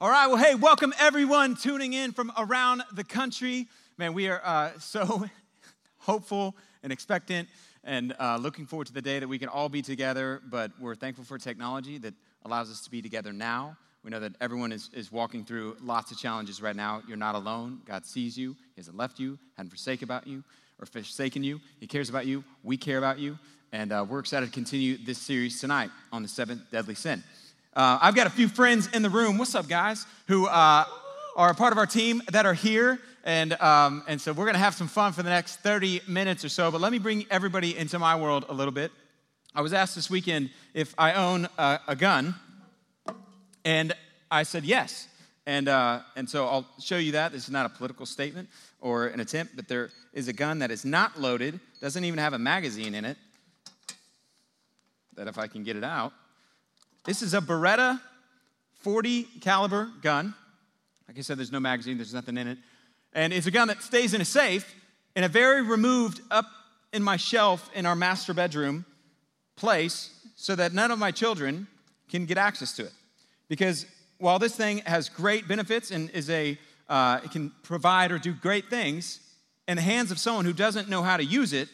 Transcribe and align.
All 0.00 0.08
right, 0.08 0.28
well, 0.28 0.36
hey, 0.36 0.54
welcome 0.54 0.94
everyone 1.00 1.56
tuning 1.56 1.92
in 1.92 2.12
from 2.12 2.30
around 2.38 2.84
the 2.92 3.02
country. 3.02 3.66
Man, 3.96 4.14
we 4.14 4.28
are 4.28 4.40
uh, 4.44 4.70
so 4.78 5.24
hopeful 5.98 6.56
and 6.84 6.92
expectant 6.92 7.48
and 7.88 8.14
uh, 8.20 8.36
looking 8.36 8.66
forward 8.66 8.86
to 8.86 8.92
the 8.92 9.00
day 9.00 9.18
that 9.18 9.26
we 9.26 9.38
can 9.38 9.48
all 9.48 9.70
be 9.70 9.80
together. 9.80 10.42
But 10.48 10.72
we're 10.78 10.94
thankful 10.94 11.24
for 11.24 11.38
technology 11.38 11.96
that 11.98 12.12
allows 12.44 12.70
us 12.70 12.82
to 12.82 12.90
be 12.90 13.00
together 13.00 13.32
now. 13.32 13.76
We 14.04 14.10
know 14.10 14.20
that 14.20 14.34
everyone 14.40 14.72
is, 14.72 14.90
is 14.92 15.10
walking 15.10 15.44
through 15.44 15.78
lots 15.80 16.12
of 16.12 16.18
challenges 16.18 16.60
right 16.60 16.76
now. 16.76 17.02
You're 17.08 17.16
not 17.16 17.34
alone. 17.34 17.80
God 17.86 18.04
sees 18.04 18.36
you, 18.36 18.52
He 18.74 18.80
hasn't 18.80 18.96
left 18.96 19.18
you, 19.18 19.38
hasn't 19.56 19.70
forsaken 19.70 20.04
about 20.04 20.26
you, 20.26 20.44
or 20.78 20.86
forsaken 20.86 21.42
you. 21.42 21.60
He 21.80 21.86
cares 21.86 22.10
about 22.10 22.26
you. 22.26 22.44
We 22.62 22.76
care 22.76 22.98
about 22.98 23.18
you. 23.18 23.38
And 23.72 23.90
uh, 23.90 24.04
we're 24.08 24.20
excited 24.20 24.46
to 24.46 24.52
continue 24.52 24.98
this 24.98 25.18
series 25.18 25.58
tonight 25.58 25.90
on 26.12 26.22
the 26.22 26.28
seventh 26.28 26.70
deadly 26.70 26.94
sin. 26.94 27.24
Uh, 27.74 27.98
I've 28.00 28.14
got 28.14 28.26
a 28.26 28.30
few 28.30 28.48
friends 28.48 28.88
in 28.92 29.02
the 29.02 29.10
room. 29.10 29.38
What's 29.38 29.54
up, 29.54 29.66
guys? 29.66 30.06
Who 30.26 30.46
uh, 30.46 30.84
are 31.36 31.50
a 31.50 31.54
part 31.54 31.72
of 31.72 31.78
our 31.78 31.86
team 31.86 32.20
that 32.32 32.44
are 32.44 32.54
here. 32.54 33.00
And, 33.28 33.52
um, 33.60 34.04
and 34.06 34.18
so 34.18 34.32
we're 34.32 34.46
going 34.46 34.54
to 34.54 34.60
have 34.60 34.74
some 34.74 34.88
fun 34.88 35.12
for 35.12 35.22
the 35.22 35.28
next 35.28 35.56
30 35.56 36.00
minutes 36.08 36.46
or 36.46 36.48
so. 36.48 36.70
But 36.70 36.80
let 36.80 36.90
me 36.90 36.98
bring 36.98 37.26
everybody 37.30 37.76
into 37.76 37.98
my 37.98 38.16
world 38.18 38.46
a 38.48 38.54
little 38.54 38.72
bit. 38.72 38.90
I 39.54 39.60
was 39.60 39.74
asked 39.74 39.94
this 39.94 40.08
weekend 40.08 40.48
if 40.72 40.94
I 40.96 41.12
own 41.12 41.46
a, 41.58 41.78
a 41.88 41.94
gun. 41.94 42.34
And 43.66 43.92
I 44.30 44.44
said 44.44 44.64
yes. 44.64 45.08
And, 45.44 45.68
uh, 45.68 46.00
and 46.16 46.26
so 46.26 46.46
I'll 46.46 46.66
show 46.80 46.96
you 46.96 47.12
that. 47.12 47.32
This 47.32 47.44
is 47.44 47.50
not 47.50 47.66
a 47.66 47.68
political 47.68 48.06
statement 48.06 48.48
or 48.80 49.08
an 49.08 49.20
attempt, 49.20 49.56
but 49.56 49.68
there 49.68 49.90
is 50.14 50.28
a 50.28 50.32
gun 50.32 50.60
that 50.60 50.70
is 50.70 50.86
not 50.86 51.20
loaded, 51.20 51.60
doesn't 51.82 52.04
even 52.04 52.18
have 52.18 52.32
a 52.32 52.38
magazine 52.38 52.94
in 52.94 53.04
it. 53.04 53.18
That 55.16 55.28
if 55.28 55.36
I 55.36 55.48
can 55.48 55.64
get 55.64 55.76
it 55.76 55.84
out, 55.84 56.14
this 57.04 57.20
is 57.20 57.34
a 57.34 57.42
Beretta 57.42 58.00
40 58.76 59.24
caliber 59.42 59.90
gun. 60.00 60.32
Like 61.06 61.18
I 61.18 61.20
said, 61.20 61.36
there's 61.36 61.52
no 61.52 61.60
magazine, 61.60 61.98
there's 61.98 62.14
nothing 62.14 62.38
in 62.38 62.48
it. 62.48 62.58
And 63.18 63.32
it's 63.32 63.48
a 63.48 63.50
gun 63.50 63.66
that 63.66 63.82
stays 63.82 64.14
in 64.14 64.20
a 64.20 64.24
safe 64.24 64.76
in 65.16 65.24
a 65.24 65.28
very 65.28 65.60
removed 65.60 66.20
up 66.30 66.46
in 66.92 67.02
my 67.02 67.16
shelf 67.16 67.68
in 67.74 67.84
our 67.84 67.96
master 67.96 68.32
bedroom 68.32 68.84
place 69.56 70.14
so 70.36 70.54
that 70.54 70.72
none 70.72 70.92
of 70.92 71.00
my 71.00 71.10
children 71.10 71.66
can 72.08 72.26
get 72.26 72.38
access 72.38 72.76
to 72.76 72.84
it. 72.84 72.92
Because 73.48 73.86
while 74.18 74.38
this 74.38 74.54
thing 74.54 74.82
has 74.86 75.08
great 75.08 75.48
benefits 75.48 75.90
and 75.90 76.10
is 76.10 76.30
a 76.30 76.56
uh, 76.88 77.18
it 77.24 77.32
can 77.32 77.50
provide 77.64 78.12
or 78.12 78.20
do 78.20 78.32
great 78.32 78.70
things 78.70 79.18
in 79.66 79.74
the 79.74 79.82
hands 79.82 80.12
of 80.12 80.20
someone 80.20 80.44
who 80.44 80.52
doesn't 80.52 80.88
know 80.88 81.02
how 81.02 81.16
to 81.16 81.24
use 81.24 81.52
it, 81.52 81.68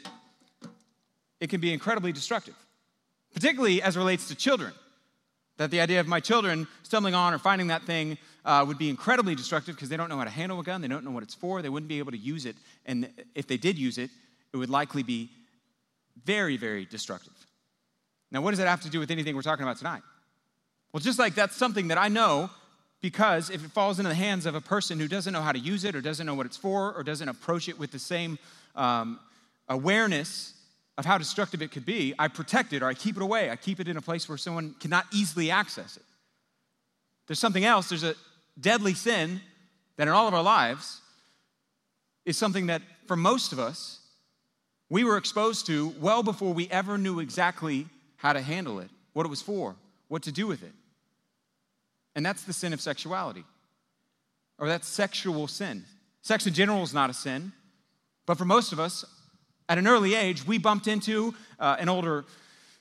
it 1.41 1.51
can 1.51 1.61
be 1.61 1.75
incredibly 1.75 2.11
destructive, 2.11 2.55
particularly 3.35 3.83
as 3.83 3.99
relates 3.99 4.29
to 4.29 4.35
children. 4.35 4.73
That 5.57 5.71
the 5.71 5.81
idea 5.81 6.01
of 6.01 6.07
my 6.07 6.21
children 6.21 6.67
stumbling 6.83 7.15
on 7.15 7.33
or 7.33 7.39
finding 7.39 7.69
that 7.69 7.85
thing 7.85 8.19
uh, 8.45 8.65
would 8.67 8.79
be 8.79 8.91
incredibly 8.91 9.35
destructive 9.35 9.77
because 9.77 9.89
they 9.89 9.97
don't 9.97 10.09
know 10.09 10.19
how 10.19 10.25
to 10.25 10.31
handle 10.31 10.59
a 10.61 10.65
gun, 10.65 10.81
they 10.81 10.89
don't 10.89 11.05
know 11.05 11.11
what 11.11 11.23
it's 11.23 11.35
for, 11.35 11.63
they 11.63 11.69
wouldn't 11.69 11.89
be 11.89 11.99
able 11.99 12.13
to 12.13 12.19
use 12.19 12.45
it. 12.45 12.57
And 12.87 13.09
if 13.35 13.47
they 13.47 13.57
did 13.57 13.79
use 13.79 13.99
it, 13.99 14.11
it 14.53 14.57
would 14.57 14.71
likely 14.71 15.03
be 15.03 15.31
very, 16.25 16.57
very 16.57 16.85
destructive. 16.85 17.33
Now, 18.31 18.41
what 18.41 18.51
does 18.51 18.59
that 18.59 18.69
have 18.69 18.81
to 18.83 18.91
do 18.91 18.99
with 18.99 19.11
anything 19.11 19.37
we're 19.37 19.43
talking 19.43 19.63
about 19.63 19.79
tonight? 19.79 20.03
Well, 20.93 21.01
just 21.01 21.19
like 21.19 21.35
that's 21.35 21.57
something 21.57 21.89
that 21.89 21.99
I 21.99 22.09
know 22.09 22.51
because 23.05 23.51
if 23.51 23.63
it 23.63 23.71
falls 23.71 23.99
into 23.99 24.09
the 24.09 24.15
hands 24.15 24.47
of 24.47 24.55
a 24.55 24.63
person 24.63 24.99
who 24.99 25.07
doesn't 25.07 25.33
know 25.33 25.43
how 25.43 25.53
to 25.53 25.59
use 25.59 25.85
it 25.85 25.95
or 25.95 26.01
doesn't 26.01 26.25
know 26.25 26.35
what 26.35 26.47
it's 26.47 26.57
for 26.57 26.95
or 26.95 27.03
doesn't 27.03 27.29
approach 27.29 27.69
it 27.69 27.79
with 27.79 27.91
the 27.91 27.99
same 27.99 28.39
um, 28.77 29.21
awareness 29.69 30.54
of 30.97 31.05
how 31.05 31.19
destructive 31.19 31.61
it 31.61 31.73
could 31.73 31.85
be, 31.85 32.15
I 32.19 32.29
protect 32.29 32.73
it 32.73 32.83
or 32.83 32.87
I 32.87 32.95
keep 32.95 33.17
it 33.17 33.23
away. 33.23 33.51
I 33.51 33.57
keep 33.57 33.81
it 33.81 33.89
in 33.89 33.97
a 33.97 34.03
place 34.03 34.29
where 34.29 34.39
someone 34.39 34.75
cannot 34.79 35.07
easily 35.13 35.51
access 35.51 35.97
it. 35.97 36.03
There's 37.27 37.39
something 37.39 37.65
else, 37.65 37.89
there's 37.89 38.05
a 38.05 38.15
deadly 38.61 38.95
sin 38.95 39.41
that 39.97 40.09
in 40.09 40.15
all 40.15 40.29
of 40.29 40.35
our 40.35 40.43
lives 40.43 41.01
is 42.25 42.37
something 42.37 42.67
that 42.67 42.83
for 43.07 43.17
most 43.17 43.53
of 43.53 43.59
us, 43.59 44.01
we 44.89 45.05
were 45.05 45.17
exposed 45.17 45.67
to 45.67 45.95
well 46.01 46.23
before 46.23 46.53
we 46.53 46.69
ever 46.69 46.97
knew 46.99 47.21
exactly 47.21 47.87
how 48.17 48.33
to 48.33 48.41
handle 48.41 48.79
it, 48.79 48.91
what 49.13 49.27
it 49.27 49.31
was 49.31 49.43
for, 49.43 49.75
what 50.09 50.23
to 50.25 50.33
do 50.33 50.47
with 50.47 50.63
it. 50.63 50.73
And 52.15 52.25
that's 52.25 52.45
the 52.45 52.53
sin 52.53 52.73
of 52.73 52.81
sexuality, 52.81 53.45
or 54.59 54.69
that's 54.69 54.87
sexual 54.87 55.49
sin. 55.49 55.85
Sex 56.23 56.47
in 56.47 56.55
general 56.55 56.83
is 56.83 56.95
not 56.95 57.11
a 57.11 57.15
sin, 57.15 57.53
but 58.27 58.39
for 58.39 58.45
most 58.45 58.73
of 58.73 58.81
us, 58.81 59.05
at 59.69 59.79
an 59.79 59.87
early 59.87 60.15
age, 60.15 60.47
we 60.47 60.59
bumped 60.59 60.87
into 60.87 61.35
uh, 61.59 61.77
an 61.79 61.89
older 61.89 62.25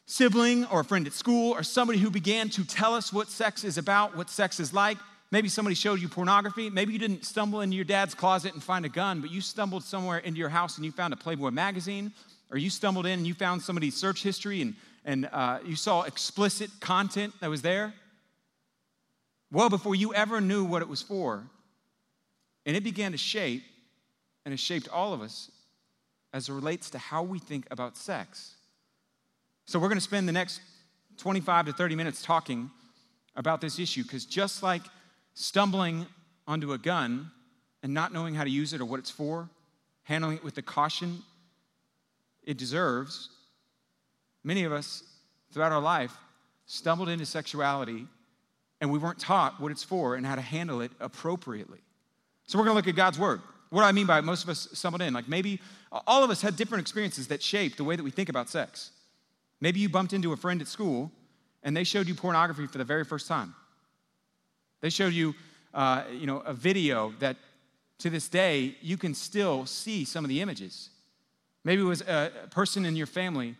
sibling 0.05 0.65
or 0.65 0.81
a 0.81 0.83
friend 0.83 1.07
at 1.07 1.13
school 1.13 1.53
or 1.53 1.63
somebody 1.63 1.99
who 1.99 2.09
began 2.09 2.49
to 2.49 2.65
tell 2.65 2.93
us 2.93 3.13
what 3.13 3.29
sex 3.29 3.63
is 3.63 3.77
about, 3.77 4.17
what 4.17 4.29
sex 4.29 4.59
is 4.59 4.73
like. 4.73 4.97
Maybe 5.31 5.49
somebody 5.49 5.75
showed 5.75 6.01
you 6.01 6.09
pornography. 6.09 6.69
Maybe 6.69 6.93
you 6.93 6.99
didn't 6.99 7.25
stumble 7.25 7.61
into 7.61 7.75
your 7.75 7.85
dad's 7.85 8.13
closet 8.13 8.53
and 8.53 8.61
find 8.61 8.85
a 8.85 8.89
gun, 8.89 9.21
but 9.21 9.31
you 9.31 9.41
stumbled 9.41 9.83
somewhere 9.83 10.19
into 10.19 10.39
your 10.39 10.49
house 10.49 10.77
and 10.77 10.85
you 10.85 10.91
found 10.91 11.13
a 11.13 11.17
Playboy 11.17 11.49
magazine, 11.51 12.11
or 12.51 12.57
you 12.57 12.69
stumbled 12.69 13.05
in 13.05 13.19
and 13.19 13.27
you 13.27 13.33
found 13.33 13.61
somebody's 13.61 13.95
search 13.95 14.21
history 14.21 14.61
and, 14.61 14.75
and 15.05 15.27
uh, 15.31 15.59
you 15.65 15.75
saw 15.75 16.03
explicit 16.03 16.69
content 16.81 17.33
that 17.39 17.49
was 17.49 17.61
there. 17.61 17.93
Well, 19.51 19.69
before 19.69 19.95
you 19.95 20.13
ever 20.13 20.41
knew 20.41 20.65
what 20.65 20.81
it 20.81 20.89
was 20.89 21.01
for, 21.01 21.43
and 22.65 22.75
it 22.75 22.83
began 22.83 23.11
to 23.13 23.17
shape, 23.17 23.63
and 24.45 24.53
it 24.53 24.59
shaped 24.59 24.87
all 24.89 25.13
of 25.13 25.21
us 25.21 25.49
as 26.33 26.49
it 26.49 26.53
relates 26.53 26.89
to 26.89 26.97
how 26.97 27.23
we 27.23 27.39
think 27.39 27.67
about 27.71 27.95
sex. 27.95 28.55
So, 29.65 29.79
we're 29.79 29.87
going 29.87 29.97
to 29.97 30.03
spend 30.03 30.27
the 30.27 30.33
next 30.33 30.61
25 31.17 31.67
to 31.67 31.73
30 31.73 31.95
minutes 31.95 32.21
talking 32.21 32.69
about 33.35 33.61
this 33.61 33.79
issue 33.79 34.03
because 34.03 34.25
just 34.25 34.63
like 34.63 34.81
stumbling 35.35 36.05
onto 36.47 36.73
a 36.73 36.77
gun 36.77 37.31
and 37.81 37.93
not 37.93 38.11
knowing 38.11 38.33
how 38.33 38.43
to 38.43 38.49
use 38.49 38.73
it 38.73 38.81
or 38.81 38.85
what 38.85 38.99
it's 38.99 39.09
for, 39.09 39.49
handling 40.03 40.37
it 40.37 40.43
with 40.43 40.55
the 40.55 40.61
caution 40.61 41.21
it 42.43 42.57
deserves, 42.57 43.29
many 44.43 44.63
of 44.63 44.73
us 44.73 45.03
throughout 45.53 45.71
our 45.71 45.81
life 45.81 46.13
stumbled 46.65 47.09
into 47.09 47.25
sexuality 47.25 48.05
and 48.81 48.91
we 48.91 48.99
weren't 48.99 49.19
taught 49.19 49.61
what 49.61 49.71
it's 49.71 49.83
for 49.83 50.15
and 50.15 50.25
how 50.25 50.35
to 50.35 50.41
handle 50.41 50.81
it 50.81 50.91
appropriately. 50.99 51.79
So, 52.47 52.57
we're 52.57 52.65
going 52.65 52.73
to 52.73 52.77
look 52.77 52.87
at 52.87 52.95
God's 52.95 53.17
Word. 53.17 53.41
What 53.73 53.81
do 53.81 53.87
I 53.87 53.91
mean 53.91 54.05
by 54.05 54.21
most 54.21 54.43
of 54.43 54.49
us 54.49 54.67
stumbled 54.73 55.01
in? 55.01 55.15
Like 55.15 55.27
maybe 55.27 55.59
all 56.05 56.23
of 56.23 56.29
us 56.29 56.43
had 56.43 56.55
different 56.55 56.83
experiences 56.83 57.29
that 57.29 57.41
shaped 57.41 57.77
the 57.77 57.83
way 57.83 57.95
that 57.95 58.03
we 58.03 58.11
think 58.11 58.29
about 58.29 58.47
sex. 58.47 58.91
Maybe 59.61 59.79
you 59.79 59.89
bumped 59.89 60.13
into 60.13 60.31
a 60.31 60.37
friend 60.37 60.61
at 60.61 60.67
school 60.67 61.11
and 61.63 61.75
they 61.75 61.83
showed 61.83 62.07
you 62.07 62.13
pornography 62.13 62.67
for 62.67 62.77
the 62.77 62.83
very 62.83 63.03
first 63.03 63.27
time. 63.27 63.55
They 64.81 64.91
showed 64.91 65.13
you, 65.13 65.33
uh, 65.73 66.03
you 66.11 66.27
know, 66.27 66.41
a 66.41 66.53
video 66.53 67.15
that 67.17 67.35
to 67.97 68.11
this 68.11 68.27
day 68.27 68.75
you 68.83 68.95
can 68.95 69.15
still 69.15 69.65
see 69.65 70.05
some 70.05 70.23
of 70.23 70.29
the 70.29 70.39
images. 70.39 70.91
Maybe 71.63 71.81
it 71.81 71.85
was 71.85 72.01
a 72.01 72.31
person 72.51 72.85
in 72.85 72.95
your 72.95 73.07
family 73.07 73.55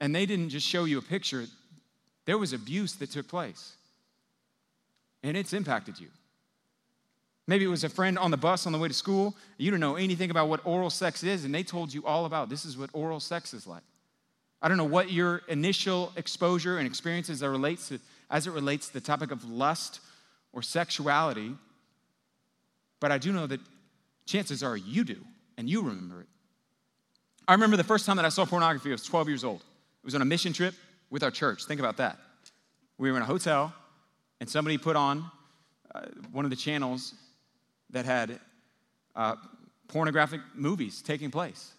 and 0.00 0.14
they 0.14 0.26
didn't 0.26 0.50
just 0.50 0.66
show 0.66 0.84
you 0.84 0.98
a 0.98 1.02
picture, 1.02 1.46
there 2.26 2.36
was 2.36 2.52
abuse 2.52 2.92
that 2.96 3.10
took 3.10 3.28
place. 3.28 3.72
And 5.22 5.34
it's 5.34 5.54
impacted 5.54 5.98
you. 5.98 6.08
Maybe 7.46 7.64
it 7.64 7.68
was 7.68 7.84
a 7.84 7.88
friend 7.88 8.18
on 8.18 8.30
the 8.30 8.36
bus 8.36 8.66
on 8.66 8.72
the 8.72 8.78
way 8.78 8.88
to 8.88 8.94
school. 8.94 9.36
You 9.58 9.70
don't 9.70 9.80
know 9.80 9.96
anything 9.96 10.30
about 10.30 10.48
what 10.48 10.64
oral 10.64 10.90
sex 10.90 11.22
is, 11.22 11.44
and 11.44 11.54
they 11.54 11.62
told 11.62 11.92
you 11.92 12.04
all 12.06 12.24
about 12.24 12.48
this 12.48 12.64
is 12.64 12.78
what 12.78 12.90
oral 12.92 13.20
sex 13.20 13.52
is 13.52 13.66
like. 13.66 13.82
I 14.62 14.68
don't 14.68 14.78
know 14.78 14.84
what 14.84 15.12
your 15.12 15.42
initial 15.48 16.10
exposure 16.16 16.78
and 16.78 16.86
experiences 16.86 17.42
it 17.42 17.46
relates 17.46 17.88
to, 17.88 18.00
as 18.30 18.46
it 18.46 18.52
relates 18.52 18.86
to 18.88 18.94
the 18.94 19.00
topic 19.00 19.30
of 19.30 19.44
lust 19.44 20.00
or 20.54 20.62
sexuality, 20.62 21.54
but 22.98 23.12
I 23.12 23.18
do 23.18 23.30
know 23.30 23.46
that 23.46 23.60
chances 24.24 24.62
are 24.62 24.76
you 24.76 25.04
do, 25.04 25.22
and 25.58 25.68
you 25.68 25.82
remember 25.82 26.22
it. 26.22 26.28
I 27.46 27.52
remember 27.52 27.76
the 27.76 27.84
first 27.84 28.06
time 28.06 28.16
that 28.16 28.24
I 28.24 28.30
saw 28.30 28.46
pornography, 28.46 28.88
I 28.88 28.92
was 28.92 29.04
12 29.04 29.28
years 29.28 29.44
old. 29.44 29.60
It 29.60 30.06
was 30.06 30.14
on 30.14 30.22
a 30.22 30.24
mission 30.24 30.54
trip 30.54 30.74
with 31.10 31.22
our 31.22 31.30
church. 31.30 31.66
Think 31.66 31.78
about 31.78 31.98
that. 31.98 32.16
We 32.96 33.10
were 33.10 33.18
in 33.18 33.22
a 33.22 33.26
hotel, 33.26 33.74
and 34.40 34.48
somebody 34.48 34.78
put 34.78 34.96
on 34.96 35.30
uh, 35.94 36.06
one 36.32 36.46
of 36.46 36.50
the 36.50 36.56
channels 36.56 37.12
that 37.94 38.04
had 38.04 38.40
uh, 39.14 39.36
pornographic 39.88 40.40
movies 40.54 41.00
taking 41.00 41.30
place. 41.30 41.72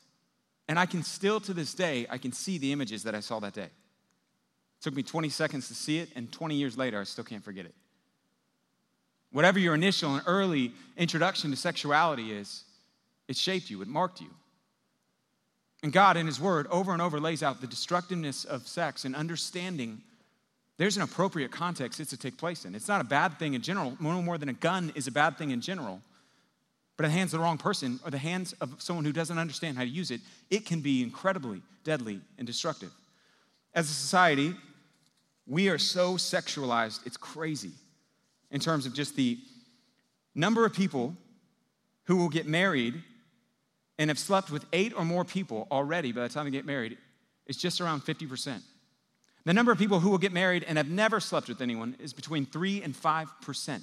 And 0.68 0.80
I 0.80 0.86
can 0.86 1.04
still, 1.04 1.40
to 1.42 1.54
this 1.54 1.74
day, 1.74 2.08
I 2.10 2.18
can 2.18 2.32
see 2.32 2.58
the 2.58 2.72
images 2.72 3.04
that 3.04 3.14
I 3.14 3.20
saw 3.20 3.40
that 3.42 3.54
day. 3.54 3.64
It 3.64 4.82
took 4.82 4.96
me 4.96 5.04
20 5.04 5.30
seconds 5.30 5.68
to 5.68 5.76
see 5.76 6.00
it, 6.00 6.10
and 6.16 6.32
20 6.32 6.56
years 6.56 6.78
later, 6.78 7.00
I 7.00 7.04
still 7.04 7.26
can't 7.26 7.44
forget 7.44 7.66
it. 7.66 7.76
Whatever 9.32 9.60
your 9.60 9.76
initial 9.76 10.16
and 10.16 10.24
early 10.26 10.72
introduction 10.96 11.52
to 11.52 11.58
sexuality 11.58 12.32
is, 12.32 12.64
it 13.28 13.36
shaped 13.36 13.70
you, 13.70 13.82
it 13.82 13.88
marked 13.90 14.22
you. 14.22 14.30
And 15.84 15.92
God, 15.92 16.16
in 16.16 16.26
His 16.26 16.40
Word, 16.40 16.66
over 16.72 16.94
and 16.94 17.02
over 17.02 17.20
lays 17.20 17.44
out 17.44 17.60
the 17.60 17.68
destructiveness 17.68 18.46
of 18.46 18.68
sex 18.68 19.04
and 19.04 19.16
understanding 19.16 20.02
there's 20.78 20.98
an 20.98 21.04
appropriate 21.04 21.52
context 21.52 22.00
it's 22.00 22.10
to 22.10 22.18
take 22.18 22.38
place 22.38 22.66
in. 22.66 22.76
It's 22.76 22.88
not 22.88 23.02
a 23.02 23.06
bad 23.06 23.40
thing 23.40 23.54
in 23.54 23.62
general, 23.62 23.98
no 24.00 24.22
more 24.22 24.38
than 24.38 24.50
a 24.50 24.54
gun 24.54 24.92
is 24.96 25.08
a 25.08 25.12
bad 25.12 25.38
thing 25.38 25.52
in 25.52 25.62
general. 25.62 26.02
But 26.98 27.06
in 27.06 27.12
the 27.12 27.18
hands 27.18 27.34
of 27.34 27.40
the 27.40 27.44
wrong 27.44 27.58
person 27.58 28.00
or 28.06 28.12
the 28.12 28.18
hands 28.18 28.54
of 28.62 28.82
someone 28.82 29.06
who 29.06 29.12
doesn't 29.12 29.38
understand 29.38 29.78
how 29.78 29.84
to 29.84 29.90
use 29.90 30.12
it, 30.12 30.22
it 30.50 30.66
can 30.66 30.82
be 30.82 31.02
incredibly 31.02 31.62
deadly 31.84 32.22
and 32.38 32.48
destructive. 32.48 32.92
As 33.74 33.90
a 33.90 33.94
society, 33.94 34.54
we 35.48 35.70
are 35.70 35.78
so 35.78 36.16
sexualized, 36.16 37.06
it's 37.06 37.18
crazy 37.18 37.72
in 38.52 38.60
terms 38.60 38.86
of 38.86 38.94
just 38.94 39.16
the 39.16 39.38
number 40.34 40.66
of 40.66 40.74
people 40.74 41.16
who 42.06 42.18
will 42.18 42.30
get 42.30 42.48
married 42.48 43.02
and 43.98 44.10
have 44.10 44.20
slept 44.20 44.52
with 44.52 44.66
eight 44.74 44.94
or 44.96 45.06
more 45.06 45.24
people 45.24 45.68
already 45.72 46.12
by 46.12 46.22
the 46.22 46.30
time 46.30 46.46
they 46.46 46.52
get 46.52 46.66
married 46.66 46.98
It's 47.46 47.58
just 47.58 47.80
around 47.82 48.02
50%. 48.02 48.62
The 49.46 49.54
number 49.54 49.72
of 49.72 49.78
people 49.78 50.00
who 50.00 50.10
will 50.10 50.18
get 50.18 50.34
married 50.34 50.64
and 50.64 50.78
have 50.78 50.90
never 50.90 51.20
slept 51.20 51.48
with 51.48 51.62
anyone 51.62 51.96
is 52.00 52.14
between 52.14 52.46
3 52.46 52.82
and 52.82 52.96
5%, 52.96 53.82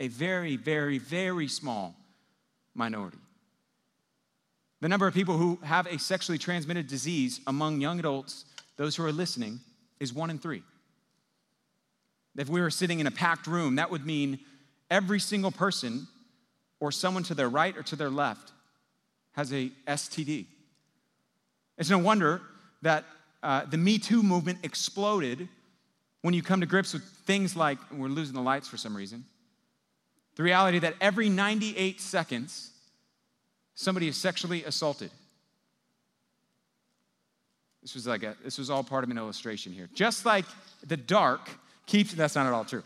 a 0.00 0.08
very, 0.08 0.56
very, 0.56 0.98
very 0.98 1.46
small 1.46 1.94
minority. 2.74 3.18
The 4.80 4.88
number 4.88 5.06
of 5.06 5.14
people 5.14 5.36
who 5.36 5.58
have 5.62 5.86
a 5.86 5.98
sexually 5.98 6.38
transmitted 6.38 6.88
disease 6.88 7.40
among 7.46 7.80
young 7.80 7.98
adults, 8.00 8.44
those 8.76 8.96
who 8.96 9.04
are 9.04 9.12
listening, 9.12 9.60
is 10.00 10.12
1 10.12 10.30
in 10.30 10.38
3. 10.38 10.62
If 12.36 12.48
we 12.48 12.60
were 12.60 12.70
sitting 12.70 13.00
in 13.00 13.06
a 13.06 13.12
packed 13.12 13.46
room, 13.46 13.76
that 13.76 13.90
would 13.90 14.06
mean 14.06 14.40
every 14.90 15.18
single 15.20 15.50
person 15.50 16.06
or 16.80 16.92
someone 16.92 17.24
to 17.24 17.34
their 17.34 17.48
right 17.48 17.76
or 17.76 17.82
to 17.84 17.96
their 17.96 18.10
left 18.10 18.52
has 19.32 19.52
a 19.52 19.70
STD. 19.86 20.46
It's 21.76 21.90
no 21.90 21.98
wonder 21.98 22.40
that 22.82 23.04
uh, 23.42 23.64
the 23.64 23.76
Me 23.76 23.98
Too 23.98 24.22
movement 24.22 24.58
exploded 24.62 25.48
when 26.22 26.34
you 26.34 26.42
come 26.42 26.60
to 26.60 26.66
grips 26.66 26.92
with 26.92 27.02
things 27.02 27.54
like 27.56 27.78
we're 27.92 28.08
losing 28.08 28.34
the 28.34 28.42
lights 28.42 28.68
for 28.68 28.76
some 28.76 28.96
reason. 28.96 29.24
The 30.36 30.42
reality 30.42 30.78
that 30.80 30.94
every 31.00 31.28
98 31.28 32.00
seconds, 32.00 32.70
somebody 33.74 34.08
is 34.08 34.16
sexually 34.16 34.64
assaulted. 34.64 35.10
This 37.82 37.94
was 37.94 38.06
like 38.06 38.22
a, 38.22 38.36
this 38.44 38.58
was 38.58 38.70
all 38.70 38.84
part 38.84 39.04
of 39.04 39.10
an 39.10 39.18
illustration 39.18 39.72
here. 39.72 39.88
Just 39.94 40.26
like 40.26 40.44
the 40.86 40.96
dark 40.96 41.48
keeps, 41.86 42.12
that's 42.12 42.34
not 42.34 42.46
at 42.46 42.52
all 42.52 42.64
true. 42.64 42.82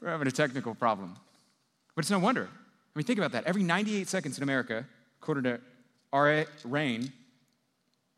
We're 0.00 0.10
having 0.10 0.28
a 0.28 0.32
technical 0.32 0.74
problem. 0.74 1.16
But 1.94 2.04
it's 2.04 2.10
no 2.10 2.18
wonder. 2.18 2.48
I 2.52 2.98
mean, 2.98 3.04
think 3.04 3.18
about 3.18 3.32
that. 3.32 3.44
Every 3.44 3.62
98 3.62 4.08
seconds 4.08 4.36
in 4.36 4.42
America, 4.42 4.86
according 5.20 5.44
to 5.44 5.60
R.A. 6.12 6.46
RAINN, 6.64 7.12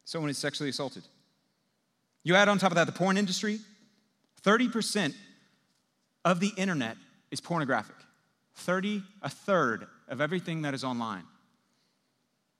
someone 0.04 0.30
is 0.30 0.38
sexually 0.38 0.70
assaulted. 0.70 1.04
You 2.28 2.34
add 2.34 2.50
on 2.50 2.58
top 2.58 2.72
of 2.72 2.74
that 2.74 2.84
the 2.84 2.92
porn 2.92 3.16
industry, 3.16 3.58
30% 4.42 5.14
of 6.26 6.40
the 6.40 6.52
internet 6.58 6.98
is 7.30 7.40
pornographic. 7.40 7.96
30, 8.56 9.02
a 9.22 9.30
third 9.30 9.86
of 10.08 10.20
everything 10.20 10.60
that 10.60 10.74
is 10.74 10.84
online. 10.84 11.24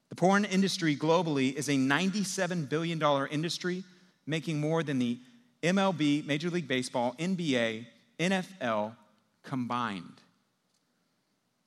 The 0.08 0.14
porn 0.14 0.46
industry 0.46 0.96
globally 0.96 1.52
is 1.52 1.68
a 1.68 1.72
$97 1.72 2.70
billion 2.70 3.02
industry, 3.30 3.84
making 4.26 4.58
more 4.58 4.82
than 4.82 4.98
the 4.98 5.18
MLB, 5.62 6.24
Major 6.24 6.48
League 6.48 6.66
Baseball, 6.66 7.14
NBA, 7.18 7.84
NFL 8.18 8.96
combined. 9.42 10.22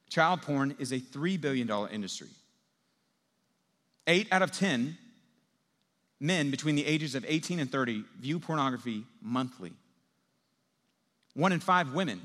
Child 0.09 0.42
porn 0.42 0.75
is 0.80 0.92
a 0.92 1.00
$3 1.00 1.39
billion 1.39 1.69
industry. 1.92 2.30
Eight 4.07 4.27
out 4.31 4.42
of 4.42 4.51
10 4.51 4.98
men 6.21 6.51
between 6.51 6.75
the 6.75 6.85
ages 6.85 7.15
of 7.15 7.25
18 7.27 7.59
and 7.59 7.69
30 7.69 8.06
view 8.19 8.39
pornography 8.39 9.03
monthly. 9.21 9.73
One 11.33 11.51
in 11.51 11.59
five 11.59 11.94
women 11.94 12.21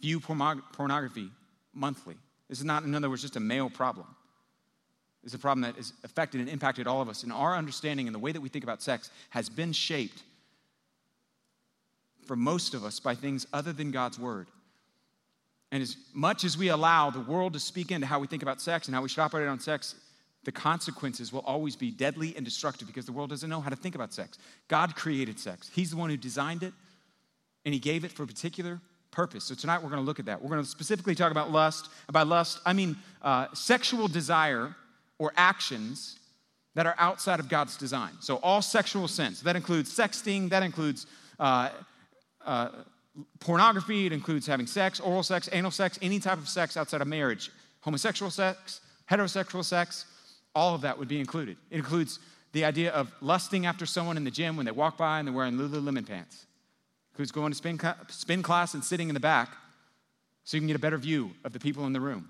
view 0.00 0.20
pornography 0.20 1.28
monthly. 1.74 2.14
This 2.48 2.58
is 2.58 2.64
not, 2.64 2.84
in 2.84 2.94
other 2.94 3.10
words, 3.10 3.22
just 3.22 3.36
a 3.36 3.40
male 3.40 3.68
problem. 3.68 4.06
It's 5.24 5.34
a 5.34 5.38
problem 5.38 5.62
that 5.62 5.76
has 5.76 5.92
affected 6.04 6.40
and 6.40 6.48
impacted 6.48 6.86
all 6.86 7.02
of 7.02 7.08
us. 7.08 7.24
And 7.24 7.32
our 7.32 7.56
understanding 7.56 8.06
and 8.06 8.14
the 8.14 8.18
way 8.18 8.30
that 8.30 8.40
we 8.40 8.48
think 8.48 8.62
about 8.62 8.82
sex 8.82 9.10
has 9.30 9.48
been 9.48 9.72
shaped 9.72 10.22
for 12.26 12.36
most 12.36 12.74
of 12.74 12.84
us 12.84 13.00
by 13.00 13.14
things 13.14 13.46
other 13.52 13.72
than 13.72 13.90
God's 13.90 14.18
word. 14.18 14.46
And 15.72 15.82
as 15.82 15.96
much 16.12 16.44
as 16.44 16.56
we 16.56 16.68
allow 16.68 17.10
the 17.10 17.20
world 17.20 17.54
to 17.54 17.60
speak 17.60 17.90
into 17.90 18.06
how 18.06 18.20
we 18.20 18.26
think 18.26 18.42
about 18.42 18.60
sex 18.60 18.86
and 18.86 18.94
how 18.94 19.02
we 19.02 19.08
should 19.08 19.20
operate 19.22 19.48
on 19.48 19.58
sex, 19.58 19.96
the 20.44 20.52
consequences 20.52 21.32
will 21.32 21.40
always 21.40 21.76
be 21.76 21.90
deadly 21.90 22.34
and 22.36 22.44
destructive 22.44 22.86
because 22.86 23.06
the 23.06 23.12
world 23.12 23.30
doesn't 23.30 23.48
know 23.48 23.60
how 23.60 23.70
to 23.70 23.76
think 23.76 23.94
about 23.94 24.12
sex. 24.12 24.38
God 24.68 24.94
created 24.94 25.38
sex, 25.38 25.70
He's 25.72 25.90
the 25.90 25.96
one 25.96 26.10
who 26.10 26.16
designed 26.16 26.62
it, 26.62 26.72
and 27.64 27.72
He 27.72 27.80
gave 27.80 28.04
it 28.04 28.12
for 28.12 28.24
a 28.24 28.26
particular 28.26 28.80
purpose. 29.10 29.44
So 29.44 29.54
tonight 29.54 29.82
we're 29.82 29.90
going 29.90 30.02
to 30.02 30.06
look 30.06 30.18
at 30.18 30.26
that. 30.26 30.42
We're 30.42 30.50
going 30.50 30.62
to 30.62 30.68
specifically 30.68 31.14
talk 31.14 31.30
about 31.30 31.52
lust. 31.52 31.88
And 32.08 32.12
by 32.12 32.22
lust, 32.22 32.58
I 32.66 32.72
mean 32.72 32.96
uh, 33.22 33.46
sexual 33.54 34.08
desire 34.08 34.74
or 35.18 35.32
actions 35.36 36.18
that 36.74 36.86
are 36.86 36.96
outside 36.98 37.38
of 37.38 37.48
God's 37.48 37.76
design. 37.76 38.10
So 38.20 38.36
all 38.36 38.60
sexual 38.60 39.06
sins. 39.06 39.42
That 39.42 39.54
includes 39.54 39.96
sexting, 39.96 40.50
that 40.50 40.64
includes 40.64 41.06
uh, 41.38 41.70
uh, 42.44 42.70
pornography, 43.38 44.06
it 44.06 44.12
includes 44.12 44.46
having 44.46 44.66
sex, 44.66 44.98
oral 44.98 45.22
sex, 45.22 45.48
anal 45.52 45.70
sex, 45.70 45.98
any 46.02 46.18
type 46.18 46.38
of 46.38 46.48
sex 46.48 46.76
outside 46.76 47.00
of 47.00 47.06
marriage, 47.06 47.52
homosexual 47.82 48.30
sex, 48.30 48.80
heterosexual 49.08 49.64
sex 49.64 50.06
all 50.54 50.74
of 50.74 50.82
that 50.82 50.98
would 50.98 51.08
be 51.08 51.20
included. 51.20 51.56
It 51.70 51.76
includes 51.76 52.18
the 52.52 52.64
idea 52.64 52.92
of 52.92 53.12
lusting 53.20 53.66
after 53.66 53.84
someone 53.84 54.16
in 54.16 54.24
the 54.24 54.30
gym 54.30 54.56
when 54.56 54.64
they 54.66 54.72
walk 54.72 54.96
by 54.96 55.18
and 55.18 55.26
they're 55.26 55.34
wearing 55.34 55.54
Lululemon 55.54 56.06
pants. 56.06 56.46
Includes 57.12 57.32
going 57.32 57.50
to 57.50 57.56
spin, 57.56 57.80
spin 58.08 58.42
class 58.42 58.74
and 58.74 58.84
sitting 58.84 59.08
in 59.08 59.14
the 59.14 59.20
back 59.20 59.50
so 60.44 60.56
you 60.56 60.60
can 60.60 60.68
get 60.68 60.76
a 60.76 60.80
better 60.80 60.98
view 60.98 61.32
of 61.44 61.52
the 61.52 61.58
people 61.58 61.86
in 61.86 61.92
the 61.92 62.00
room. 62.00 62.28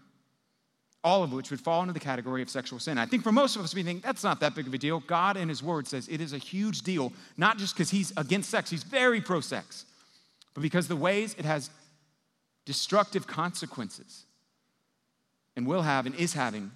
All 1.03 1.23
of 1.23 1.33
which 1.33 1.51
would 1.51 1.61
fall 1.61 1.83
into 1.83 1.93
the 1.93 2.01
category 2.01 2.41
of 2.41 2.49
sexual 2.49 2.79
sin. 2.79 2.97
I 2.97 3.05
think 3.05 3.23
for 3.23 3.33
most 3.33 3.57
of 3.57 3.63
us, 3.63 3.75
we 3.75 3.83
think 3.83 4.03
that's 4.03 4.25
not 4.25 4.41
that 4.41 4.55
big 4.55 4.67
of 4.67 4.73
a 4.73 4.79
deal. 4.79 5.01
God 5.01 5.37
in 5.37 5.51
His 5.51 5.63
Word 5.63 5.87
says 5.87 6.09
it 6.09 6.23
is 6.23 6.33
a 6.33 6.39
huge 6.39 6.81
deal, 6.81 7.13
not 7.37 7.59
just 7.59 7.75
because 7.75 7.91
He's 7.91 8.13
against 8.17 8.49
sex, 8.49 8.71
He's 8.71 8.85
very 8.85 9.21
pro 9.21 9.41
sex, 9.41 9.85
but 10.55 10.63
because 10.63 10.89
the 10.89 10.97
ways 10.97 11.35
it 11.39 11.45
has 11.45 11.69
destructive 12.65 13.27
consequences 13.27 14.25
and 15.57 15.67
will 15.67 15.83
have 15.83 16.07
and 16.07 16.15
is 16.15 16.33
having 16.33 16.71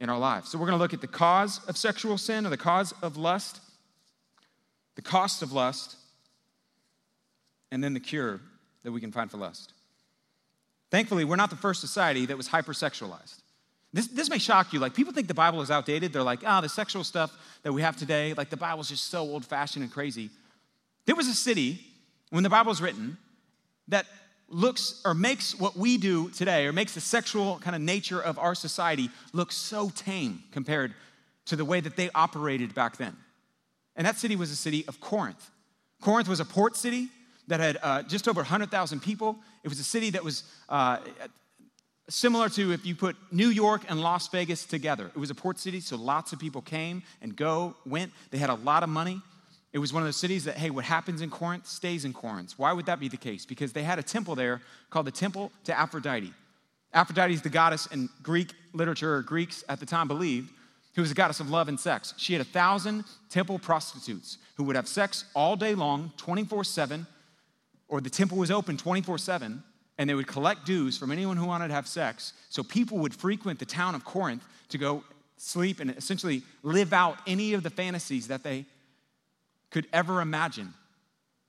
in 0.00 0.08
our 0.08 0.18
lives. 0.18 0.48
So 0.48 0.58
we're 0.58 0.66
going 0.66 0.78
to 0.78 0.82
look 0.82 0.94
at 0.94 1.02
the 1.02 1.06
cause 1.06 1.60
of 1.68 1.76
sexual 1.76 2.18
sin 2.18 2.46
or 2.46 2.50
the 2.50 2.56
cause 2.56 2.92
of 3.02 3.16
lust, 3.16 3.60
the 4.96 5.02
cost 5.02 5.42
of 5.42 5.52
lust, 5.52 5.96
and 7.70 7.84
then 7.84 7.94
the 7.94 8.00
cure 8.00 8.40
that 8.82 8.90
we 8.90 9.00
can 9.00 9.12
find 9.12 9.30
for 9.30 9.36
lust. 9.36 9.74
Thankfully, 10.90 11.24
we're 11.24 11.36
not 11.36 11.50
the 11.50 11.56
first 11.56 11.80
society 11.80 12.26
that 12.26 12.36
was 12.36 12.48
hypersexualized. 12.48 13.36
This, 13.92 14.06
this 14.08 14.30
may 14.30 14.38
shock 14.38 14.72
you. 14.72 14.78
Like, 14.78 14.94
people 14.94 15.12
think 15.12 15.28
the 15.28 15.34
Bible 15.34 15.60
is 15.60 15.70
outdated. 15.70 16.12
They're 16.12 16.22
like, 16.22 16.40
ah, 16.46 16.58
oh, 16.58 16.60
the 16.62 16.68
sexual 16.68 17.04
stuff 17.04 17.36
that 17.62 17.72
we 17.72 17.82
have 17.82 17.96
today, 17.96 18.34
like, 18.34 18.50
the 18.50 18.56
Bible's 18.56 18.88
just 18.88 19.08
so 19.08 19.20
old 19.20 19.44
fashioned 19.44 19.82
and 19.82 19.92
crazy. 19.92 20.30
There 21.06 21.14
was 21.14 21.28
a 21.28 21.34
city 21.34 21.80
when 22.30 22.42
the 22.42 22.50
Bible 22.50 22.70
was 22.70 22.80
written 22.80 23.18
that 23.88 24.06
looks 24.50 25.00
or 25.04 25.14
makes 25.14 25.58
what 25.58 25.76
we 25.76 25.96
do 25.96 26.28
today, 26.30 26.66
or 26.66 26.72
makes 26.72 26.94
the 26.94 27.00
sexual 27.00 27.58
kind 27.60 27.74
of 27.74 27.80
nature 27.82 28.20
of 28.20 28.38
our 28.38 28.54
society 28.54 29.08
look 29.32 29.52
so 29.52 29.90
tame 29.90 30.42
compared 30.52 30.94
to 31.46 31.56
the 31.56 31.64
way 31.64 31.80
that 31.80 31.96
they 31.96 32.10
operated 32.14 32.74
back 32.74 32.96
then. 32.96 33.16
And 33.96 34.06
that 34.06 34.18
city 34.18 34.36
was 34.36 34.50
the 34.50 34.56
city 34.56 34.84
of 34.88 35.00
Corinth. 35.00 35.50
Corinth 36.00 36.28
was 36.28 36.40
a 36.40 36.44
port 36.44 36.76
city 36.76 37.08
that 37.48 37.60
had 37.60 37.78
uh, 37.82 38.02
just 38.02 38.28
over 38.28 38.40
100,000 38.40 39.00
people. 39.00 39.38
It 39.64 39.68
was 39.68 39.80
a 39.80 39.84
city 39.84 40.10
that 40.10 40.24
was 40.24 40.44
uh, 40.68 40.98
similar 42.08 42.48
to 42.50 42.72
if 42.72 42.86
you 42.86 42.94
put 42.94 43.16
New 43.30 43.48
York 43.48 43.82
and 43.88 44.00
Las 44.00 44.28
Vegas 44.28 44.64
together. 44.64 45.06
It 45.06 45.18
was 45.18 45.30
a 45.30 45.34
port 45.34 45.58
city, 45.58 45.80
so 45.80 45.96
lots 45.96 46.32
of 46.32 46.38
people 46.38 46.62
came 46.62 47.02
and 47.20 47.34
go, 47.34 47.74
went. 47.86 48.12
They 48.30 48.38
had 48.38 48.50
a 48.50 48.54
lot 48.54 48.82
of 48.82 48.88
money. 48.88 49.20
It 49.72 49.78
was 49.78 49.92
one 49.92 50.02
of 50.02 50.06
those 50.06 50.16
cities 50.16 50.44
that, 50.44 50.56
hey, 50.56 50.70
what 50.70 50.84
happens 50.84 51.20
in 51.20 51.30
Corinth 51.30 51.66
stays 51.66 52.04
in 52.04 52.12
Corinth. 52.12 52.54
Why 52.56 52.72
would 52.72 52.86
that 52.86 52.98
be 52.98 53.08
the 53.08 53.16
case? 53.16 53.46
Because 53.46 53.72
they 53.72 53.84
had 53.84 53.98
a 53.98 54.02
temple 54.02 54.34
there 54.34 54.60
called 54.90 55.06
the 55.06 55.12
Temple 55.12 55.52
to 55.64 55.78
Aphrodite. 55.78 56.32
Aphrodite 56.92 57.34
is 57.34 57.42
the 57.42 57.50
goddess 57.50 57.86
in 57.86 58.08
Greek 58.22 58.52
literature, 58.72 59.14
or 59.14 59.22
Greeks 59.22 59.62
at 59.68 59.78
the 59.78 59.86
time 59.86 60.08
believed, 60.08 60.50
who 60.94 61.02
was 61.02 61.10
the 61.10 61.14
goddess 61.14 61.38
of 61.38 61.50
love 61.50 61.68
and 61.68 61.78
sex. 61.78 62.14
She 62.16 62.32
had 62.32 62.42
a 62.42 62.44
thousand 62.44 63.04
temple 63.28 63.60
prostitutes 63.60 64.38
who 64.56 64.64
would 64.64 64.74
have 64.74 64.88
sex 64.88 65.24
all 65.34 65.54
day 65.54 65.76
long, 65.76 66.12
24 66.16 66.64
7, 66.64 67.06
or 67.88 68.00
the 68.00 68.10
temple 68.10 68.38
was 68.38 68.50
open 68.50 68.76
24 68.76 69.18
7, 69.18 69.62
and 69.98 70.10
they 70.10 70.14
would 70.14 70.26
collect 70.26 70.66
dues 70.66 70.98
from 70.98 71.12
anyone 71.12 71.36
who 71.36 71.46
wanted 71.46 71.68
to 71.68 71.74
have 71.74 71.86
sex. 71.86 72.32
So 72.48 72.64
people 72.64 72.98
would 72.98 73.14
frequent 73.14 73.60
the 73.60 73.66
town 73.66 73.94
of 73.94 74.04
Corinth 74.04 74.44
to 74.70 74.78
go 74.78 75.04
sleep 75.36 75.78
and 75.78 75.92
essentially 75.92 76.42
live 76.64 76.92
out 76.92 77.18
any 77.26 77.54
of 77.54 77.62
the 77.62 77.70
fantasies 77.70 78.26
that 78.28 78.42
they 78.42 78.66
could 79.70 79.86
ever 79.92 80.20
imagine. 80.20 80.74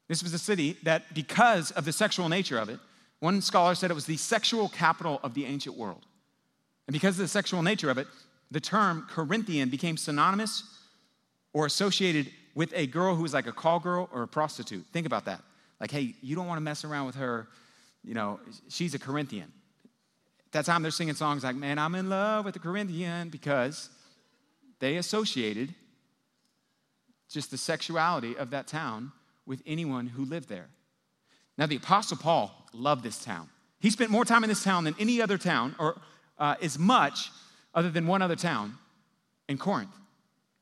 This 0.08 0.24
was 0.24 0.34
a 0.34 0.40
city 0.40 0.78
that, 0.84 1.13
because 1.13 1.72
of 1.72 1.86
the 1.86 1.92
sexual 1.92 2.30
nature 2.30 2.58
of 2.58 2.70
it, 2.70 2.80
one 3.20 3.42
scholar 3.42 3.75
said 3.75 3.92
it 3.92 3.94
was 3.94 4.06
the 4.06 4.18
sexual 4.18 4.70
capital 4.70 5.20
of 5.24 5.34
the 5.34 5.46
ancient 5.46 5.78
world. 5.78 6.06
And 6.88 6.94
because 6.94 7.16
of 7.16 7.24
the 7.24 7.28
sexual 7.28 7.62
nature 7.62 7.90
of 7.90 7.98
it, 7.98 8.08
the 8.50 8.60
term 8.60 9.08
Corinthian 9.10 9.70
became 9.70 9.96
synonymous 9.96 10.63
or 11.54 11.66
associated 11.66 12.32
with 12.56 12.74
a 12.75 12.88
girl 12.88 13.16
who 13.16 13.22
was 13.22 13.34
like 13.34 13.48
a 13.48 13.51
call 13.51 13.80
girl 13.80 14.10
or 14.12 14.24
a 14.24 14.28
prostitute. 14.28 14.86
Think 14.92 15.06
about 15.06 15.25
that. 15.25 15.42
Like, 15.80 15.92
hey, 15.92 16.16
you 16.22 16.36
don't 16.36 16.48
want 16.48 16.58
to 16.58 16.62
mess 16.62 16.84
around 16.84 17.06
with 17.06 17.16
her. 17.16 17.48
You 18.04 18.13
know, 18.13 18.40
she's 18.70 18.94
a 18.94 19.00
Corinthian. 19.00 19.51
At 20.48 20.51
that 20.51 20.66
time, 20.66 20.82
they're 20.82 20.92
singing 20.92 21.16
songs 21.16 21.44
like, 21.44 21.56
man, 21.56 21.80
I'm 21.80 21.96
in 21.96 22.10
love 22.10 22.44
with 22.46 22.56
a 22.58 22.60
Corinthian 22.60 23.30
because 23.30 23.90
they 24.80 24.98
associated 24.98 25.74
just 27.31 27.51
the 27.51 27.57
sexuality 27.57 28.35
of 28.38 28.50
that 28.51 28.67
town 28.67 29.11
with 29.45 29.61
anyone 29.65 30.07
who 30.07 30.25
lived 30.25 30.50
there. 30.50 30.67
Now, 31.57 31.65
the 31.65 31.77
Apostle 31.77 32.17
Paul 32.17 32.51
loved 32.73 33.03
this 33.03 33.23
town. 33.23 33.50
He 33.79 33.89
spent 33.89 34.11
more 34.11 34.25
time 34.25 34.43
in 34.43 34.50
this 34.50 34.63
town 34.63 34.83
than 34.83 34.95
any 35.00 35.21
other 35.21 35.38
town, 35.38 35.75
or 35.79 36.00
uh, 36.38 36.55
as 36.61 36.77
much 36.77 37.31
other 37.73 37.89
than 37.89 38.07
one 38.07 38.21
other 38.21 38.35
town 38.35 38.75
in 39.47 39.57
Corinth. 39.57 39.91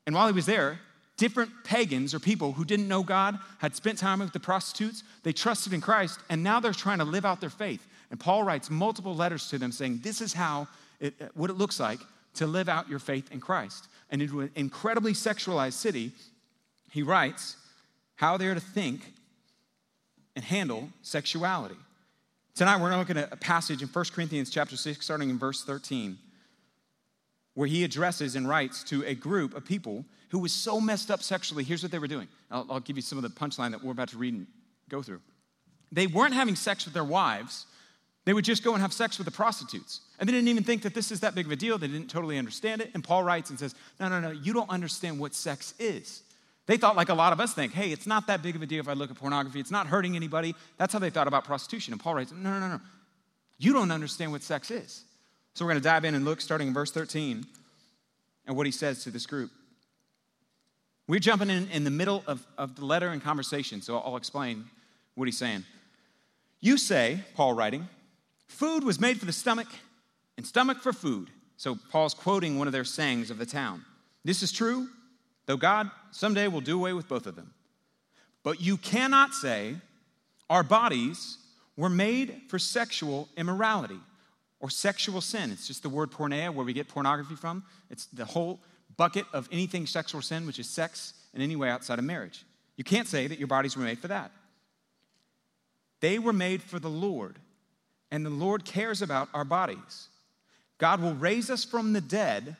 And 0.06 0.14
while 0.14 0.26
he 0.26 0.32
was 0.32 0.46
there, 0.46 0.80
different 1.16 1.50
pagans 1.64 2.14
or 2.14 2.18
people 2.18 2.52
who 2.52 2.64
didn't 2.64 2.88
know 2.88 3.02
God 3.02 3.38
had 3.58 3.76
spent 3.76 3.98
time 3.98 4.20
with 4.20 4.32
the 4.32 4.40
prostitutes. 4.40 5.02
They 5.22 5.32
trusted 5.32 5.72
in 5.72 5.80
Christ, 5.80 6.18
and 6.30 6.42
now 6.42 6.60
they're 6.60 6.72
trying 6.72 6.98
to 6.98 7.04
live 7.04 7.26
out 7.26 7.40
their 7.40 7.50
faith. 7.50 7.86
And 8.10 8.18
Paul 8.18 8.42
writes 8.42 8.70
multiple 8.70 9.14
letters 9.14 9.48
to 9.50 9.58
them 9.58 9.70
saying, 9.70 10.00
This 10.02 10.20
is 10.20 10.32
how 10.32 10.66
it, 10.98 11.14
what 11.34 11.50
it 11.50 11.58
looks 11.58 11.78
like 11.78 12.00
to 12.34 12.46
live 12.46 12.68
out 12.68 12.88
your 12.88 12.98
faith 12.98 13.30
in 13.30 13.40
Christ. 13.40 13.88
And 14.10 14.22
in 14.22 14.30
an 14.40 14.50
incredibly 14.56 15.12
sexualized 15.12 15.74
city, 15.74 16.12
he 16.90 17.02
writes 17.02 17.56
how 18.16 18.36
they're 18.36 18.54
to 18.54 18.60
think 18.60 19.14
and 20.36 20.44
handle 20.44 20.90
sexuality. 21.02 21.76
Tonight 22.54 22.80
we're 22.80 22.94
looking 22.96 23.16
at 23.16 23.32
a 23.32 23.36
passage 23.36 23.80
in 23.80 23.88
1 23.88 24.04
Corinthians 24.12 24.50
chapter 24.50 24.76
6, 24.76 25.02
starting 25.02 25.30
in 25.30 25.38
verse 25.38 25.64
13, 25.64 26.18
where 27.54 27.68
he 27.68 27.84
addresses 27.84 28.36
and 28.36 28.48
writes 28.48 28.84
to 28.84 29.04
a 29.06 29.14
group 29.14 29.54
of 29.54 29.64
people 29.64 30.04
who 30.30 30.38
was 30.38 30.52
so 30.52 30.80
messed 30.80 31.10
up 31.10 31.22
sexually. 31.22 31.64
Here's 31.64 31.82
what 31.82 31.90
they 31.90 31.98
were 31.98 32.06
doing. 32.06 32.28
I'll, 32.50 32.66
I'll 32.70 32.80
give 32.80 32.96
you 32.96 33.02
some 33.02 33.18
of 33.18 33.22
the 33.22 33.30
punchline 33.30 33.70
that 33.70 33.82
we're 33.82 33.92
about 33.92 34.08
to 34.10 34.18
read 34.18 34.34
and 34.34 34.46
go 34.88 35.02
through. 35.02 35.20
They 35.92 36.06
weren't 36.06 36.34
having 36.34 36.56
sex 36.56 36.84
with 36.84 36.94
their 36.94 37.04
wives, 37.04 37.66
they 38.26 38.34
would 38.34 38.44
just 38.44 38.62
go 38.62 38.74
and 38.74 38.82
have 38.82 38.92
sex 38.92 39.16
with 39.16 39.24
the 39.24 39.30
prostitutes. 39.30 40.02
And 40.18 40.28
they 40.28 40.32
didn't 40.32 40.48
even 40.48 40.62
think 40.62 40.82
that 40.82 40.94
this 40.94 41.10
is 41.10 41.20
that 41.20 41.34
big 41.34 41.46
of 41.46 41.52
a 41.52 41.56
deal. 41.56 41.78
They 41.78 41.88
didn't 41.88 42.10
totally 42.10 42.38
understand 42.38 42.82
it. 42.82 42.90
And 42.92 43.02
Paul 43.02 43.24
writes 43.24 43.48
and 43.48 43.58
says, 43.58 43.74
No, 43.98 44.08
no, 44.08 44.20
no, 44.20 44.30
you 44.30 44.52
don't 44.52 44.68
understand 44.68 45.18
what 45.18 45.34
sex 45.34 45.72
is. 45.78 46.22
They 46.70 46.76
thought, 46.76 46.94
like 46.94 47.08
a 47.08 47.14
lot 47.14 47.32
of 47.32 47.40
us 47.40 47.52
think, 47.52 47.72
hey, 47.72 47.90
it's 47.90 48.06
not 48.06 48.28
that 48.28 48.44
big 48.44 48.54
of 48.54 48.62
a 48.62 48.66
deal 48.66 48.78
if 48.78 48.86
I 48.86 48.92
look 48.92 49.10
at 49.10 49.16
pornography. 49.16 49.58
It's 49.58 49.72
not 49.72 49.88
hurting 49.88 50.14
anybody. 50.14 50.54
That's 50.76 50.92
how 50.92 51.00
they 51.00 51.10
thought 51.10 51.26
about 51.26 51.44
prostitution. 51.44 51.92
And 51.92 52.00
Paul 52.00 52.14
writes, 52.14 52.30
no, 52.30 52.48
no, 52.48 52.60
no, 52.60 52.68
no. 52.68 52.80
You 53.58 53.72
don't 53.72 53.90
understand 53.90 54.30
what 54.30 54.44
sex 54.44 54.70
is. 54.70 55.02
So 55.54 55.64
we're 55.64 55.72
going 55.72 55.82
to 55.82 55.88
dive 55.88 56.04
in 56.04 56.14
and 56.14 56.24
look 56.24 56.40
starting 56.40 56.68
in 56.68 56.72
verse 56.72 56.92
13 56.92 57.44
and 58.46 58.56
what 58.56 58.66
he 58.66 58.70
says 58.70 59.02
to 59.02 59.10
this 59.10 59.26
group. 59.26 59.50
We're 61.08 61.18
jumping 61.18 61.50
in 61.50 61.68
in 61.70 61.82
the 61.82 61.90
middle 61.90 62.22
of, 62.28 62.46
of 62.56 62.76
the 62.76 62.84
letter 62.84 63.08
and 63.08 63.20
conversation, 63.20 63.82
so 63.82 63.98
I'll 63.98 64.14
explain 64.14 64.66
what 65.16 65.26
he's 65.26 65.38
saying. 65.38 65.64
You 66.60 66.78
say, 66.78 67.18
Paul 67.34 67.54
writing, 67.54 67.88
food 68.46 68.84
was 68.84 69.00
made 69.00 69.18
for 69.18 69.26
the 69.26 69.32
stomach 69.32 69.66
and 70.36 70.46
stomach 70.46 70.78
for 70.78 70.92
food. 70.92 71.30
So 71.56 71.76
Paul's 71.90 72.14
quoting 72.14 72.60
one 72.60 72.68
of 72.68 72.72
their 72.72 72.84
sayings 72.84 73.28
of 73.28 73.38
the 73.38 73.46
town. 73.46 73.84
This 74.24 74.44
is 74.44 74.52
true 74.52 74.88
though 75.50 75.56
God 75.56 75.90
someday 76.12 76.46
will 76.46 76.60
do 76.60 76.78
away 76.78 76.92
with 76.92 77.08
both 77.08 77.26
of 77.26 77.34
them. 77.34 77.52
But 78.44 78.60
you 78.60 78.76
cannot 78.76 79.34
say, 79.34 79.74
Our 80.48 80.62
bodies 80.62 81.38
were 81.76 81.88
made 81.88 82.42
for 82.46 82.56
sexual 82.56 83.28
immorality 83.36 83.98
or 84.60 84.70
sexual 84.70 85.20
sin. 85.20 85.50
It's 85.50 85.66
just 85.66 85.82
the 85.82 85.88
word 85.88 86.12
porneia, 86.12 86.54
where 86.54 86.64
we 86.64 86.72
get 86.72 86.86
pornography 86.86 87.34
from. 87.34 87.64
It's 87.90 88.06
the 88.06 88.24
whole 88.24 88.60
bucket 88.96 89.24
of 89.32 89.48
anything 89.50 89.86
sexual 89.86 90.22
sin, 90.22 90.46
which 90.46 90.60
is 90.60 90.70
sex 90.70 91.14
in 91.34 91.42
any 91.42 91.56
way 91.56 91.68
outside 91.68 91.98
of 91.98 92.04
marriage. 92.04 92.44
You 92.76 92.84
can't 92.84 93.08
say 93.08 93.26
that 93.26 93.40
your 93.40 93.48
bodies 93.48 93.76
were 93.76 93.82
made 93.82 93.98
for 93.98 94.06
that. 94.06 94.30
They 95.98 96.20
were 96.20 96.32
made 96.32 96.62
for 96.62 96.78
the 96.78 96.88
Lord, 96.88 97.40
and 98.12 98.24
the 98.24 98.30
Lord 98.30 98.64
cares 98.64 99.02
about 99.02 99.28
our 99.34 99.44
bodies. 99.44 100.10
God 100.78 101.02
will 101.02 101.14
raise 101.14 101.50
us 101.50 101.64
from 101.64 101.92
the 101.92 102.00
dead 102.00 102.56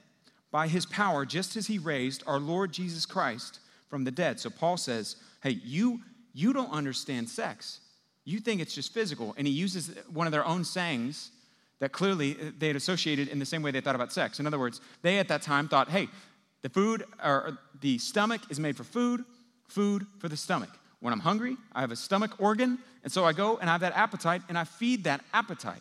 by 0.50 0.68
his 0.68 0.86
power, 0.86 1.24
just 1.24 1.56
as 1.56 1.66
he 1.66 1.78
raised 1.78 2.22
our 2.26 2.38
Lord 2.38 2.72
Jesus 2.72 3.06
Christ 3.06 3.60
from 3.88 4.04
the 4.04 4.10
dead. 4.10 4.40
So 4.40 4.50
Paul 4.50 4.76
says, 4.76 5.16
hey, 5.42 5.60
you, 5.64 6.00
you 6.32 6.52
don't 6.52 6.72
understand 6.72 7.28
sex. 7.28 7.80
You 8.24 8.40
think 8.40 8.60
it's 8.60 8.74
just 8.74 8.92
physical. 8.92 9.34
And 9.36 9.46
he 9.46 9.52
uses 9.52 9.90
one 10.12 10.26
of 10.26 10.32
their 10.32 10.44
own 10.44 10.64
sayings 10.64 11.30
that 11.78 11.92
clearly 11.92 12.34
they 12.34 12.66
had 12.68 12.76
associated 12.76 13.28
in 13.28 13.38
the 13.38 13.46
same 13.46 13.62
way 13.62 13.70
they 13.70 13.80
thought 13.80 13.94
about 13.94 14.12
sex. 14.12 14.38
In 14.38 14.46
other 14.46 14.58
words, 14.58 14.80
they 15.02 15.18
at 15.18 15.28
that 15.28 15.42
time 15.42 15.68
thought, 15.68 15.88
hey, 15.88 16.08
the 16.62 16.68
food 16.68 17.04
or 17.24 17.58
the 17.80 17.98
stomach 17.98 18.42
is 18.50 18.60
made 18.60 18.76
for 18.76 18.84
food, 18.84 19.24
food 19.68 20.06
for 20.18 20.28
the 20.28 20.36
stomach. 20.36 20.70
When 21.00 21.14
I'm 21.14 21.20
hungry, 21.20 21.56
I 21.72 21.80
have 21.80 21.90
a 21.90 21.96
stomach 21.96 22.32
organ, 22.38 22.78
and 23.02 23.10
so 23.10 23.24
I 23.24 23.32
go 23.32 23.56
and 23.56 23.70
I 23.70 23.72
have 23.72 23.80
that 23.80 23.96
appetite 23.96 24.42
and 24.48 24.58
I 24.58 24.64
feed 24.64 25.04
that 25.04 25.22
appetite 25.32 25.80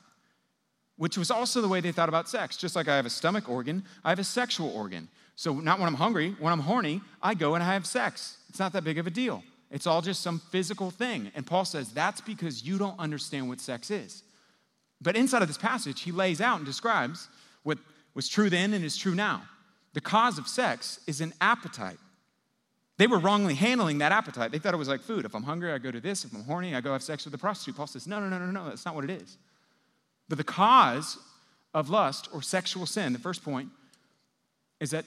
which 1.00 1.18
was 1.18 1.32
also 1.32 1.62
the 1.62 1.68
way 1.68 1.80
they 1.80 1.94
thought 1.94 2.10
about 2.10 2.28
sex. 2.28 2.58
Just 2.58 2.76
like 2.76 2.90
I 2.90 2.98
have 2.98 3.06
a 3.06 3.10
stomach 3.10 3.48
organ, 3.48 3.86
I 4.04 4.10
have 4.10 4.20
a 4.20 4.24
sexual 4.24 4.70
organ. 4.70 5.08
So, 5.38 5.54
not 5.54 5.80
when 5.80 5.88
I'm 5.88 5.96
hungry, 5.96 6.36
when 6.40 6.52
I'm 6.52 6.60
horny, 6.60 7.00
I 7.24 7.36
go 7.36 7.56
and 7.56 7.64
I 7.64 7.74
have 7.74 7.86
sex. 7.86 8.38
It's 8.50 8.60
not 8.60 8.74
that 8.74 8.84
big 8.84 8.98
of 8.98 9.08
a 9.08 9.10
deal. 9.10 9.42
It's 9.72 9.88
all 9.88 10.02
just 10.02 10.22
some 10.22 10.40
physical 10.52 10.92
thing. 10.92 11.32
And 11.36 11.48
Paul 11.48 11.64
says 11.64 11.94
that's 11.94 12.20
because 12.20 12.66
you 12.66 12.78
don't 12.78 13.00
understand 13.00 13.48
what 13.48 13.62
sex 13.62 13.90
is. 13.90 14.24
But 15.02 15.16
inside 15.16 15.42
of 15.42 15.48
this 15.48 15.58
passage, 15.58 16.02
he 16.02 16.12
lays 16.12 16.42
out 16.42 16.58
and 16.58 16.66
describes 16.66 17.30
what 17.64 17.78
was 18.14 18.28
true 18.28 18.50
then 18.50 18.74
and 18.74 18.84
is 18.84 18.98
true 18.98 19.16
now. 19.16 19.44
The 19.94 20.02
cause 20.02 20.38
of 20.38 20.50
sex 20.50 21.00
is 21.08 21.22
an 21.22 21.34
appetite. 21.40 22.00
They 22.98 23.08
were 23.08 23.20
wrongly 23.20 23.56
handling 23.56 24.00
that 24.00 24.12
appetite. 24.12 24.52
They 24.52 24.60
thought 24.60 24.74
it 24.74 24.78
was 24.78 24.90
like 24.90 25.00
food. 25.00 25.24
If 25.24 25.34
I'm 25.34 25.44
hungry, 25.44 25.72
I 25.72 25.78
go 25.78 25.92
to 25.92 26.02
this. 26.02 26.26
If 26.26 26.36
I'm 26.36 26.44
horny, 26.44 26.76
I 26.76 26.82
go 26.82 26.92
have 26.92 27.04
sex 27.04 27.24
with 27.24 27.32
the 27.32 27.38
prostitute. 27.38 27.78
Paul 27.78 27.88
says, 27.88 28.06
no, 28.06 28.20
no, 28.20 28.28
no, 28.28 28.38
no, 28.38 28.52
no, 28.52 28.66
that's 28.68 28.86
not 28.86 28.96
what 28.96 29.06
it 29.06 29.12
is. 29.12 29.38
But 30.30 30.38
the 30.38 30.44
cause 30.44 31.18
of 31.74 31.90
lust 31.90 32.30
or 32.34 32.42
sexual 32.42 32.86
sin, 32.86 33.14
the 33.14 33.20
first 33.20 33.44
point, 33.44 33.70
is 34.80 34.92
that 34.92 35.06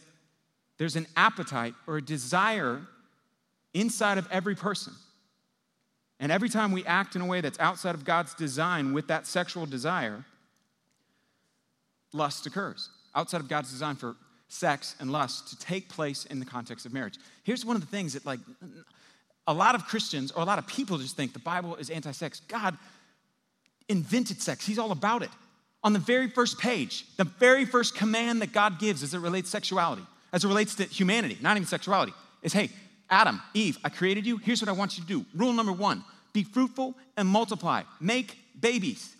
there's 0.79 0.97
an 0.97 1.07
appetite 1.17 1.75
or 1.87 1.97
a 1.97 2.03
desire 2.03 2.83
inside 3.73 4.19
of 4.19 4.29
every 4.31 4.55
person. 4.55 4.93
And 6.21 6.31
every 6.31 6.49
time 6.49 6.73
we 6.73 6.85
act 6.85 7.17
in 7.17 7.23
a 7.23 7.27
way 7.27 7.41
that's 7.41 7.59
outside 7.59 7.95
of 7.95 8.05
God's 8.05 8.35
design 8.35 8.93
with 8.93 9.09
that 9.09 9.27
sexual 9.27 9.67
desire, 9.67 10.25
lust 12.13 12.47
occurs. 12.47 12.91
Outside 13.15 13.41
of 13.41 13.49
God's 13.49 13.71
design 13.71 13.97
for 13.97 14.17
sex 14.49 14.95
and 15.01 15.11
lust 15.11 15.49
to 15.49 15.59
take 15.59 15.89
place 15.89 16.25
in 16.27 16.39
the 16.39 16.45
context 16.45 16.85
of 16.85 16.93
marriage. 16.93 17.17
Here's 17.43 17.65
one 17.65 17.75
of 17.75 17.83
the 17.83 17.89
things 17.89 18.13
that, 18.13 18.27
like, 18.27 18.41
a 19.47 19.55
lot 19.55 19.75
of 19.75 19.87
Christians 19.87 20.31
or 20.31 20.43
a 20.43 20.45
lot 20.45 20.59
of 20.59 20.67
people 20.67 20.99
just 20.99 21.17
think 21.17 21.33
the 21.33 21.39
Bible 21.39 21.75
is 21.77 21.91
anti 21.91 22.13
sex. 22.13 22.41
God 22.49 22.77
invented 23.89 24.41
sex, 24.41 24.67
He's 24.67 24.79
all 24.79 24.93
about 24.93 25.23
it. 25.23 25.31
On 25.85 25.93
the 25.93 25.99
very 25.99 26.29
first 26.29 26.59
page, 26.59 27.05
the 27.17 27.25
very 27.25 27.65
first 27.65 27.97
command 27.97 28.41
that 28.43 28.53
God 28.53 28.79
gives 28.79 29.03
as 29.03 29.15
it 29.15 29.19
relates 29.19 29.49
to 29.49 29.53
sexuality, 29.53 30.03
as 30.33 30.45
it 30.45 30.49
relates 30.49 30.77
to 30.77 30.85
humanity, 30.85 31.37
not 31.41 31.57
even 31.57 31.67
sexuality, 31.67 32.13
is 32.43 32.53
hey, 32.53 32.71
Adam, 33.11 33.43
Eve, 33.53 33.79
I 33.85 33.89
created 33.89 34.25
you. 34.25 34.39
Here's 34.39 34.63
what 34.63 34.69
I 34.69 34.73
want 34.73 34.97
you 34.97 35.03
to 35.03 35.09
do. 35.09 35.27
Rule 35.35 35.53
number 35.53 35.73
one 35.73 36.05
be 36.33 36.45
fruitful 36.45 36.95
and 37.17 37.29
multiply, 37.29 37.83
make 38.01 38.39
babies. 38.59 39.15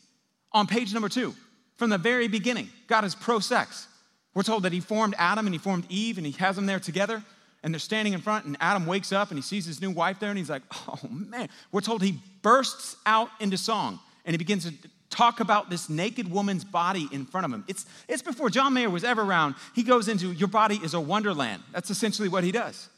On 0.53 0.67
page 0.67 0.93
number 0.95 1.09
two, 1.09 1.35
from 1.77 1.91
the 1.91 1.99
very 1.99 2.29
beginning, 2.29 2.69
God 2.87 3.05
is 3.05 3.15
pro 3.15 3.39
sex. 3.39 3.87
We're 4.35 4.43
told 4.43 4.63
that 4.63 4.73
He 4.73 4.81
formed 4.81 5.15
Adam 5.19 5.47
and 5.47 5.55
He 5.55 5.59
formed 5.59 5.85
Eve 5.89 6.17
and 6.17 6.27
He 6.27 6.33
has 6.33 6.57
them 6.57 6.67
there 6.67 6.81
together 6.81 7.23
and 7.63 7.73
they're 7.73 7.79
standing 7.79 8.13
in 8.13 8.21
front, 8.21 8.45
and 8.45 8.57
Adam 8.61 8.87
wakes 8.87 9.13
up 9.13 9.31
and 9.31 9.39
he 9.39 9.43
sees 9.43 9.65
his 9.65 9.81
new 9.81 9.91
wife 9.91 10.19
there, 10.19 10.31
and 10.31 10.39
he's 10.39 10.51
like, 10.51 10.63
oh 10.89 10.99
man. 11.09 11.49
We're 11.71 11.81
told 11.81 12.03
he 12.03 12.19
bursts 12.43 12.97
out 13.07 13.29
into 13.41 13.57
song 13.57 14.01
and 14.25 14.35
he 14.35 14.39
begins 14.39 14.65
to 14.65 14.73
talk 15.11 15.41
about 15.41 15.71
this 15.71 15.89
naked 15.89 16.31
woman's 16.31 16.65
body 16.65 17.09
in 17.13 17.27
front 17.27 17.45
of 17.45 17.53
him. 17.53 17.65
It's, 17.69 17.87
it's 18.09 18.23
before 18.23 18.51
John 18.51 18.73
Mayer 18.73 18.91
was 18.91 19.05
ever 19.05 19.23
around. 19.23 19.55
He 19.75 19.83
goes 19.83 20.09
into, 20.09 20.33
Your 20.33 20.49
body 20.49 20.77
is 20.77 20.95
a 20.95 21.01
wonderland. 21.01 21.63
That's 21.73 21.91
essentially 21.91 22.29
what 22.29 22.45
he 22.45 22.53
does. 22.53 22.89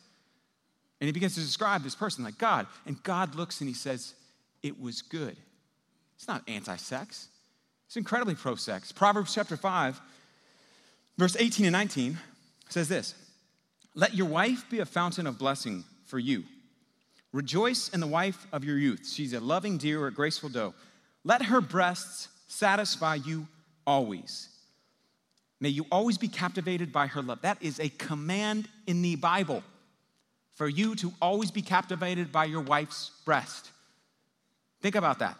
And 1.00 1.06
he 1.06 1.12
begins 1.12 1.34
to 1.34 1.40
describe 1.40 1.82
this 1.82 1.94
person 1.94 2.24
like 2.24 2.38
God. 2.38 2.66
And 2.86 3.02
God 3.02 3.34
looks 3.34 3.60
and 3.60 3.68
he 3.68 3.74
says, 3.74 4.14
It 4.62 4.80
was 4.80 5.02
good. 5.02 5.36
It's 6.16 6.28
not 6.28 6.42
anti 6.48 6.76
sex, 6.76 7.28
it's 7.86 7.96
incredibly 7.96 8.34
pro 8.34 8.54
sex. 8.54 8.92
Proverbs 8.92 9.34
chapter 9.34 9.56
5, 9.56 10.00
verse 11.18 11.36
18 11.36 11.66
and 11.66 11.72
19 11.72 12.18
says 12.68 12.88
this 12.88 13.14
Let 13.94 14.14
your 14.14 14.28
wife 14.28 14.64
be 14.70 14.78
a 14.78 14.86
fountain 14.86 15.26
of 15.26 15.38
blessing 15.38 15.84
for 16.06 16.18
you. 16.18 16.44
Rejoice 17.32 17.88
in 17.88 17.98
the 17.98 18.06
wife 18.06 18.46
of 18.52 18.62
your 18.62 18.78
youth. 18.78 19.10
She's 19.12 19.32
a 19.32 19.40
loving 19.40 19.76
deer 19.76 20.00
or 20.00 20.06
a 20.06 20.12
graceful 20.12 20.48
doe. 20.48 20.72
Let 21.24 21.42
her 21.42 21.60
breasts 21.60 22.28
satisfy 22.46 23.16
you 23.16 23.48
always. 23.86 24.48
May 25.60 25.70
you 25.70 25.86
always 25.90 26.18
be 26.18 26.28
captivated 26.28 26.92
by 26.92 27.06
her 27.06 27.22
love. 27.22 27.40
That 27.42 27.62
is 27.62 27.80
a 27.80 27.88
command 27.88 28.68
in 28.86 29.02
the 29.02 29.16
Bible 29.16 29.62
for 30.54 30.68
you 30.68 30.94
to 30.96 31.12
always 31.20 31.50
be 31.50 31.62
captivated 31.62 32.30
by 32.30 32.44
your 32.44 32.60
wife's 32.60 33.10
breast. 33.24 33.70
Think 34.82 34.94
about 34.94 35.18
that. 35.20 35.36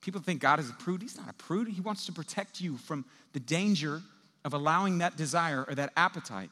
People 0.00 0.20
think 0.20 0.40
God 0.40 0.60
is 0.60 0.70
a 0.70 0.74
prude. 0.74 1.02
He's 1.02 1.16
not 1.16 1.28
a 1.28 1.34
prude. 1.34 1.68
He 1.68 1.80
wants 1.80 2.06
to 2.06 2.12
protect 2.12 2.60
you 2.60 2.76
from 2.76 3.04
the 3.32 3.40
danger 3.40 4.02
of 4.44 4.54
allowing 4.54 4.98
that 4.98 5.16
desire 5.16 5.64
or 5.68 5.74
that 5.74 5.92
appetite 5.96 6.50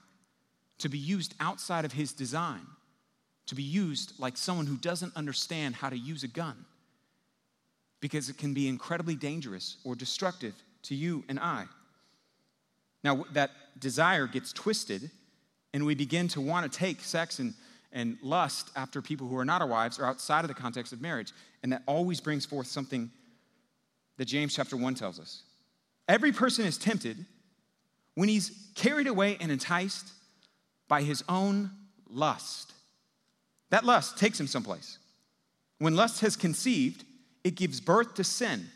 to 0.79 0.88
be 0.88 0.99
used 0.99 1.35
outside 1.40 1.85
of 1.85 1.93
His 1.93 2.12
design. 2.12 2.67
to 3.47 3.57
be 3.57 3.62
used 3.64 4.12
like 4.21 4.37
someone 4.37 4.67
who 4.67 4.76
doesn't 4.76 5.17
understand 5.17 5.75
how 5.75 5.90
to 5.90 5.99
use 5.99 6.23
a 6.23 6.29
gun 6.29 6.64
because 8.00 8.28
it 8.28 8.38
can 8.38 8.54
be 8.54 8.69
incredibly 8.69 9.14
dangerous 9.14 9.76
or 9.85 9.95
destructive 9.95 10.54
to 10.83 10.95
you 10.95 11.25
and 11.28 11.38
I. 11.38 11.66
Now, 13.04 13.25
that 13.33 13.50
desire 13.78 14.26
gets 14.26 14.52
twisted, 14.52 15.11
and 15.73 15.87
we 15.87 15.95
begin 15.95 16.28
to 16.28 16.40
want 16.40 16.71
to 16.71 16.78
take 16.78 17.00
sex 17.00 17.38
and, 17.38 17.54
and 17.92 18.19
lust 18.23 18.71
after 18.76 19.00
people 19.00 19.26
who 19.26 19.38
are 19.38 19.45
not 19.45 19.62
our 19.62 19.69
wives 19.69 19.99
or 19.99 20.07
outside 20.07 20.45
of 20.45 20.49
the 20.49 20.54
context 20.54 20.92
of 20.92 21.00
marriage. 21.00 21.33
And 21.62 21.73
that 21.73 21.83
always 21.87 22.21
brings 22.21 22.45
forth 22.45 22.66
something 22.66 23.11
that 24.16 24.26
James 24.26 24.54
chapter 24.54 24.76
1 24.76 24.95
tells 24.95 25.19
us. 25.19 25.42
Every 26.09 26.33
person 26.33 26.66
is 26.66 26.76
tempted 26.76 27.25
when 28.14 28.28
he's 28.28 28.52
carried 28.75 29.07
away 29.07 29.37
and 29.40 29.50
enticed 29.50 30.12
by 30.88 31.02
his 31.02 31.23
own 31.28 31.71
lust. 32.09 32.73
That 33.71 33.85
lust 33.85 34.19
takes 34.19 34.38
him 34.38 34.47
someplace. 34.47 34.99
When 35.78 35.97
lust 35.97 36.21
has 36.21 36.37
conceived, 36.37 37.04
it 37.44 37.54
gives 37.54 37.80
birth 37.80 38.14
to 38.14 38.25
sin. 38.25 38.66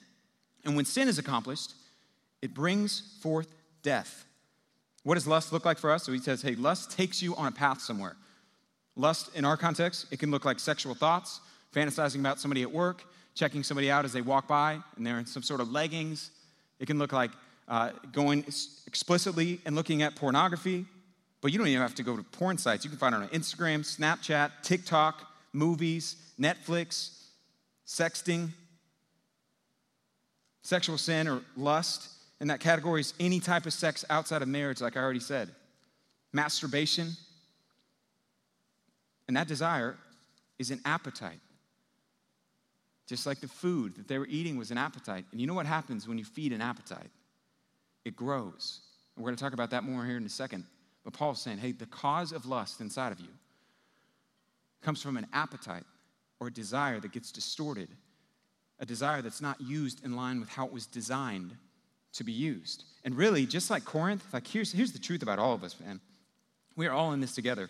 And 0.64 0.76
when 0.76 0.85
sin 0.85 1.09
is 1.09 1.18
accomplished, 1.18 1.75
it 2.42 2.54
brings 2.54 3.18
forth 3.21 3.49
death. 3.83 4.25
What 5.02 5.14
does 5.14 5.26
lust 5.26 5.52
look 5.52 5.64
like 5.64 5.78
for 5.78 5.90
us? 5.90 6.04
So 6.04 6.12
he 6.12 6.18
says, 6.18 6.42
hey, 6.42 6.54
lust 6.54 6.90
takes 6.90 7.23
you 7.23 7.37
on 7.37 7.47
a 7.47 7.52
path 7.52 7.80
somewhere. 7.80 8.16
Lust, 8.97 9.35
in 9.35 9.44
our 9.44 9.56
context, 9.56 10.06
it 10.11 10.18
can 10.18 10.30
look 10.30 10.44
like 10.44 10.59
sexual 10.59 10.94
thoughts, 10.94 11.40
fantasizing 11.75 12.21
about 12.21 12.40
somebody 12.40 12.62
at 12.62 12.71
work, 12.71 13.04
checking 13.35 13.62
somebody 13.62 13.90
out 13.90 14.04
as 14.04 14.12
they 14.12 14.23
walk 14.23 14.49
by 14.49 14.78
and 14.97 15.06
they're 15.06 15.18
in 15.18 15.26
some 15.26 15.42
sort 15.42 15.61
of 15.61 15.71
leggings. 15.71 16.30
It 16.78 16.87
can 16.87 16.99
look 16.99 17.12
like 17.12 17.30
uh, 17.68 17.90
going 18.12 18.44
explicitly 18.87 19.61
and 19.66 19.75
looking 19.75 20.02
at 20.02 20.14
pornography, 20.14 20.87
but 21.40 21.52
you 21.52 21.59
don't 21.59 21.68
even 21.68 21.83
have 21.83 21.94
to 21.97 22.02
go 22.02 22.16
to 22.16 22.23
porn 22.23 22.56
sites. 22.56 22.85
You 22.85 22.90
can 22.90 22.99
find 22.99 23.14
it 23.14 23.18
on 23.18 23.28
Instagram, 23.28 23.80
Snapchat, 23.80 24.50
TikTok, 24.62 25.26
movies, 25.52 26.16
Netflix, 26.38 27.24
sexting, 27.87 28.49
sexual 30.62 30.99
sin 30.99 31.29
or 31.29 31.43
lust. 31.57 32.11
And 32.41 32.50
that 32.50 32.61
category 32.61 33.00
is 33.00 33.14
any 33.21 33.41
type 33.41 33.67
of 33.67 33.73
sex 33.73 34.05
outside 34.11 34.43
of 34.43 34.49
marriage, 34.49 34.81
like 34.81 34.97
I 34.97 35.00
already 35.00 35.21
said. 35.21 35.49
Masturbation. 36.33 37.11
And 39.29 39.37
that 39.37 39.49
desire 39.49 39.97
is 40.59 40.71
an 40.71 40.81
appetite. 40.85 41.41
Just 43.07 43.26
like 43.26 43.41
the 43.41 43.49
food 43.49 43.97
that 43.97 44.09
they 44.09 44.19
were 44.19 44.26
eating 44.26 44.57
was 44.57 44.71
an 44.71 44.79
appetite. 44.79 45.26
And 45.31 45.41
you 45.41 45.47
know 45.47 45.55
what 45.55 45.67
happens 45.67 46.09
when 46.09 46.19
you 46.19 46.25
feed 46.25 46.53
an 46.53 46.61
appetite? 46.61 47.11
It 48.05 48.17
grows. 48.17 48.81
And 49.14 49.23
we're 49.25 49.29
going 49.29 49.37
to 49.37 49.45
talk 49.45 49.53
about 49.53 49.71
that 49.71 49.85
more 49.85 50.05
here 50.05 50.17
in 50.17 50.25
a 50.25 50.31
second. 50.31 50.64
But 51.05 51.12
Paul's 51.12 51.41
saying, 51.41 51.59
hey, 51.59 51.73
the 51.73 51.87
cause 51.87 52.33
of 52.33 52.47
lust 52.47 52.81
inside 52.81 53.12
of 53.12 53.21
you 53.21 53.29
comes 54.83 55.03
from 55.03 55.17
an 55.17 55.26
appetite 55.33 55.85
or 56.41 56.50
desire 56.50 57.00
that 57.00 57.12
gets 57.12 57.33
distorted, 57.33 57.88
a 58.81 58.87
desire 58.87 59.23
that's 59.23 59.41
not 59.41 59.61
used 59.61 60.05
in 60.05 60.17
line 60.17 60.41
with 60.41 60.49
how 60.49 60.67
it 60.67 60.73
was 60.73 60.87
designed 60.87 61.57
to 62.14 62.25
be 62.25 62.33
used. 62.33 62.85
And 63.05 63.17
really, 63.17 63.47
just 63.47 63.71
like 63.71 63.85
Corinth, 63.85 64.25
like 64.33 64.47
here's, 64.47 64.73
here's 64.73 64.93
the 64.93 64.99
truth 64.99 65.23
about 65.23 65.38
all 65.38 65.55
of 65.55 65.64
us, 65.64 65.79
man. 65.81 66.00
We 66.76 66.87
are 66.87 66.93
all 66.93 67.12
in 67.12 67.21
this 67.21 67.35
together. 67.35 67.69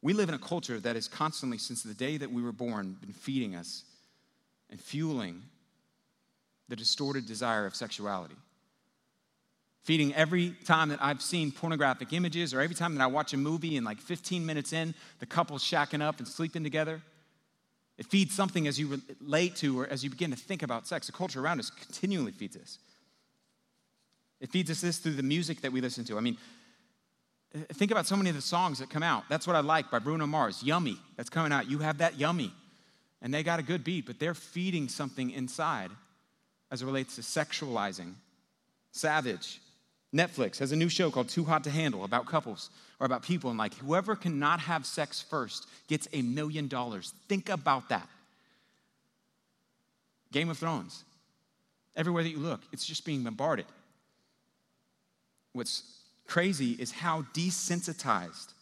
We 0.00 0.12
live 0.12 0.28
in 0.28 0.34
a 0.34 0.38
culture 0.38 0.80
that 0.80 0.96
has 0.96 1.08
constantly, 1.08 1.58
since 1.58 1.82
the 1.82 1.94
day 1.94 2.16
that 2.16 2.30
we 2.30 2.42
were 2.42 2.52
born, 2.52 2.96
been 3.00 3.12
feeding 3.12 3.54
us 3.54 3.84
and 4.70 4.80
fueling 4.80 5.42
the 6.68 6.76
distorted 6.76 7.26
desire 7.26 7.66
of 7.66 7.74
sexuality. 7.74 8.34
Feeding 9.84 10.14
every 10.14 10.50
time 10.64 10.88
that 10.90 11.02
I've 11.02 11.20
seen 11.20 11.50
pornographic 11.50 12.12
images 12.12 12.54
or 12.54 12.60
every 12.60 12.74
time 12.74 12.94
that 12.94 13.02
I 13.02 13.06
watch 13.08 13.32
a 13.32 13.36
movie 13.36 13.76
and 13.76 13.84
like 13.84 13.98
15 13.98 14.46
minutes 14.46 14.72
in, 14.72 14.94
the 15.18 15.26
couple's 15.26 15.62
shacking 15.62 16.00
up 16.00 16.18
and 16.18 16.26
sleeping 16.26 16.62
together. 16.62 17.02
It 17.98 18.06
feeds 18.06 18.34
something 18.34 18.66
as 18.66 18.78
you 18.78 19.00
relate 19.20 19.56
to 19.56 19.80
or 19.80 19.86
as 19.86 20.02
you 20.02 20.10
begin 20.10 20.30
to 20.30 20.36
think 20.36 20.62
about 20.62 20.86
sex. 20.86 21.06
The 21.06 21.12
culture 21.12 21.40
around 21.40 21.60
us 21.60 21.70
continually 21.70 22.32
feeds 22.32 22.56
us. 22.56 22.78
It 24.40 24.50
feeds 24.50 24.70
us 24.70 24.80
this 24.80 24.98
through 24.98 25.12
the 25.12 25.22
music 25.22 25.60
that 25.60 25.72
we 25.72 25.80
listen 25.80 26.04
to. 26.06 26.16
I 26.16 26.20
mean, 26.20 26.36
uh, 27.54 27.58
think 27.74 27.90
about 27.90 28.06
so 28.06 28.16
many 28.16 28.30
of 28.30 28.36
the 28.36 28.42
songs 28.42 28.78
that 28.78 28.90
come 28.90 29.02
out. 29.02 29.24
That's 29.28 29.46
what 29.46 29.54
I 29.54 29.60
like 29.60 29.90
by 29.90 29.98
Bruno 29.98 30.26
Mars. 30.26 30.62
Yummy, 30.62 30.98
that's 31.16 31.30
coming 31.30 31.52
out. 31.52 31.70
You 31.70 31.78
have 31.78 31.98
that 31.98 32.18
yummy 32.18 32.52
and 33.22 33.32
they 33.32 33.44
got 33.44 33.60
a 33.60 33.62
good 33.62 33.84
beat, 33.84 34.04
but 34.04 34.18
they're 34.18 34.34
feeding 34.34 34.88
something 34.88 35.30
inside 35.30 35.90
as 36.70 36.82
it 36.82 36.86
relates 36.86 37.14
to 37.14 37.22
sexualizing. 37.22 38.14
Savage. 38.90 39.60
Netflix 40.14 40.58
has 40.58 40.72
a 40.72 40.76
new 40.76 40.88
show 40.88 41.10
called 41.10 41.28
Too 41.28 41.44
Hot 41.44 41.64
to 41.64 41.70
Handle 41.70 42.04
about 42.04 42.26
couples 42.26 42.70
or 43.00 43.06
about 43.06 43.22
people, 43.22 43.50
and 43.50 43.58
like 43.58 43.74
whoever 43.74 44.14
cannot 44.14 44.60
have 44.60 44.84
sex 44.84 45.22
first 45.22 45.66
gets 45.88 46.06
a 46.12 46.20
million 46.22 46.68
dollars. 46.68 47.14
Think 47.28 47.48
about 47.48 47.88
that. 47.88 48.06
Game 50.30 50.50
of 50.50 50.58
Thrones. 50.58 51.04
Everywhere 51.96 52.22
that 52.22 52.30
you 52.30 52.38
look, 52.38 52.60
it's 52.72 52.84
just 52.84 53.04
being 53.04 53.22
bombarded. 53.22 53.66
What's 55.52 55.82
crazy 56.26 56.72
is 56.72 56.90
how 56.90 57.22
desensitized 57.34 58.52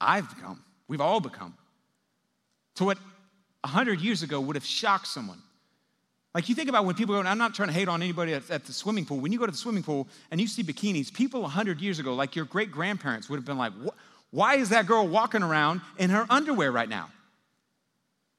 I've 0.00 0.28
become, 0.34 0.62
we've 0.88 1.00
all 1.00 1.20
become, 1.20 1.54
to 2.76 2.84
what 2.84 2.98
100 3.62 4.00
years 4.00 4.22
ago 4.22 4.40
would 4.40 4.56
have 4.56 4.64
shocked 4.64 5.06
someone. 5.06 5.42
Like 6.34 6.48
you 6.48 6.54
think 6.54 6.68
about 6.68 6.84
when 6.84 6.94
people 6.94 7.20
go, 7.20 7.28
I'm 7.28 7.38
not 7.38 7.54
trying 7.54 7.68
to 7.68 7.74
hate 7.74 7.88
on 7.88 8.02
anybody 8.02 8.34
at, 8.34 8.48
at, 8.50 8.64
the 8.64 8.72
swimming 8.72 9.04
pool. 9.04 9.18
When 9.18 9.32
you 9.32 9.38
go 9.38 9.46
to 9.46 9.52
the 9.52 9.58
swimming 9.58 9.82
pool 9.82 10.06
and 10.30 10.40
you 10.40 10.46
see 10.46 10.62
bikinis, 10.62 11.12
people 11.12 11.42
100 11.42 11.80
years 11.80 11.98
ago, 11.98 12.14
like 12.14 12.36
your 12.36 12.44
great 12.44 12.70
grandparents, 12.70 13.28
would 13.28 13.36
have 13.36 13.44
been 13.44 13.58
like, 13.58 13.72
why 14.30 14.54
is 14.54 14.68
that 14.68 14.86
girl 14.86 15.08
walking 15.08 15.42
around 15.42 15.80
in 15.98 16.10
her 16.10 16.26
underwear 16.30 16.70
right 16.70 16.88
now? 16.88 17.10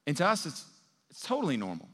And 0.07 0.15
to 0.17 0.25
us, 0.25 0.45
it's, 0.45 0.65
it's 1.09 1.21
totally 1.21 1.57
normal. 1.57 1.89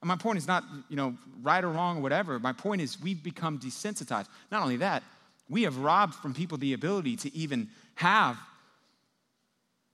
And 0.00 0.08
my 0.08 0.16
point 0.16 0.38
is 0.38 0.48
not, 0.48 0.64
you 0.88 0.96
know, 0.96 1.16
right 1.42 1.62
or 1.62 1.68
wrong 1.68 1.98
or 1.98 2.00
whatever. 2.00 2.38
My 2.38 2.52
point 2.52 2.80
is 2.80 3.00
we've 3.00 3.22
become 3.22 3.58
desensitized. 3.58 4.26
Not 4.50 4.62
only 4.62 4.78
that, 4.78 5.02
we 5.48 5.62
have 5.62 5.76
robbed 5.76 6.14
from 6.14 6.32
people 6.32 6.56
the 6.56 6.72
ability 6.72 7.16
to 7.16 7.36
even 7.36 7.68
have 7.96 8.38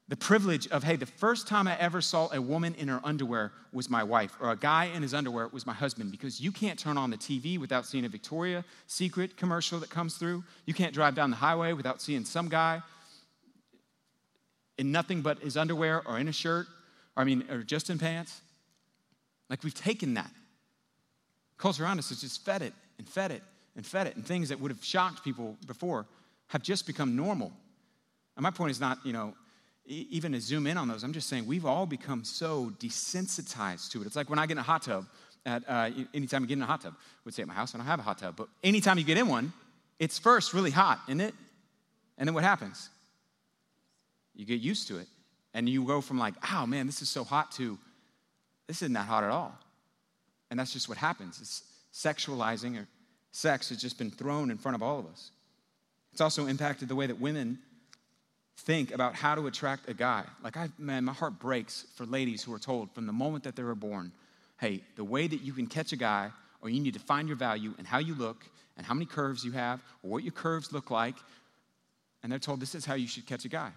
the 0.09 0.17
privilege 0.17 0.67
of, 0.69 0.83
hey, 0.85 0.97
the 0.97 1.05
first 1.05 1.47
time 1.47 1.69
I 1.69 1.79
ever 1.79 2.01
saw 2.01 2.31
a 2.33 2.41
woman 2.41 2.75
in 2.77 2.89
her 2.89 3.01
underwear 3.05 3.53
was 3.73 3.91
my 3.91 4.03
wife, 4.03 4.35
or 4.41 4.51
a 4.51 4.57
guy 4.57 4.87
in 4.87 5.03
his 5.03 5.13
underwear 5.13 5.49
was 5.49 5.67
my 5.67 5.75
husband, 5.75 6.11
because 6.11 6.41
you 6.41 6.51
can't 6.51 6.79
turn 6.79 6.97
on 6.97 7.11
the 7.11 7.19
TV 7.19 7.59
without 7.59 7.85
seeing 7.85 8.07
a 8.07 8.09
Victoria 8.09 8.65
Secret 8.87 9.37
commercial 9.37 9.79
that 9.81 9.91
comes 9.91 10.17
through. 10.17 10.43
You 10.65 10.73
can't 10.73 10.95
drive 10.95 11.15
down 11.15 11.31
the 11.31 11.37
highway 11.37 11.75
without 11.75 12.01
seeing 12.01 12.25
some 12.25 12.49
guy 12.49 12.81
in 14.79 14.93
nothing 14.93 15.21
but 15.21 15.41
his 15.41 15.59
underwear 15.59 16.03
or 16.07 16.19
in 16.19 16.29
a 16.29 16.33
shirt, 16.33 16.67
or 17.15 17.23
I 17.23 17.25
mean, 17.25 17.45
or 17.51 17.63
just 17.63 17.91
in 17.91 17.99
pants. 17.99 18.41
Like 19.51 19.63
we've 19.63 19.75
taken 19.75 20.15
that. 20.15 20.31
Culture 21.59 21.85
around 21.85 21.99
us 21.99 22.09
has 22.09 22.21
just 22.21 22.45
fed 22.45 22.63
it 22.63 22.73
and 22.99 23.07
fed 23.07 23.31
it 23.31 23.43
and 23.77 23.85
fed 23.85 24.07
it, 24.07 24.17
and 24.17 24.27
things 24.27 24.49
that 24.49 24.59
would 24.59 24.71
have 24.71 24.83
shocked 24.83 25.23
people 25.23 25.57
before 25.67 26.07
have 26.47 26.63
just 26.63 26.87
become 26.87 27.15
normal. 27.15 27.53
And 28.37 28.43
my 28.43 28.51
point 28.51 28.71
is 28.71 28.81
not, 28.81 28.99
you 29.05 29.13
know, 29.13 29.35
even 29.89 30.33
to 30.33 30.41
zoom 30.41 30.67
in 30.67 30.77
on 30.77 30.89
those, 30.89 31.03
I'm 31.03 31.13
just 31.13 31.29
saying 31.29 31.47
we've 31.47 31.67
all 31.67 31.87
become 31.87 32.25
so 32.25 32.73
desensitized 32.79 33.91
to 33.93 34.03
it. 34.03 34.07
It's 34.07 34.17
like 34.17 34.29
when 34.29 34.39
I 34.39 34.47
get 34.47 34.53
in 34.53 34.59
a 34.59 34.63
hot 34.63 34.83
tub, 34.83 35.07
at, 35.47 35.63
uh, 35.67 35.91
anytime 36.13 36.43
you 36.43 36.49
get 36.49 36.59
in 36.59 36.63
a 36.63 36.67
hot 36.67 36.83
tub, 36.83 36.95
I 36.97 37.03
would 37.25 37.35
say 37.35 37.43
at 37.43 37.49
my 37.49 37.55
house, 37.55 37.75
I 37.75 37.79
don't 37.79 37.87
have 37.87 38.01
a 38.01 38.03
hot 38.03 38.19
tub, 38.19 38.37
but 38.37 38.49
anytime 38.63 38.99
you 38.99 39.05
get 39.05 39.17
in 39.17 39.29
one, 39.29 39.53
it's 39.99 40.19
first 40.19 40.53
really 40.53 40.71
hot, 40.71 41.01
isn't 41.09 41.21
it? 41.21 41.35
And 42.19 42.29
then 42.29 42.35
what 42.35 42.45
happens? 42.45 42.91
You 44.35 44.45
get 44.45 44.61
used 44.61 44.89
to 44.89 44.99
it. 44.99 45.09
And 45.55 45.69
you 45.69 45.85
go 45.85 46.01
from 46.01 46.19
like, 46.19 46.35
oh 46.53 46.67
man, 46.67 46.87
this 46.87 47.01
is 47.01 47.09
so 47.09 47.25
hot 47.25 47.51
to 47.53 47.79
this 48.69 48.83
isn't 48.83 48.93
that 48.93 49.07
hot 49.07 49.25
at 49.25 49.31
all. 49.31 49.59
And 50.51 50.61
that's 50.61 50.73
just 50.73 50.89
what 50.89 50.99
happens. 50.99 51.41
It's 51.41 51.63
sexualizing 51.93 52.81
or 52.81 52.87
sex 53.33 53.71
has 53.71 53.81
just 53.81 53.99
been 53.99 54.11
thrown 54.11 54.51
in 54.51 54.59
front 54.59 54.75
of 54.77 54.83
all 54.83 54.99
of 54.99 55.07
us. 55.07 55.31
It's 56.13 56.21
also 56.21 56.47
impacted 56.47 56.89
the 56.89 56.95
way 56.95 57.07
that 57.07 57.19
women 57.19 57.59
think 58.59 58.93
about 58.93 59.15
how 59.15 59.35
to 59.35 59.47
attract 59.47 59.89
a 59.89 59.95
guy. 59.95 60.25
Like, 60.43 60.57
I, 60.57 60.69
man, 60.79 61.05
my 61.05 61.13
heart 61.13 61.39
breaks 61.39 61.87
for 61.95 62.05
ladies 62.05 62.43
who 62.43 62.53
are 62.53 62.59
told 62.59 62.93
from 62.93 63.07
the 63.07 63.13
moment 63.13 63.45
that 63.45 63.57
they 63.57 63.63
were 63.63 63.75
born, 63.75 64.13
hey, 64.61 64.83
the 64.97 65.05
way 65.05 65.27
that 65.27 65.43
you 65.43 65.53
can 65.53 65.67
catch 65.67 65.93
a 65.93 65.97
guy, 65.97 66.31
or 66.61 66.69
you 66.69 66.81
need 66.81 66.95
to 66.95 67.01
find 67.01 67.29
your 67.29 67.37
value 67.37 67.73
and 67.79 67.87
how 67.87 67.99
you 67.99 68.15
look 68.15 68.45
and 68.77 68.85
how 68.85 68.95
many 68.95 69.07
curves 69.07 69.45
you 69.45 69.53
have, 69.53 69.81
or 70.03 70.11
what 70.11 70.25
your 70.25 70.33
curves 70.33 70.73
look 70.73 70.91
like. 70.91 71.15
And 72.23 72.31
they're 72.31 72.39
told 72.39 72.61
this 72.61 72.75
is 72.75 72.85
how 72.85 72.95
you 72.95 73.07
should 73.07 73.27
catch 73.27 73.45
a 73.45 73.49
guy. 73.49 73.71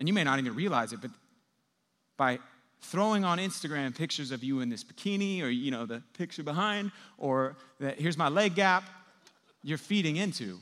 And 0.00 0.08
you 0.08 0.14
may 0.14 0.24
not 0.24 0.38
even 0.38 0.54
realize 0.54 0.92
it, 0.92 1.00
but 1.00 1.10
by 2.16 2.38
throwing 2.80 3.24
on 3.24 3.38
Instagram 3.38 3.96
pictures 3.96 4.30
of 4.30 4.42
you 4.42 4.60
in 4.60 4.68
this 4.68 4.82
bikini, 4.82 5.42
or 5.42 5.48
you 5.48 5.70
know, 5.70 5.86
the 5.86 6.02
picture 6.16 6.42
behind, 6.42 6.90
or 7.18 7.56
that 7.80 8.00
here's 8.00 8.16
my 8.16 8.28
leg 8.28 8.54
gap, 8.54 8.84
you're 9.62 9.78
feeding 9.78 10.16
into 10.16 10.58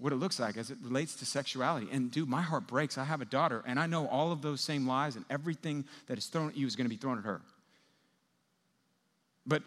what 0.00 0.12
it 0.12 0.16
looks 0.16 0.40
like 0.40 0.56
as 0.56 0.70
it 0.70 0.78
relates 0.82 1.14
to 1.16 1.26
sexuality. 1.26 1.88
And 1.92 2.10
dude, 2.10 2.28
my 2.28 2.42
heart 2.42 2.66
breaks. 2.66 2.96
I 2.98 3.04
have 3.04 3.20
a 3.20 3.26
daughter, 3.26 3.62
and 3.66 3.78
I 3.78 3.86
know 3.86 4.06
all 4.08 4.32
of 4.32 4.42
those 4.42 4.60
same 4.60 4.86
lies 4.86 5.16
and 5.16 5.24
everything 5.28 5.84
that 6.06 6.18
is 6.18 6.26
thrown 6.26 6.48
at 6.48 6.56
you 6.56 6.66
is 6.66 6.74
going 6.74 6.86
to 6.86 6.90
be 6.90 6.96
thrown 6.96 7.18
at 7.18 7.24
her. 7.24 7.40
But 9.46 9.62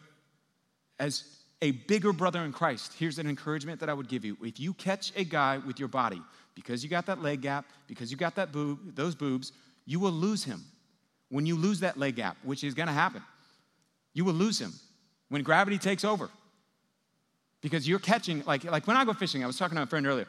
as 0.99 1.23
a 1.61 1.71
bigger 1.71 2.11
brother 2.11 2.41
in 2.41 2.51
Christ, 2.51 2.93
here's 2.97 3.19
an 3.19 3.27
encouragement 3.27 3.79
that 3.79 3.89
I 3.89 3.93
would 3.93 4.09
give 4.09 4.25
you. 4.25 4.37
If 4.41 4.59
you 4.59 4.73
catch 4.73 5.13
a 5.15 5.23
guy 5.23 5.59
with 5.59 5.79
your 5.79 5.87
body, 5.87 6.21
because 6.55 6.83
you 6.83 6.89
got 6.89 7.05
that 7.05 7.21
leg 7.21 7.41
gap, 7.41 7.65
because 7.87 8.11
you 8.11 8.17
got 8.17 8.35
that 8.35 8.51
boob, 8.51 8.95
those 8.95 9.15
boobs, 9.15 9.53
you 9.85 9.99
will 9.99 10.11
lose 10.11 10.43
him. 10.43 10.63
When 11.29 11.45
you 11.45 11.55
lose 11.55 11.79
that 11.79 11.97
leg 11.97 12.15
gap, 12.15 12.37
which 12.43 12.63
is 12.63 12.73
going 12.73 12.87
to 12.87 12.93
happen, 12.93 13.23
you 14.13 14.23
will 14.23 14.33
lose 14.33 14.59
him 14.59 14.73
when 15.29 15.41
gravity 15.41 15.77
takes 15.77 16.03
over. 16.03 16.29
Because 17.63 17.87
you're 17.87 17.97
catching, 17.97 18.43
like, 18.45 18.65
like 18.65 18.85
when 18.85 18.95
I 18.95 19.05
go 19.05 19.13
fishing, 19.13 19.43
I 19.43 19.47
was 19.47 19.57
talking 19.57 19.77
to 19.77 19.81
a 19.81 19.87
friend 19.87 20.05
earlier. 20.05 20.27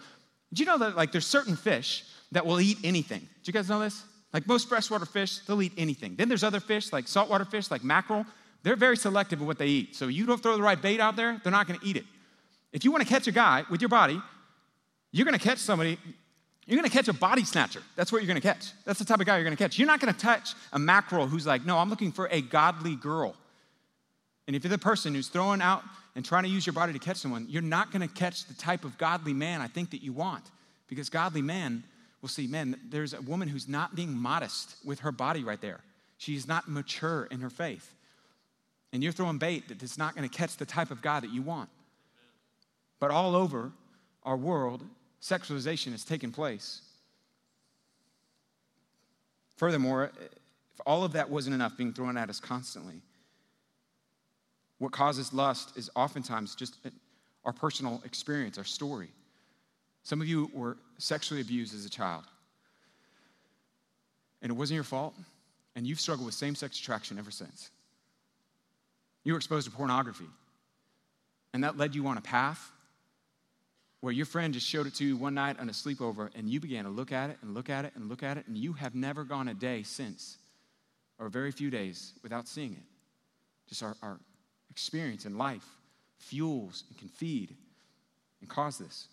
Did 0.50 0.60
you 0.60 0.66
know 0.66 0.78
that 0.78 0.96
like 0.96 1.12
there's 1.12 1.26
certain 1.26 1.56
fish 1.56 2.04
that 2.32 2.46
will 2.46 2.60
eat 2.60 2.78
anything? 2.84 3.20
Do 3.20 3.26
you 3.44 3.52
guys 3.52 3.68
know 3.68 3.80
this? 3.80 4.04
Like 4.32 4.46
most 4.46 4.68
freshwater 4.68 5.04
fish, 5.04 5.40
they'll 5.40 5.60
eat 5.60 5.72
anything. 5.76 6.14
Then 6.16 6.28
there's 6.28 6.44
other 6.44 6.60
fish, 6.60 6.92
like 6.92 7.08
saltwater 7.08 7.44
fish, 7.44 7.70
like 7.70 7.84
mackerel. 7.84 8.24
They're 8.62 8.76
very 8.76 8.96
selective 8.96 9.40
of 9.40 9.46
what 9.46 9.58
they 9.58 9.66
eat. 9.66 9.96
So 9.96 10.06
you 10.06 10.26
don't 10.26 10.42
throw 10.42 10.56
the 10.56 10.62
right 10.62 10.80
bait 10.80 11.00
out 11.00 11.16
there, 11.16 11.40
they're 11.42 11.52
not 11.52 11.66
going 11.66 11.78
to 11.78 11.86
eat 11.86 11.96
it. 11.96 12.04
If 12.72 12.84
you 12.84 12.92
want 12.92 13.02
to 13.02 13.08
catch 13.08 13.26
a 13.26 13.32
guy 13.32 13.64
with 13.68 13.82
your 13.82 13.88
body, 13.88 14.20
you're 15.12 15.24
going 15.24 15.38
to 15.38 15.44
catch 15.44 15.58
somebody, 15.58 15.98
you're 16.66 16.76
going 16.76 16.88
to 16.88 16.96
catch 16.96 17.08
a 17.08 17.12
body 17.12 17.44
snatcher. 17.44 17.82
That's 17.94 18.10
what 18.10 18.22
you're 18.22 18.26
going 18.26 18.40
to 18.40 18.46
catch. 18.46 18.72
That's 18.84 18.98
the 18.98 19.04
type 19.04 19.20
of 19.20 19.26
guy 19.26 19.36
you're 19.36 19.44
going 19.44 19.56
to 19.56 19.62
catch. 19.62 19.78
You're 19.78 19.86
not 19.86 20.00
going 20.00 20.12
to 20.12 20.18
touch 20.18 20.54
a 20.72 20.78
mackerel 20.78 21.26
who's 21.26 21.46
like, 21.46 21.64
no, 21.66 21.78
I'm 21.78 21.90
looking 21.90 22.10
for 22.10 22.28
a 22.30 22.40
godly 22.40 22.96
girl. 22.96 23.36
And 24.46 24.56
if 24.56 24.64
you're 24.64 24.70
the 24.70 24.78
person 24.78 25.14
who's 25.14 25.28
throwing 25.28 25.62
out 25.62 25.82
and 26.14 26.24
trying 26.24 26.44
to 26.44 26.48
use 26.48 26.66
your 26.66 26.72
body 26.72 26.92
to 26.92 26.98
catch 26.98 27.16
someone, 27.16 27.46
you're 27.48 27.62
not 27.62 27.90
going 27.90 28.06
to 28.06 28.14
catch 28.14 28.46
the 28.46 28.54
type 28.54 28.84
of 28.84 28.96
godly 28.98 29.32
man 29.32 29.60
I 29.60 29.66
think 29.66 29.90
that 29.90 30.02
you 30.02 30.12
want. 30.12 30.44
Because 30.88 31.08
godly 31.08 31.42
man 31.42 31.82
will 32.22 32.28
see, 32.28 32.46
man, 32.46 32.78
there's 32.88 33.14
a 33.14 33.20
woman 33.22 33.48
who's 33.48 33.68
not 33.68 33.94
being 33.94 34.16
modest 34.16 34.76
with 34.84 35.00
her 35.00 35.12
body 35.12 35.42
right 35.42 35.60
there. 35.60 35.80
She's 36.18 36.46
not 36.46 36.68
mature 36.68 37.26
in 37.30 37.40
her 37.40 37.50
faith. 37.50 37.92
And 38.92 39.02
you're 39.02 39.12
throwing 39.12 39.38
bait 39.38 39.64
that's 39.68 39.98
not 39.98 40.14
going 40.14 40.28
to 40.28 40.34
catch 40.34 40.56
the 40.56 40.64
type 40.64 40.90
of 40.90 41.02
God 41.02 41.24
that 41.24 41.32
you 41.32 41.42
want. 41.42 41.68
But 43.00 43.10
all 43.10 43.34
over 43.34 43.72
our 44.22 44.36
world, 44.36 44.84
sexualization 45.20 45.90
has 45.92 46.04
taken 46.04 46.30
place. 46.30 46.82
Furthermore, 49.56 50.12
if 50.20 50.80
all 50.86 51.04
of 51.04 51.12
that 51.12 51.28
wasn't 51.28 51.54
enough 51.54 51.76
being 51.76 51.92
thrown 51.92 52.16
at 52.16 52.30
us 52.30 52.40
constantly, 52.40 53.02
what 54.78 54.92
causes 54.92 55.32
lust 55.32 55.76
is 55.76 55.90
oftentimes 55.94 56.54
just 56.54 56.76
our 57.44 57.52
personal 57.52 58.02
experience, 58.04 58.58
our 58.58 58.64
story. 58.64 59.08
Some 60.02 60.20
of 60.20 60.28
you 60.28 60.50
were 60.52 60.76
sexually 60.98 61.40
abused 61.40 61.74
as 61.74 61.84
a 61.86 61.90
child, 61.90 62.24
and 64.42 64.50
it 64.50 64.54
wasn't 64.54 64.74
your 64.74 64.84
fault, 64.84 65.14
and 65.74 65.86
you've 65.86 66.00
struggled 66.00 66.26
with 66.26 66.34
same 66.34 66.54
sex 66.54 66.78
attraction 66.78 67.18
ever 67.18 67.30
since. 67.30 67.70
You 69.24 69.32
were 69.32 69.38
exposed 69.38 69.66
to 69.66 69.74
pornography, 69.74 70.28
and 71.52 71.64
that 71.64 71.78
led 71.78 71.94
you 71.94 72.06
on 72.06 72.18
a 72.18 72.20
path 72.20 72.70
where 74.00 74.12
your 74.12 74.26
friend 74.26 74.52
just 74.52 74.66
showed 74.66 74.86
it 74.86 74.94
to 74.96 75.04
you 75.04 75.16
one 75.16 75.32
night 75.32 75.58
on 75.58 75.70
a 75.70 75.72
sleepover, 75.72 76.28
and 76.34 76.46
you 76.50 76.60
began 76.60 76.84
to 76.84 76.90
look 76.90 77.10
at 77.10 77.30
it 77.30 77.38
and 77.40 77.54
look 77.54 77.70
at 77.70 77.86
it 77.86 77.92
and 77.94 78.10
look 78.10 78.22
at 78.22 78.36
it, 78.36 78.46
and 78.46 78.58
you 78.58 78.74
have 78.74 78.94
never 78.94 79.24
gone 79.24 79.48
a 79.48 79.54
day 79.54 79.82
since, 79.82 80.36
or 81.18 81.30
very 81.30 81.50
few 81.50 81.70
days, 81.70 82.12
without 82.22 82.46
seeing 82.46 82.72
it. 82.72 82.82
Just 83.66 83.82
our, 83.82 83.96
our 84.02 84.18
experience 84.74 85.24
in 85.24 85.38
life 85.38 85.64
fuels 86.18 86.82
and 86.88 86.98
can 86.98 87.06
feed 87.06 87.54
and 88.40 88.50
cause 88.50 88.76
this. 88.76 89.06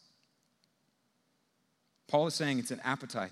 Paul 2.07 2.25
is 2.25 2.33
saying 2.33 2.57
it's 2.57 2.71
an 2.71 2.81
appetite. 2.83 3.31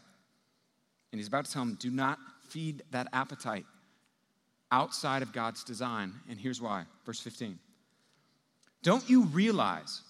And 1.11 1.19
he's 1.19 1.27
about 1.27 1.45
to 1.45 1.51
tell 1.51 1.63
him, 1.63 1.75
do 1.79 1.89
not 1.89 2.19
feed 2.49 2.83
that 2.91 3.07
appetite 3.13 3.65
outside 4.71 5.23
of 5.23 5.33
God's 5.33 5.63
design. 5.63 6.13
And 6.29 6.39
here's 6.39 6.61
why. 6.61 6.83
Verse 7.03 7.19
15. 7.19 7.57
Don't 8.83 9.09
you 9.09 9.23
realize 9.23 10.01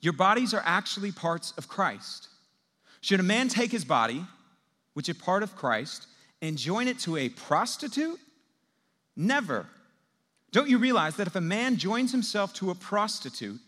your 0.00 0.12
bodies 0.12 0.52
are 0.52 0.62
actually 0.62 1.10
parts 1.10 1.54
of 1.56 1.68
Christ? 1.68 2.28
Should 3.00 3.20
a 3.20 3.22
man 3.24 3.48
take 3.48 3.72
his 3.72 3.84
body, 3.84 4.22
which 4.92 5.08
is 5.08 5.16
part 5.16 5.42
of 5.42 5.56
Christ, 5.56 6.06
and 6.42 6.58
join 6.58 6.86
it 6.86 6.98
to 7.00 7.16
a 7.16 7.30
prostitute? 7.30 8.20
Never. 9.16 9.66
Don't 10.50 10.68
you 10.68 10.78
realize 10.78 11.16
that 11.16 11.26
if 11.26 11.36
a 11.36 11.40
man 11.40 11.76
joins 11.76 12.12
himself 12.12 12.54
to 12.54 12.70
a 12.70 12.74
prostitute, 12.74 13.60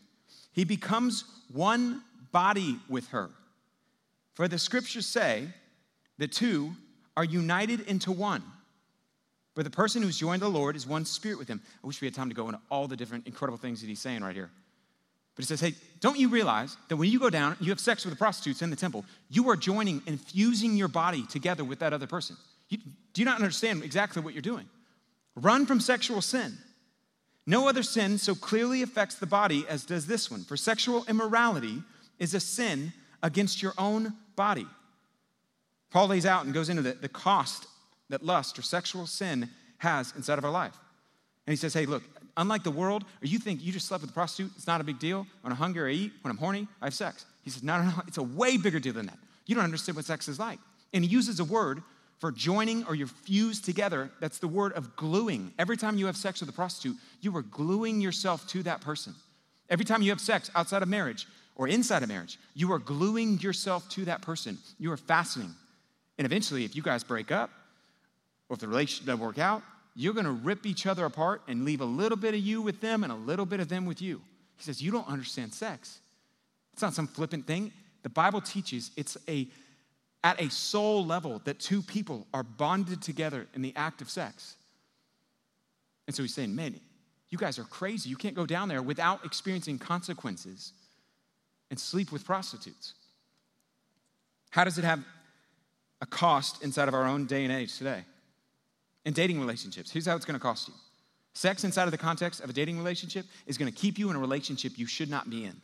he 0.53 0.65
becomes 0.65 1.25
one 1.53 2.03
body 2.33 2.79
with 2.89 3.09
her? 3.09 3.31
For 4.35 4.49
the 4.49 4.59
scriptures 4.59 5.07
say 5.07 5.49
the 6.19 6.29
two 6.29 6.73
are 7.17 7.25
united 7.25 7.81
into 7.81 8.13
one. 8.13 8.43
But 9.55 9.65
the 9.65 9.71
person 9.71 10.03
who's 10.03 10.19
joined 10.19 10.41
the 10.41 10.49
Lord 10.49 10.77
is 10.77 10.87
one 10.87 11.05
spirit 11.05 11.39
with 11.39 11.49
him. 11.49 11.61
I 11.83 11.87
wish 11.87 12.01
we 12.01 12.07
had 12.07 12.15
time 12.15 12.29
to 12.29 12.35
go 12.35 12.47
into 12.47 12.61
all 12.71 12.89
the 12.89 12.97
different 12.97 13.27
incredible 13.27 13.59
things 13.59 13.81
that 13.81 13.89
he's 13.89 14.01
saying 14.01 14.23
right 14.23 14.35
here. 14.35 14.51
But 15.35 15.45
he 15.45 15.47
says, 15.47 15.61
hey, 15.61 15.75
don't 16.01 16.19
you 16.19 16.29
realize 16.29 16.77
that 16.89 16.97
when 16.97 17.11
you 17.11 17.19
go 17.19 17.31
down, 17.31 17.57
you 17.61 17.71
have 17.71 17.81
sex 17.81 18.05
with 18.05 18.15
the 18.15 18.19
prostitutes 18.19 18.63
in 18.63 18.71
the 18.71 18.77
temple, 18.77 19.05
you 19.29 19.49
are 19.51 19.57
joining 19.57 20.03
and 20.07 20.21
fusing 20.21 20.77
your 20.77 20.89
body 20.89 21.27
together 21.27 21.65
with 21.65 21.81
that 21.81 21.93
other 21.93 22.07
person. 22.07 22.37
You, 22.69 22.79
do 23.13 23.21
you 23.21 23.25
not 23.25 23.37
understand 23.37 23.83
exactly 23.83 24.23
what 24.23 24.35
you're 24.35 24.43
doing? 24.43 24.69
Run 25.35 25.67
from 25.67 25.81
sexual 25.81 26.21
sin. 26.23 26.57
No 27.51 27.69
other 27.69 27.83
sin 27.83 28.17
so 28.17 28.37
clearly 28.37 28.81
affects 28.81 29.17
the 29.17 29.27
body 29.27 29.67
as 29.69 29.85
does 29.85 30.07
this 30.07 30.31
one. 30.31 30.45
For 30.45 30.57
sexual 30.57 31.05
immorality 31.09 31.83
is 32.21 32.33
a 32.33 32.39
sin 32.39 32.93
against 33.25 33.61
your 33.61 33.73
own 33.77 34.15
body. 34.37 34.69
Paul 35.91 36.07
lays 36.07 36.25
out 36.25 36.45
and 36.45 36.55
goes 36.55 36.69
into 36.69 36.83
the, 36.83 36.93
the 36.93 37.09
cost 37.09 37.67
that 38.09 38.25
lust 38.25 38.57
or 38.57 38.63
sexual 38.63 39.05
sin 39.05 39.51
has 39.79 40.15
inside 40.15 40.39
of 40.39 40.45
our 40.45 40.51
life. 40.53 40.79
And 41.45 41.53
he 41.53 41.57
says, 41.57 41.75
hey, 41.75 41.87
look, 41.87 42.05
unlike 42.37 42.63
the 42.63 42.71
world, 42.71 43.03
or 43.21 43.27
you 43.27 43.41
think 43.41 43.65
you 43.65 43.73
just 43.73 43.89
slept 43.89 44.03
with 44.03 44.13
a 44.13 44.15
prostitute, 44.15 44.53
it's 44.55 44.69
not 44.69 44.81
a 44.81 44.85
big 44.85 45.01
deal. 45.01 45.27
When 45.41 45.53
I'm 45.53 45.59
hungry, 45.59 45.91
I 45.91 45.97
eat. 45.97 46.13
When 46.23 46.31
I'm 46.31 46.39
horny, 46.39 46.69
I 46.81 46.87
have 46.87 46.95
sex. 46.95 47.27
He 47.43 47.51
says, 47.51 47.65
no, 47.65 47.79
no, 47.79 47.89
no, 47.89 48.03
it's 48.07 48.19
a 48.19 48.23
way 48.23 48.59
bigger 48.59 48.79
deal 48.79 48.93
than 48.93 49.07
that. 49.07 49.19
You 49.47 49.57
don't 49.57 49.65
understand 49.65 49.97
what 49.97 50.05
sex 50.05 50.29
is 50.29 50.39
like. 50.39 50.61
And 50.95 51.05
he 51.05 51.11
uses 51.11 51.41
a 51.41 51.45
word 51.45 51.83
for 52.21 52.31
joining 52.31 52.85
or 52.85 52.95
you're 52.95 53.07
fused 53.07 53.65
together. 53.65 54.11
That's 54.21 54.39
the 54.39 54.47
word 54.47 54.75
of 54.75 54.95
gluing. 54.95 55.53
Every 55.59 55.79
time 55.79 55.97
you 55.97 56.07
have 56.07 56.17
sex 56.17 56.41
with 56.41 56.51
a 56.51 56.53
prostitute, 56.53 56.97
you 57.23 57.35
are 57.37 57.43
gluing 57.43 58.01
yourself 58.01 58.47
to 58.49 58.63
that 58.65 58.83
person. 58.83 59.15
Every 59.71 59.87
time 59.87 60.03
you 60.03 60.11
have 60.11 60.21
sex 60.21 60.51
outside 60.55 60.83
of 60.83 60.89
marriage 60.89 61.27
or 61.57 61.67
inside 61.67 62.03
of 62.03 62.11
marriage, 62.11 62.39
you 62.55 62.73
are 62.73 62.79
gluing 62.79 63.41
yourself 63.41 63.89
to 63.91 64.05
that 64.05 64.21
person. 64.21 64.59
You 64.79 64.93
are 64.93 64.99
fastening. 64.99 65.55
And 66.19 66.27
eventually, 66.27 66.65
if 66.65 66.77
you 66.77 66.83
guys 66.83 67.03
break 67.03 67.33
up, 67.33 67.51
or 68.51 68.55
if 68.55 68.61
the 68.61 68.69
relationship 68.69 69.07
doesn't 69.07 69.25
work 69.25 69.39
out, 69.39 69.63
you're 69.95 70.13
gonna 70.13 70.31
rip 70.31 70.67
each 70.67 70.87
other 70.87 71.07
apart 71.07 71.41
and 71.49 71.65
leave 71.65 71.81
a 71.81 71.87
little 71.87 72.19
bit 72.19 72.35
of 72.35 72.41
you 72.41 72.61
with 72.61 72.81
them 72.83 73.03
and 73.03 73.13
a 73.13 73.17
little 73.17 73.47
bit 73.47 73.61
of 73.61 73.69
them 73.69 73.87
with 73.87 74.03
you. 74.03 74.21
He 74.59 74.65
says, 74.65 74.83
You 74.83 74.91
don't 74.91 75.09
understand 75.09 75.55
sex. 75.55 76.01
It's 76.75 76.83
not 76.83 76.93
some 76.93 77.07
flippant 77.07 77.47
thing. 77.47 77.73
The 78.03 78.11
Bible 78.11 78.43
teaches 78.43 78.91
it's 78.97 79.17
a 79.27 79.49
at 80.23 80.41
a 80.41 80.51
soul 80.51 81.05
level 81.05 81.41
that 81.45 81.59
two 81.59 81.83
people 81.83 82.27
are 82.35 82.43
bonded 82.43 83.01
together 83.01 83.47
in 83.55 83.63
the 83.63 83.73
act 83.77 84.03
of 84.03 84.11
sex. 84.11 84.57
And 86.07 86.15
so 86.15 86.23
he's 86.23 86.35
saying, 86.35 86.55
Man, 86.55 86.79
you 87.31 87.39
guys 87.39 87.59
are 87.59 87.65
crazy. 87.65 88.11
You 88.11 88.17
can't 88.17 88.35
go 88.35 88.45
down 88.45 88.69
there 88.69 88.83
without 88.83 89.25
experiencing 89.25 89.79
consequences 89.79 90.73
and 91.71 91.79
sleep 91.79 92.13
with 92.13 92.25
prostitutes. 92.25 92.95
How 94.51 94.65
does 94.65 94.79
it 94.79 94.85
have 94.85 95.05
a 96.01 96.07
cost 96.07 96.63
inside 96.63 96.89
of 96.89 96.95
our 96.95 97.07
own 97.07 97.27
day 97.27 97.45
and 97.45 97.53
age 97.53 97.79
today? 97.79 98.05
In 99.05 99.15
dating 99.15 99.41
relationships, 99.41 99.91
here's 99.91 100.07
how 100.07 100.17
it's 100.17 100.25
gonna 100.25 100.39
cost 100.39 100.69
you. 100.69 100.75
Sex 101.33 101.65
inside 101.65 101.85
of 101.85 101.93
the 101.93 101.99
context 101.99 102.41
of 102.41 102.51
a 102.51 102.53
dating 102.53 102.77
relationship 102.77 103.25
is 103.47 103.57
gonna 103.57 103.71
keep 103.71 103.99
you 103.99 104.11
in 104.11 104.17
a 104.17 104.19
relationship 104.19 104.73
you 104.77 104.87
should 104.87 105.09
not 105.09 105.31
be 105.31 105.45
in. 105.45 105.61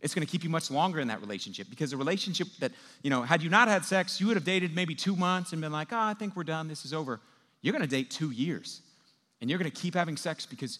It's 0.00 0.14
gonna 0.14 0.26
keep 0.26 0.44
you 0.44 0.50
much 0.50 0.70
longer 0.70 1.00
in 1.00 1.08
that 1.08 1.20
relationship 1.20 1.68
because 1.68 1.92
a 1.92 1.96
relationship 1.96 2.48
that, 2.60 2.72
you 3.02 3.10
know, 3.10 3.22
had 3.22 3.42
you 3.42 3.50
not 3.50 3.68
had 3.68 3.84
sex, 3.84 4.20
you 4.20 4.26
would 4.28 4.36
have 4.36 4.44
dated 4.44 4.74
maybe 4.74 4.94
two 4.94 5.16
months 5.16 5.52
and 5.52 5.60
been 5.60 5.72
like, 5.72 5.92
oh, 5.92 5.98
I 5.98 6.14
think 6.14 6.36
we're 6.36 6.44
done, 6.44 6.68
this 6.68 6.84
is 6.84 6.94
over. 6.94 7.20
You're 7.62 7.72
gonna 7.72 7.86
date 7.86 8.10
two 8.10 8.30
years 8.30 8.80
and 9.40 9.50
you're 9.50 9.58
gonna 9.58 9.70
keep 9.70 9.94
having 9.94 10.16
sex 10.16 10.46
because, 10.46 10.78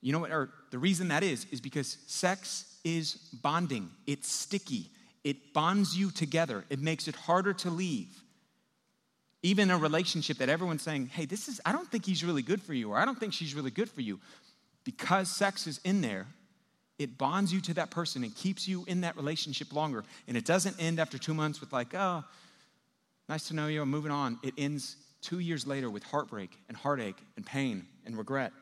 you 0.00 0.12
know 0.12 0.18
what, 0.18 0.30
or 0.30 0.50
the 0.70 0.78
reason 0.78 1.08
that 1.08 1.22
is, 1.22 1.46
is 1.50 1.60
because 1.60 1.96
sex 2.06 2.66
is 2.84 3.14
bonding, 3.42 3.88
it's 4.06 4.30
sticky, 4.30 4.90
it 5.24 5.52
bonds 5.54 5.96
you 5.96 6.10
together, 6.10 6.64
it 6.68 6.80
makes 6.80 7.08
it 7.08 7.14
harder 7.14 7.52
to 7.52 7.70
leave. 7.70 8.22
Even 9.42 9.70
a 9.70 9.78
relationship 9.78 10.38
that 10.38 10.48
everyone's 10.48 10.82
saying, 10.82 11.06
hey, 11.06 11.24
this 11.24 11.48
is, 11.48 11.60
I 11.64 11.72
don't 11.72 11.88
think 11.90 12.04
he's 12.04 12.22
really 12.22 12.42
good 12.42 12.62
for 12.62 12.74
you, 12.74 12.92
or 12.92 12.98
I 12.98 13.04
don't 13.04 13.18
think 13.18 13.32
she's 13.32 13.54
really 13.54 13.70
good 13.70 13.90
for 13.90 14.00
you. 14.00 14.20
Because 14.84 15.28
sex 15.28 15.66
is 15.66 15.80
in 15.84 16.00
there, 16.00 16.26
it 17.02 17.18
bonds 17.18 17.52
you 17.52 17.60
to 17.62 17.74
that 17.74 17.90
person 17.90 18.24
and 18.24 18.34
keeps 18.34 18.66
you 18.66 18.84
in 18.86 19.02
that 19.02 19.16
relationship 19.16 19.72
longer. 19.72 20.04
And 20.28 20.36
it 20.36 20.44
doesn't 20.44 20.76
end 20.78 21.00
after 21.00 21.18
two 21.18 21.34
months 21.34 21.60
with, 21.60 21.72
like, 21.72 21.94
oh, 21.94 22.24
nice 23.28 23.48
to 23.48 23.54
know 23.54 23.66
you, 23.66 23.82
I'm 23.82 23.90
moving 23.90 24.12
on. 24.12 24.38
It 24.42 24.54
ends 24.58 24.96
two 25.20 25.38
years 25.38 25.66
later 25.66 25.90
with 25.90 26.02
heartbreak 26.02 26.50
and 26.68 26.76
heartache 26.76 27.18
and 27.36 27.46
pain 27.46 27.86
and 28.04 28.16
regret. 28.16 28.52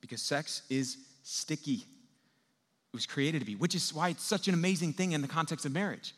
Because 0.00 0.22
sex 0.22 0.62
is 0.68 0.98
sticky. 1.22 1.82
It 2.92 2.94
was 2.94 3.06
created 3.06 3.40
to 3.40 3.46
be, 3.46 3.56
which 3.56 3.74
is 3.74 3.92
why 3.92 4.10
it's 4.10 4.24
such 4.24 4.48
an 4.48 4.54
amazing 4.54 4.92
thing 4.92 5.12
in 5.12 5.22
the 5.22 5.28
context 5.28 5.66
of 5.66 5.72
marriage 5.72 6.14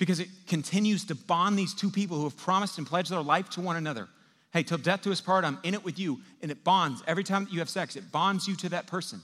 because 0.00 0.18
it 0.18 0.30
continues 0.46 1.04
to 1.04 1.14
bond 1.14 1.58
these 1.58 1.74
two 1.74 1.90
people 1.90 2.16
who 2.16 2.24
have 2.24 2.36
promised 2.38 2.78
and 2.78 2.86
pledged 2.86 3.10
their 3.10 3.20
life 3.20 3.50
to 3.50 3.60
one 3.60 3.76
another. 3.76 4.08
Hey, 4.50 4.62
till 4.62 4.78
death 4.78 5.02
do 5.02 5.12
us 5.12 5.20
part, 5.20 5.44
I'm 5.44 5.58
in 5.62 5.74
it 5.74 5.84
with 5.84 5.98
you. 5.98 6.22
And 6.40 6.50
it 6.50 6.64
bonds. 6.64 7.02
Every 7.06 7.22
time 7.22 7.44
that 7.44 7.52
you 7.52 7.58
have 7.58 7.68
sex, 7.68 7.96
it 7.96 8.10
bonds 8.10 8.48
you 8.48 8.56
to 8.56 8.70
that 8.70 8.86
person. 8.86 9.20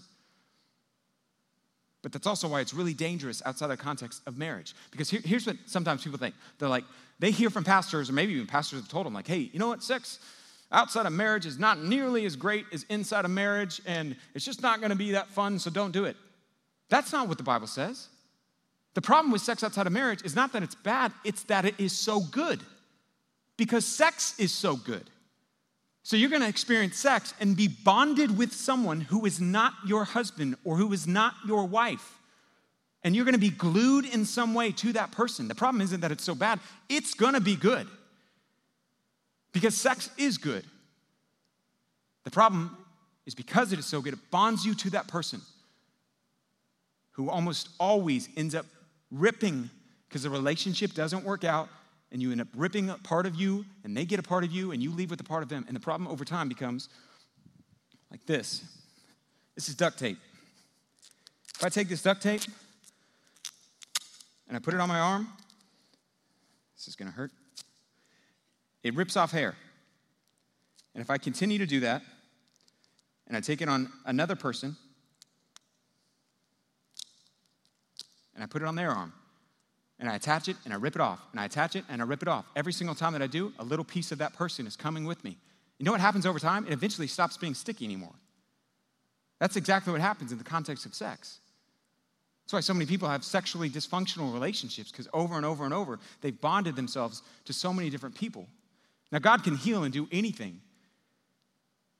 But 2.06 2.12
that's 2.12 2.28
also 2.28 2.46
why 2.46 2.60
it's 2.60 2.72
really 2.72 2.94
dangerous 2.94 3.42
outside 3.44 3.66
the 3.66 3.76
context 3.76 4.22
of 4.28 4.38
marriage. 4.38 4.76
Because 4.92 5.10
here, 5.10 5.20
here's 5.24 5.44
what 5.44 5.56
sometimes 5.66 6.04
people 6.04 6.20
think 6.20 6.36
they're 6.60 6.68
like, 6.68 6.84
they 7.18 7.32
hear 7.32 7.50
from 7.50 7.64
pastors, 7.64 8.08
or 8.08 8.12
maybe 8.12 8.34
even 8.34 8.46
pastors 8.46 8.78
have 8.78 8.88
told 8.88 9.06
them, 9.06 9.12
like, 9.12 9.26
hey, 9.26 9.50
you 9.52 9.58
know 9.58 9.66
what, 9.66 9.82
sex 9.82 10.20
outside 10.70 11.04
of 11.04 11.12
marriage 11.12 11.46
is 11.46 11.58
not 11.58 11.82
nearly 11.82 12.24
as 12.24 12.36
great 12.36 12.64
as 12.72 12.84
inside 12.90 13.24
of 13.24 13.32
marriage, 13.32 13.80
and 13.86 14.14
it's 14.36 14.44
just 14.44 14.62
not 14.62 14.80
gonna 14.80 14.94
be 14.94 15.10
that 15.10 15.26
fun, 15.30 15.58
so 15.58 15.68
don't 15.68 15.90
do 15.90 16.04
it. 16.04 16.16
That's 16.90 17.10
not 17.12 17.26
what 17.26 17.38
the 17.38 17.42
Bible 17.42 17.66
says. 17.66 18.06
The 18.94 19.02
problem 19.02 19.32
with 19.32 19.42
sex 19.42 19.64
outside 19.64 19.88
of 19.88 19.92
marriage 19.92 20.22
is 20.22 20.36
not 20.36 20.52
that 20.52 20.62
it's 20.62 20.76
bad, 20.76 21.10
it's 21.24 21.42
that 21.42 21.64
it 21.64 21.74
is 21.76 21.92
so 21.92 22.20
good. 22.20 22.60
Because 23.56 23.84
sex 23.84 24.38
is 24.38 24.52
so 24.52 24.76
good. 24.76 25.10
So 26.06 26.16
you're 26.16 26.30
gonna 26.30 26.46
experience 26.46 26.96
sex 26.96 27.34
and 27.40 27.56
be 27.56 27.66
bonded 27.66 28.38
with 28.38 28.52
someone 28.52 29.00
who 29.00 29.26
is 29.26 29.40
not 29.40 29.72
your 29.84 30.04
husband 30.04 30.54
or 30.62 30.76
who 30.76 30.92
is 30.92 31.04
not 31.08 31.34
your 31.44 31.66
wife. 31.66 32.20
And 33.02 33.16
you're 33.16 33.24
gonna 33.24 33.38
be 33.38 33.50
glued 33.50 34.04
in 34.04 34.24
some 34.24 34.54
way 34.54 34.70
to 34.70 34.92
that 34.92 35.10
person. 35.10 35.48
The 35.48 35.56
problem 35.56 35.80
isn't 35.80 36.02
that 36.02 36.12
it's 36.12 36.22
so 36.22 36.36
bad, 36.36 36.60
it's 36.88 37.14
gonna 37.14 37.40
be 37.40 37.56
good. 37.56 37.88
Because 39.50 39.76
sex 39.76 40.08
is 40.16 40.38
good. 40.38 40.64
The 42.22 42.30
problem 42.30 42.76
is 43.26 43.34
because 43.34 43.72
it 43.72 43.80
is 43.80 43.86
so 43.86 44.00
good, 44.00 44.12
it 44.12 44.30
bonds 44.30 44.64
you 44.64 44.76
to 44.76 44.90
that 44.90 45.08
person 45.08 45.40
who 47.14 47.30
almost 47.30 47.70
always 47.80 48.28
ends 48.36 48.54
up 48.54 48.66
ripping 49.10 49.70
because 50.08 50.22
the 50.22 50.30
relationship 50.30 50.92
doesn't 50.92 51.24
work 51.24 51.42
out 51.42 51.68
and 52.12 52.22
you 52.22 52.30
end 52.32 52.40
up 52.40 52.48
ripping 52.54 52.90
a 52.90 52.98
part 52.98 53.26
of 53.26 53.34
you 53.34 53.64
and 53.84 53.96
they 53.96 54.04
get 54.04 54.18
a 54.18 54.22
part 54.22 54.44
of 54.44 54.52
you 54.52 54.72
and 54.72 54.82
you 54.82 54.90
leave 54.90 55.10
with 55.10 55.20
a 55.20 55.24
part 55.24 55.42
of 55.42 55.48
them. 55.48 55.64
And 55.66 55.76
the 55.76 55.80
problem 55.80 56.10
over 56.10 56.24
time 56.24 56.48
becomes 56.48 56.88
like 58.10 58.24
this 58.26 58.64
this 59.54 59.68
is 59.68 59.74
duct 59.74 59.98
tape. 59.98 60.18
If 61.56 61.64
I 61.64 61.68
take 61.70 61.88
this 61.88 62.02
duct 62.02 62.22
tape 62.22 62.42
and 64.46 64.56
I 64.56 64.60
put 64.60 64.74
it 64.74 64.80
on 64.80 64.88
my 64.88 65.00
arm, 65.00 65.28
this 66.76 66.88
is 66.88 66.96
gonna 66.96 67.10
hurt. 67.10 67.32
It 68.82 68.94
rips 68.94 69.16
off 69.16 69.32
hair. 69.32 69.56
And 70.94 71.02
if 71.02 71.10
I 71.10 71.18
continue 71.18 71.58
to 71.58 71.66
do 71.66 71.80
that, 71.80 72.02
and 73.26 73.36
I 73.36 73.40
take 73.40 73.60
it 73.60 73.68
on 73.68 73.90
another 74.04 74.36
person, 74.36 74.76
and 78.34 78.44
I 78.44 78.46
put 78.46 78.62
it 78.62 78.68
on 78.68 78.76
their 78.76 78.90
arm, 78.90 79.12
and 79.98 80.08
I 80.08 80.14
attach 80.14 80.48
it 80.48 80.56
and 80.64 80.74
I 80.74 80.76
rip 80.76 80.94
it 80.94 81.00
off, 81.00 81.20
and 81.32 81.40
I 81.40 81.44
attach 81.44 81.76
it 81.76 81.84
and 81.88 82.02
I 82.02 82.04
rip 82.04 82.22
it 82.22 82.28
off. 82.28 82.44
Every 82.54 82.72
single 82.72 82.94
time 82.94 83.12
that 83.14 83.22
I 83.22 83.26
do, 83.26 83.52
a 83.58 83.64
little 83.64 83.84
piece 83.84 84.12
of 84.12 84.18
that 84.18 84.34
person 84.34 84.66
is 84.66 84.76
coming 84.76 85.04
with 85.04 85.24
me. 85.24 85.36
You 85.78 85.84
know 85.84 85.92
what 85.92 86.00
happens 86.00 86.26
over 86.26 86.38
time? 86.38 86.66
It 86.66 86.72
eventually 86.72 87.06
stops 87.06 87.36
being 87.36 87.54
sticky 87.54 87.84
anymore. 87.84 88.14
That's 89.38 89.56
exactly 89.56 89.92
what 89.92 90.00
happens 90.00 90.32
in 90.32 90.38
the 90.38 90.44
context 90.44 90.86
of 90.86 90.94
sex. 90.94 91.38
That's 92.44 92.52
why 92.52 92.60
so 92.60 92.72
many 92.74 92.86
people 92.86 93.08
have 93.08 93.24
sexually 93.24 93.68
dysfunctional 93.68 94.32
relationships, 94.32 94.90
because 94.90 95.08
over 95.12 95.36
and 95.36 95.44
over 95.44 95.64
and 95.64 95.74
over, 95.74 95.98
they've 96.20 96.40
bonded 96.40 96.76
themselves 96.76 97.22
to 97.44 97.52
so 97.52 97.72
many 97.72 97.90
different 97.90 98.14
people. 98.14 98.46
Now, 99.12 99.18
God 99.18 99.44
can 99.44 99.56
heal 99.56 99.84
and 99.84 99.92
do 99.92 100.08
anything, 100.12 100.60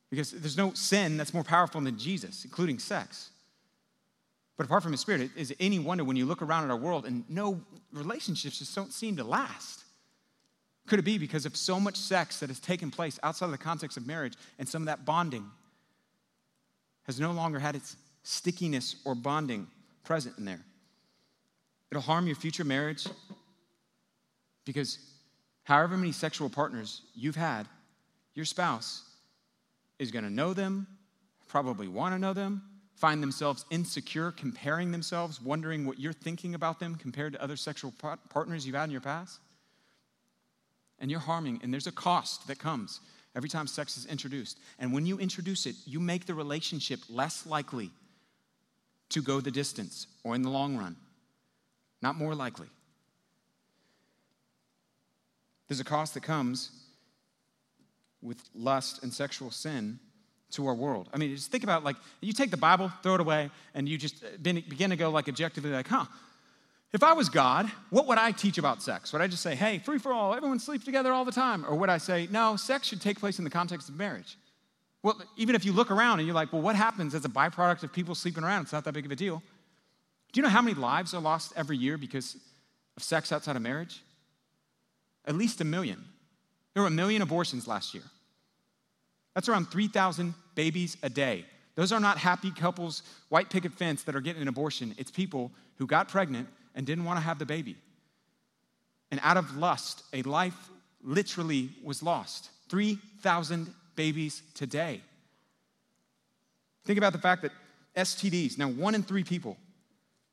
because 0.09 0.31
there's 0.31 0.57
no 0.57 0.73
sin 0.73 1.17
that's 1.17 1.35
more 1.35 1.45
powerful 1.45 1.81
than 1.81 1.99
Jesus, 1.99 2.45
including 2.45 2.79
sex. 2.79 3.31
But 4.57 4.67
apart 4.67 4.83
from 4.83 4.93
his 4.93 5.01
spirit, 5.01 5.31
is 5.37 5.51
it 5.51 5.59
any 5.61 5.79
wonder 5.79 6.05
when 6.05 6.17
you 6.17 6.25
look 6.25 6.41
around 6.41 6.65
at 6.65 6.71
our 6.71 6.77
world 6.77 7.05
and 7.05 7.25
no 7.29 7.61
relationships 7.93 8.59
just 8.59 8.75
don't 8.75 8.93
seem 8.93 9.17
to 9.17 9.25
last? 9.25 9.85
Could 10.87 10.99
it 10.99 11.05
be 11.05 11.19
because 11.19 11.47
of 11.47 11.57
so 11.57 11.79
much 11.79 11.97
sex 11.97 12.41
that 12.41 12.49
has 12.49 12.61
taken 12.61 12.91
place 12.91 13.19
outside 13.23 13.47
of 13.47 13.53
the 13.53 13.59
context 13.59 13.97
of 13.97 14.07
marriage 14.07 14.35
and 14.59 14.69
some 14.69 14.83
of 14.83 14.87
that 14.87 15.05
bonding 15.05 15.45
has 17.05 17.21
no 17.21 17.33
longer 17.33 17.59
had 17.59 17.77
its 17.77 17.97
stickiness 18.23 18.97
or 19.05 19.15
bonding 19.15 19.67
present 20.05 20.39
in 20.39 20.45
there? 20.45 20.65
It'll 21.91 22.03
harm 22.03 22.27
your 22.27 22.37
future 22.37 22.65
marriage 22.65 23.07
because 24.65 24.99
however 25.65 25.97
many 25.97 26.13
sexual 26.13 26.49
partners 26.49 27.03
you've 27.15 27.37
had, 27.37 27.67
your 28.35 28.45
spouse 28.45 29.03
is 29.99 30.11
going 30.11 30.25
to 30.25 30.31
know 30.31 30.55
them, 30.55 30.87
probably 31.49 31.89
want 31.89 32.15
to 32.15 32.19
know 32.19 32.33
them, 32.33 32.63
find 32.97 33.23
themselves 33.23 33.65
insecure, 33.71 34.33
comparing 34.33 34.91
themselves, 34.91 35.41
wondering 35.41 35.87
what 35.87 36.01
you're 36.01 36.13
thinking 36.13 36.55
about 36.55 36.81
them 36.81 36.97
compared 36.97 37.35
to 37.35 37.43
other 37.43 37.57
sexual 37.57 37.93
partners 38.31 38.67
you've 38.67 38.75
had 38.75 38.85
in 38.85 38.91
your 38.91 39.01
past? 39.01 39.39
And 40.99 41.11
you're 41.11 41.21
harming, 41.21 41.61
and 41.63 41.73
there's 41.73 41.87
a 41.87 41.93
cost 41.93 42.49
that 42.49 42.59
comes 42.59 43.01
every 43.35 43.51
time 43.51 43.67
sex 43.67 43.99
is 43.99 44.07
introduced. 44.07 44.59
And 44.79 44.95
when 44.95 45.05
you 45.05 45.19
introduce 45.19 45.67
it, 45.67 45.77
you 45.85 46.01
make 46.01 46.25
the 46.25 46.35
relationship 46.35 47.01
less 47.11 47.47
likely 47.47 47.91
to 49.11 49.21
go 49.23 49.41
the 49.41 49.51
distance 49.51 50.07
or 50.25 50.35
in 50.35 50.43
the 50.43 50.51
long 50.51 50.77
run, 50.77 50.97
not 52.01 52.17
more 52.17 52.35
likely. 52.35 52.69
There's 55.69 55.81
a 55.81 55.85
cost 55.85 56.15
that 56.15 56.23
comes 56.23 56.71
with 58.23 58.39
lust 58.55 59.03
and 59.03 59.13
sexual 59.13 59.51
sin 59.51 59.99
to 60.53 60.67
our 60.67 60.75
world. 60.75 61.09
I 61.13 61.19
mean, 61.19 61.35
just 61.35 61.51
think 61.51 61.65
about 61.65 61.85
like 61.85 61.97
you 62.21 62.33
take 62.33 62.51
the 62.51 62.57
Bible, 62.57 62.91
throw 63.03 63.15
it 63.15 63.21
away, 63.21 63.51
and 63.75 63.89
you 63.89 63.99
just 63.99 64.25
uh, 64.25 64.29
begin 64.39 64.91
to 64.91 64.97
go 64.97 65.11
like 65.11 65.29
objectively, 65.29 65.71
like, 65.71 65.89
huh, 65.89 66.07
if 66.93 67.03
I 67.03 67.13
was 67.13 67.29
God, 67.29 67.71
what 67.91 68.07
would 68.07 68.19
I 68.19 68.31
teach 68.31 68.59
about 68.59 68.83
sex? 68.83 69.13
Would 69.13 69.21
I 69.21 69.27
just 69.27 69.43
say, 69.43 69.55
hey, 69.55 69.79
free 69.79 69.99
for 69.99 70.13
all, 70.13 70.35
everyone 70.35 70.59
sleeps 70.59 70.85
together 70.85 71.13
all 71.13 71.25
the 71.25 71.33
time? 71.33 71.65
Or 71.67 71.75
would 71.75 71.91
I 71.91 71.99
say, 71.99 72.29
no, 72.31 72.57
sex 72.57 72.87
should 72.87 73.01
take 73.01 73.19
place 73.19 73.39
in 73.39 73.45
the 73.45 73.51
context 73.51 73.89
of 73.89 73.97
marriage? 73.97 74.39
Well, 75.03 75.21
even 75.37 75.55
if 75.55 75.65
you 75.65 75.73
look 75.73 75.91
around 75.91 76.21
and 76.21 76.27
you're 76.27 76.35
like, 76.35 76.53
well, 76.53 76.63
what 76.63 76.75
happens 76.75 77.15
as 77.15 77.25
a 77.25 77.29
byproduct 77.29 77.83
of 77.83 77.93
people 77.93 78.15
sleeping 78.15 78.45
around? 78.45 78.63
It's 78.63 78.73
not 78.73 78.85
that 78.85 78.95
big 78.95 79.05
of 79.05 79.13
a 79.13 79.17
deal. 79.17 79.43
Do 80.33 80.39
you 80.39 80.43
know 80.43 80.49
how 80.49 80.63
many 80.63 80.75
lives 80.75 81.13
are 81.13 81.21
lost 81.21 81.53
every 81.57 81.77
year 81.77 81.99
because 81.99 82.37
of 82.97 83.03
sex 83.03 83.31
outside 83.31 83.57
of 83.57 83.63
marriage? 83.63 84.03
At 85.27 85.35
least 85.35 85.61
a 85.61 85.65
million. 85.65 86.05
There 86.75 86.83
were 86.83 86.89
a 86.89 86.93
million 86.93 87.23
abortions 87.23 87.67
last 87.67 87.95
year. 87.95 88.05
That's 89.37 89.51
around 89.51 89.67
3,000 89.67 90.33
babies 90.55 90.97
a 91.03 91.11
day. 91.11 91.45
Those 91.75 91.93
are 91.93 92.01
not 92.01 92.17
happy 92.17 92.51
couples, 92.51 93.03
white 93.29 93.51
picket 93.51 93.75
fence 93.75 94.03
that 94.05 94.17
are 94.17 94.23
getting 94.23 94.41
an 94.41 94.49
abortion. 94.49 94.95
It's 94.97 95.11
people 95.11 95.53
who 95.75 95.87
got 95.87 96.09
pregnant 96.09 96.49
and 96.75 96.87
didn't 96.87 97.05
want 97.05 97.19
to 97.19 97.21
have 97.21 97.39
the 97.39 97.45
baby. 97.45 97.77
And 99.11 99.21
out 99.23 99.37
of 99.37 99.55
lust, 99.55 100.05
a 100.15 100.23
life 100.23 100.71
literally 101.03 101.69
was 101.85 102.03
lost. 102.03 102.49
3,000 102.71 103.75
babies 103.95 104.41
today. 104.55 105.03
Think 106.87 106.97
about 106.97 107.13
the 107.13 107.19
fact 107.19 107.43
that 107.43 107.53
STDs, 107.95 108.57
now 108.57 108.69
one 108.69 108.95
in 108.95 109.03
three 109.03 109.23
people 109.23 109.59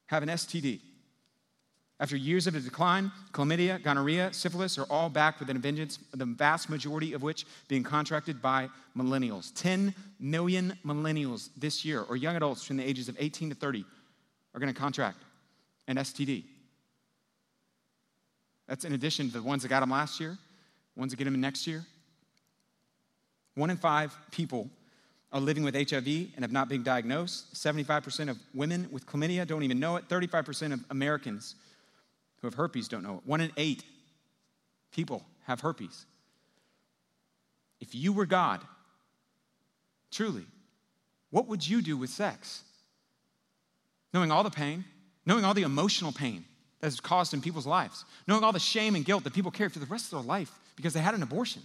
have 0.06 0.24
an 0.24 0.30
STD. 0.30 0.80
After 2.04 2.18
years 2.18 2.48
of 2.48 2.56
a 2.56 2.60
decline, 2.60 3.14
chlamydia, 3.32 3.82
gonorrhea, 3.82 4.34
syphilis 4.34 4.78
are 4.78 4.86
all 4.90 5.08
back 5.08 5.40
with 5.40 5.50
a 5.50 5.54
vengeance, 5.54 6.00
the 6.14 6.26
vast 6.26 6.70
majority 6.70 7.14
of 7.14 7.24
which 7.24 7.46
being 7.70 7.82
contracted 7.82 8.42
by 8.42 8.68
millennials. 8.94 9.54
10 9.56 9.96
million 10.20 10.78
millennials 10.86 11.48
this 11.56 11.86
year, 11.86 12.02
or 12.02 12.18
young 12.18 12.36
adults 12.36 12.66
from 12.66 12.76
the 12.76 12.84
ages 12.84 13.08
of 13.08 13.16
18 13.18 13.52
to 13.52 13.56
30, 13.56 13.86
are 14.54 14.60
going 14.60 14.74
to 14.74 14.78
contract 14.78 15.20
an 15.88 15.96
STD. 15.96 16.44
That's 18.68 18.84
in 18.84 18.92
addition 18.92 19.28
to 19.28 19.34
the 19.36 19.42
ones 19.42 19.62
that 19.62 19.70
got 19.70 19.80
them 19.80 19.92
last 19.92 20.20
year, 20.20 20.38
ones 20.98 21.14
that 21.14 21.16
get 21.16 21.24
them 21.24 21.40
next 21.40 21.66
year. 21.66 21.86
One 23.56 23.70
in 23.70 23.78
five 23.78 24.14
people 24.30 24.70
are 25.32 25.40
living 25.40 25.64
with 25.64 25.74
HIV 25.74 26.06
and 26.36 26.40
have 26.42 26.52
not 26.52 26.68
been 26.68 26.84
diagnosed. 26.84 27.54
75% 27.54 28.30
of 28.30 28.38
women 28.54 28.90
with 28.92 29.06
chlamydia 29.06 29.48
don't 29.48 29.64
even 29.64 29.80
know 29.80 29.96
it. 29.96 30.10
35% 30.10 30.74
of 30.74 30.84
Americans 30.90 31.56
who 32.44 32.48
have 32.48 32.56
herpes 32.56 32.90
don't 32.90 33.04
know 33.04 33.16
it. 33.16 33.22
One 33.26 33.40
in 33.40 33.52
eight 33.56 33.86
people 34.92 35.24
have 35.46 35.62
herpes. 35.62 36.06
If 37.80 37.96
you 37.96 38.12
were 38.12 38.26
God, 38.26 38.60
truly, 40.12 40.44
what 41.30 41.48
would 41.48 41.66
you 41.66 41.82
do 41.82 41.96
with 41.96 42.10
sex? 42.10 42.64
Knowing 44.14 44.30
all 44.30 44.44
the 44.44 44.52
pain, 44.52 44.84
knowing 45.26 45.46
all 45.46 45.54
the 45.54 45.64
emotional 45.64 46.12
pain 46.12 46.44
that 46.82 46.88
is 46.88 47.00
caused 47.00 47.34
in 47.34 47.40
people's 47.40 47.66
lives, 47.66 48.04
knowing 48.28 48.44
all 48.44 48.52
the 48.52 48.60
shame 48.60 48.96
and 48.96 49.06
guilt 49.06 49.24
that 49.24 49.34
people 49.34 49.50
carry 49.50 49.70
for 49.70 49.80
the 49.80 49.86
rest 49.86 50.12
of 50.12 50.20
their 50.20 50.28
life 50.28 50.52
because 50.76 50.94
they 50.94 51.00
had 51.00 51.16
an 51.16 51.24
abortion, 51.24 51.62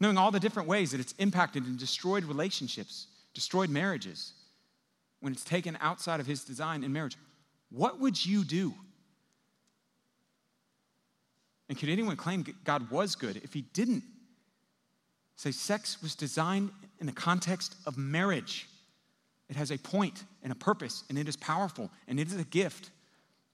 knowing 0.00 0.16
all 0.16 0.30
the 0.30 0.40
different 0.40 0.66
ways 0.66 0.92
that 0.92 1.00
it's 1.00 1.14
impacted 1.18 1.66
and 1.66 1.78
destroyed 1.78 2.24
relationships, 2.24 3.08
destroyed 3.34 3.68
marriages 3.68 4.32
when 5.20 5.34
it's 5.34 5.44
taken 5.44 5.76
outside 5.82 6.20
of 6.20 6.26
His 6.26 6.42
design 6.42 6.82
in 6.82 6.90
marriage. 6.90 7.18
What 7.70 8.00
would 8.00 8.24
you 8.24 8.44
do? 8.44 8.74
And 11.68 11.78
could 11.78 11.88
anyone 11.88 12.16
claim 12.16 12.44
God 12.64 12.90
was 12.90 13.16
good 13.16 13.40
if 13.42 13.52
he 13.52 13.62
didn't? 13.72 14.04
Say 15.34 15.50
sex 15.50 16.00
was 16.00 16.14
designed 16.14 16.70
in 17.00 17.06
the 17.06 17.12
context 17.12 17.74
of 17.86 17.98
marriage. 17.98 18.68
It 19.48 19.56
has 19.56 19.70
a 19.70 19.78
point 19.78 20.24
and 20.42 20.50
a 20.52 20.56
purpose, 20.56 21.04
and 21.08 21.18
it 21.18 21.28
is 21.28 21.36
powerful, 21.36 21.90
and 22.08 22.18
it 22.18 22.28
is 22.28 22.36
a 22.36 22.44
gift, 22.44 22.90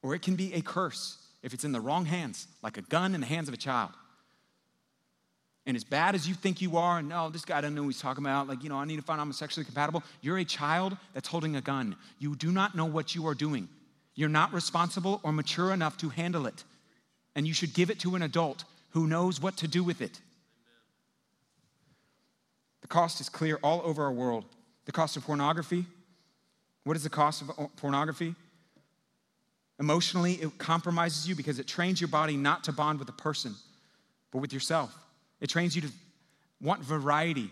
or 0.03 0.14
it 0.14 0.22
can 0.22 0.37
be 0.37 0.55
a 0.55 0.62
curse 0.62 1.18
if 1.42 1.53
it's 1.53 1.64
in 1.64 1.72
the 1.72 1.81
wrong 1.81 2.05
hands, 2.05 2.46
like 2.62 2.77
a 2.77 2.83
gun 2.83 3.14
in 3.14 3.20
the 3.20 3.27
hands 3.27 3.48
of 3.48 3.55
a 3.55 3.59
child. 3.59 3.90
And 5.66 5.77
as 5.77 5.85
bad 5.85 6.14
as 6.14 6.29
you 6.29 6.35
think 6.35 6.61
you 6.61 6.77
are, 6.77 6.98
and 6.98 7.09
no, 7.09 7.31
this 7.31 7.44
guy 7.44 7.61
doesn't 7.61 7.75
know 7.75 7.83
what 7.83 7.88
he's 7.88 8.01
talking 8.01 8.25
about, 8.25 8.48
like, 8.48 8.62
you 8.62 8.68
know, 8.68 8.77
I 8.77 8.85
need 8.85 8.96
to 8.96 9.03
find 9.03 9.20
out 9.20 9.25
I'm 9.25 9.33
sexually 9.33 9.64
compatible. 9.64 10.03
You're 10.20 10.38
a 10.38 10.44
child 10.44 10.96
that's 11.14 11.29
holding 11.29 11.57
a 11.57 11.61
gun. 11.61 11.96
You 12.18 12.35
do 12.37 12.51
not 12.51 12.75
know 12.75 12.85
what 12.85 13.14
you 13.14 13.27
are 13.27 13.35
doing. 13.35 13.68
You're 14.14 14.29
not 14.29 14.53
responsible 14.53 15.20
or 15.22 15.33
mature 15.33 15.72
enough 15.72 15.96
to 15.98 16.11
handle 16.11 16.46
it. 16.46 16.64
And 17.35 17.46
you 17.46 17.55
should 17.55 17.72
give 17.72 17.90
it 17.90 17.98
to 18.01 18.14
an 18.14 18.22
adult 18.22 18.64
who 18.90 19.07
knows 19.07 19.40
what 19.40 19.57
to 19.59 19.68
do 19.68 19.83
with 19.83 20.01
it. 20.03 20.20
The 22.83 22.88
cost 22.88 23.20
is 23.20 23.29
clear 23.29 23.59
all 23.62 23.81
over 23.85 24.05
our 24.05 24.12
world. 24.12 24.44
The 24.85 24.92
cost 24.92 25.16
of 25.16 25.25
pornography. 25.25 25.87
What 26.85 26.96
is 26.96 27.05
the 27.05 27.11
cost 27.11 27.42
of 27.42 27.51
uh, 27.51 27.66
pornography? 27.77 28.35
Emotionally, 29.79 30.35
it 30.35 30.59
compromises 30.59 31.29
you 31.29 31.35
because 31.35 31.59
it 31.59 31.66
trains 31.66 32.01
your 32.01 32.09
body 32.09 32.37
not 32.37 32.64
to 32.64 32.72
bond 32.72 32.98
with 32.98 33.09
a 33.09 33.12
person, 33.12 33.55
but 34.31 34.38
with 34.38 34.53
yourself. 34.53 34.96
It 35.40 35.48
trains 35.48 35.75
you 35.75 35.83
to 35.83 35.88
want 36.61 36.85
variety, 36.85 37.51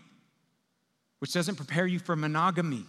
which 1.20 1.32
doesn't 1.32 1.56
prepare 1.56 1.86
you 1.86 1.98
for 1.98 2.14
monogamy. 2.14 2.84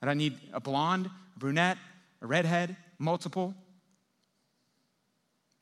That 0.00 0.10
I 0.10 0.14
need 0.14 0.38
a 0.52 0.60
blonde, 0.60 1.06
a 1.06 1.38
brunette, 1.38 1.78
a 2.22 2.26
redhead, 2.26 2.76
multiple. 2.98 3.54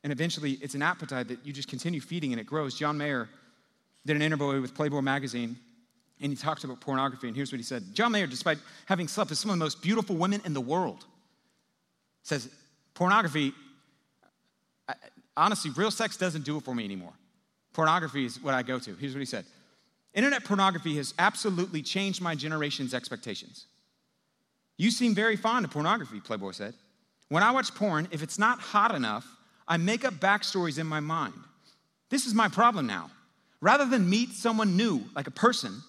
And 0.03 0.11
eventually, 0.11 0.53
it's 0.61 0.75
an 0.75 0.81
appetite 0.81 1.27
that 1.29 1.45
you 1.45 1.53
just 1.53 1.69
continue 1.69 2.01
feeding 2.01 2.33
and 2.33 2.39
it 2.39 2.45
grows. 2.45 2.75
John 2.75 2.97
Mayer 2.97 3.29
did 4.05 4.15
an 4.15 4.21
interview 4.21 4.61
with 4.61 4.75
Playboy 4.75 5.01
magazine, 5.01 5.55
and 6.19 6.31
he 6.31 6.35
talked 6.35 6.63
about 6.63 6.81
pornography. 6.81 7.27
And 7.27 7.35
here's 7.35 7.51
what 7.51 7.57
he 7.59 7.63
said 7.63 7.83
John 7.93 8.11
Mayer, 8.11 8.27
despite 8.27 8.57
having 8.85 9.07
slept 9.07 9.29
with 9.29 9.39
some 9.39 9.51
of 9.51 9.57
the 9.57 9.63
most 9.63 9.81
beautiful 9.81 10.15
women 10.15 10.41
in 10.45 10.53
the 10.53 10.61
world, 10.61 11.05
says, 12.23 12.49
Pornography, 12.93 13.53
honestly, 15.35 15.71
real 15.71 15.91
sex 15.91 16.17
doesn't 16.17 16.45
do 16.45 16.57
it 16.57 16.63
for 16.63 16.75
me 16.75 16.85
anymore. 16.85 17.13
Pornography 17.73 18.25
is 18.25 18.41
what 18.41 18.53
I 18.53 18.61
go 18.61 18.77
to. 18.79 18.93
Here's 18.95 19.13
what 19.13 19.19
he 19.19 19.25
said 19.25 19.45
Internet 20.13 20.43
pornography 20.43 20.95
has 20.97 21.13
absolutely 21.17 21.81
changed 21.81 22.21
my 22.21 22.35
generation's 22.35 22.93
expectations. 22.93 23.65
You 24.77 24.91
seem 24.91 25.13
very 25.13 25.35
fond 25.35 25.65
of 25.65 25.71
pornography, 25.71 26.19
Playboy 26.19 26.51
said. 26.51 26.73
When 27.29 27.43
I 27.43 27.51
watch 27.51 27.73
porn, 27.73 28.07
if 28.11 28.21
it's 28.23 28.39
not 28.39 28.59
hot 28.59 28.93
enough, 28.93 29.25
I 29.67 29.77
make 29.77 30.05
up 30.05 30.15
backstories 30.15 30.79
in 30.79 30.87
my 30.87 30.99
mind. 30.99 31.33
This 32.09 32.25
is 32.25 32.33
my 32.33 32.47
problem 32.47 32.85
now. 32.85 33.09
Rather 33.61 33.85
than 33.85 34.09
meet 34.09 34.31
someone 34.31 34.75
new, 34.75 35.03
like 35.15 35.27
a 35.27 35.31
person, 35.31 35.81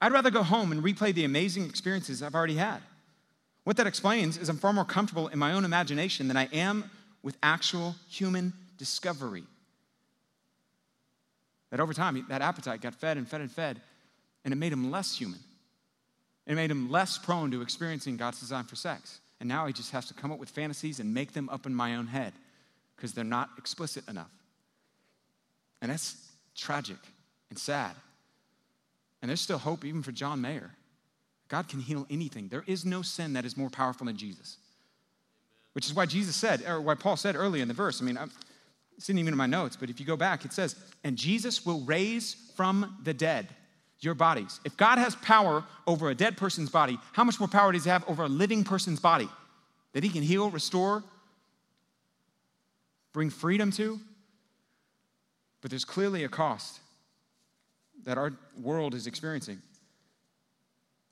I'd 0.00 0.12
rather 0.12 0.30
go 0.30 0.42
home 0.42 0.70
and 0.70 0.82
replay 0.82 1.12
the 1.12 1.24
amazing 1.24 1.64
experiences 1.64 2.22
I've 2.22 2.34
already 2.34 2.56
had. 2.56 2.80
What 3.64 3.78
that 3.78 3.86
explains 3.86 4.36
is 4.36 4.48
I'm 4.48 4.58
far 4.58 4.72
more 4.72 4.84
comfortable 4.84 5.28
in 5.28 5.38
my 5.38 5.52
own 5.52 5.64
imagination 5.64 6.28
than 6.28 6.36
I 6.36 6.44
am 6.52 6.90
with 7.22 7.36
actual 7.42 7.96
human 8.08 8.52
discovery. 8.78 9.44
That 11.70 11.80
over 11.80 11.94
time, 11.94 12.24
that 12.28 12.42
appetite 12.42 12.82
got 12.82 12.94
fed 12.94 13.16
and 13.16 13.26
fed 13.26 13.40
and 13.40 13.50
fed, 13.50 13.80
and 14.44 14.52
it 14.52 14.56
made 14.56 14.72
him 14.72 14.90
less 14.90 15.16
human. 15.16 15.40
It 16.46 16.54
made 16.54 16.70
him 16.70 16.90
less 16.90 17.16
prone 17.16 17.50
to 17.52 17.62
experiencing 17.62 18.16
God's 18.16 18.40
design 18.40 18.64
for 18.64 18.76
sex. 18.76 19.20
And 19.40 19.48
now 19.48 19.66
he 19.66 19.72
just 19.72 19.92
has 19.92 20.06
to 20.06 20.14
come 20.14 20.30
up 20.30 20.38
with 20.38 20.50
fantasies 20.50 21.00
and 21.00 21.12
make 21.12 21.32
them 21.32 21.48
up 21.48 21.66
in 21.66 21.74
my 21.74 21.96
own 21.96 22.06
head 22.06 22.32
because 22.96 23.12
they're 23.12 23.24
not 23.24 23.50
explicit 23.58 24.06
enough. 24.08 24.30
And 25.82 25.90
that's 25.90 26.16
tragic 26.54 26.98
and 27.50 27.58
sad. 27.58 27.94
And 29.20 29.28
there's 29.28 29.40
still 29.40 29.58
hope 29.58 29.84
even 29.84 30.02
for 30.02 30.12
John 30.12 30.40
Mayer. 30.40 30.70
God 31.48 31.68
can 31.68 31.80
heal 31.80 32.06
anything. 32.10 32.48
There 32.48 32.64
is 32.66 32.84
no 32.84 33.02
sin 33.02 33.34
that 33.34 33.44
is 33.44 33.56
more 33.56 33.70
powerful 33.70 34.06
than 34.06 34.16
Jesus. 34.16 34.58
Which 35.72 35.86
is 35.86 35.94
why 35.94 36.06
Jesus 36.06 36.36
said, 36.36 36.62
or 36.66 36.80
why 36.80 36.94
Paul 36.94 37.16
said 37.16 37.34
earlier 37.34 37.62
in 37.62 37.68
the 37.68 37.74
verse. 37.74 38.00
I 38.00 38.04
mean, 38.04 38.16
I'm, 38.16 38.30
it's 38.96 39.08
not 39.08 39.18
even 39.18 39.34
in 39.34 39.38
my 39.38 39.46
notes, 39.46 39.76
but 39.76 39.90
if 39.90 39.98
you 39.98 40.06
go 40.06 40.16
back, 40.16 40.44
it 40.44 40.52
says, 40.52 40.76
and 41.02 41.16
Jesus 41.16 41.66
will 41.66 41.80
raise 41.80 42.36
from 42.54 42.96
the 43.02 43.14
dead 43.14 43.48
your 44.00 44.14
bodies. 44.14 44.60
If 44.64 44.76
God 44.76 44.98
has 44.98 45.14
power 45.16 45.64
over 45.86 46.10
a 46.10 46.14
dead 46.14 46.36
person's 46.36 46.70
body, 46.70 46.98
how 47.12 47.24
much 47.24 47.38
more 47.40 47.48
power 47.48 47.72
does 47.72 47.84
he 47.84 47.90
have 47.90 48.08
over 48.08 48.24
a 48.24 48.28
living 48.28 48.64
person's 48.64 49.00
body? 49.00 49.28
That 49.92 50.02
he 50.02 50.10
can 50.10 50.22
heal, 50.22 50.50
restore, 50.50 51.04
bring 53.12 53.30
freedom 53.30 53.70
to. 53.72 53.98
But 55.62 55.70
there's 55.70 55.84
clearly 55.84 56.24
a 56.24 56.28
cost 56.28 56.80
that 58.04 58.18
our 58.18 58.32
world 58.60 58.94
is 58.94 59.06
experiencing. 59.06 59.62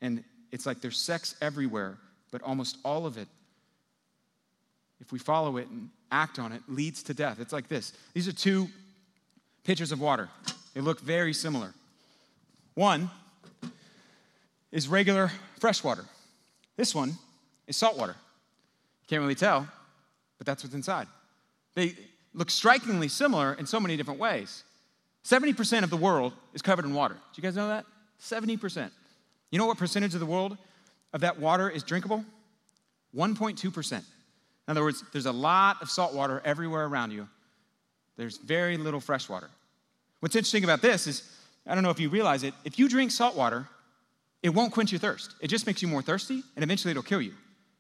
And 0.03 0.23
it's 0.51 0.66
like 0.66 0.81
there's 0.81 0.99
sex 0.99 1.35
everywhere, 1.40 1.97
but 2.31 2.42
almost 2.42 2.77
all 2.85 3.07
of 3.07 3.16
it, 3.16 3.29
if 5.01 5.11
we 5.11 5.18
follow 5.18 5.57
it 5.57 5.68
and 5.68 5.88
act 6.11 6.38
on 6.38 6.53
it, 6.53 6.62
leads 6.68 7.03
to 7.05 7.14
death. 7.14 7.40
It's 7.40 7.53
like 7.53 7.68
this 7.68 7.92
these 8.12 8.29
are 8.29 8.33
two 8.33 8.68
pitchers 9.64 9.92
of 9.92 10.01
water, 10.01 10.29
they 10.75 10.81
look 10.81 11.01
very 11.01 11.33
similar. 11.33 11.73
One 12.74 13.11
is 14.70 14.88
regular 14.88 15.30
fresh 15.61 15.85
water, 15.85 16.04
this 16.76 16.94
one 16.94 17.14
is 17.66 17.76
salt 17.76 17.98
water. 17.98 18.16
You 19.02 19.08
can't 19.08 19.20
really 19.20 19.35
tell, 19.35 19.68
but 20.38 20.46
that's 20.46 20.62
what's 20.62 20.74
inside. 20.74 21.06
They 21.74 21.94
look 22.35 22.50
strikingly 22.50 23.08
similar 23.08 23.54
in 23.54 23.66
so 23.66 23.78
many 23.78 23.96
different 23.96 24.20
ways. 24.20 24.64
70% 25.24 25.85
of 25.85 25.90
the 25.90 25.96
world 25.96 26.32
is 26.54 26.62
covered 26.62 26.85
in 26.85 26.94
water. 26.94 27.14
Do 27.14 27.20
you 27.37 27.42
guys 27.42 27.56
know 27.56 27.68
that? 27.68 27.85
70%. 28.20 28.90
You 29.50 29.58
know 29.58 29.66
what 29.66 29.78
percentage 29.78 30.14
of 30.14 30.20
the 30.20 30.26
world 30.26 30.56
of 31.12 31.20
that 31.20 31.38
water 31.38 31.68
is 31.68 31.82
drinkable? 31.82 32.24
1.2%. 33.14 33.92
In 33.92 34.02
other 34.68 34.82
words, 34.82 35.04
there's 35.12 35.26
a 35.26 35.32
lot 35.32 35.82
of 35.82 35.90
salt 35.90 36.14
water 36.14 36.40
everywhere 36.44 36.87
around 36.87 37.11
you. 37.11 37.28
There's 38.16 38.38
very 38.38 38.76
little 38.76 39.00
fresh 39.00 39.28
water. 39.28 39.50
What's 40.20 40.37
interesting 40.37 40.64
about 40.64 40.82
this 40.82 41.06
is, 41.06 41.22
I 41.66 41.75
don't 41.75 41.85
know 41.85 41.90
if 41.90 42.01
you 42.01 42.09
realize 42.09 42.42
it, 42.42 42.55
if 42.64 42.79
you 42.79 42.88
drink 42.88 43.11
salt 43.11 43.37
water, 43.37 43.68
it 44.42 44.51
won't 44.51 44.72
quench 44.72 44.90
your 44.90 44.98
thirst. 44.98 45.35
It 45.40 45.48
just 45.48 45.66
makes 45.66 45.83
you 45.83 45.88
more 45.88 46.03
thirsty, 46.03 46.42
and 46.57 46.62
eventually 46.62 46.90
it'll 46.90 47.03
kill 47.03 47.22
you. 47.22 47.33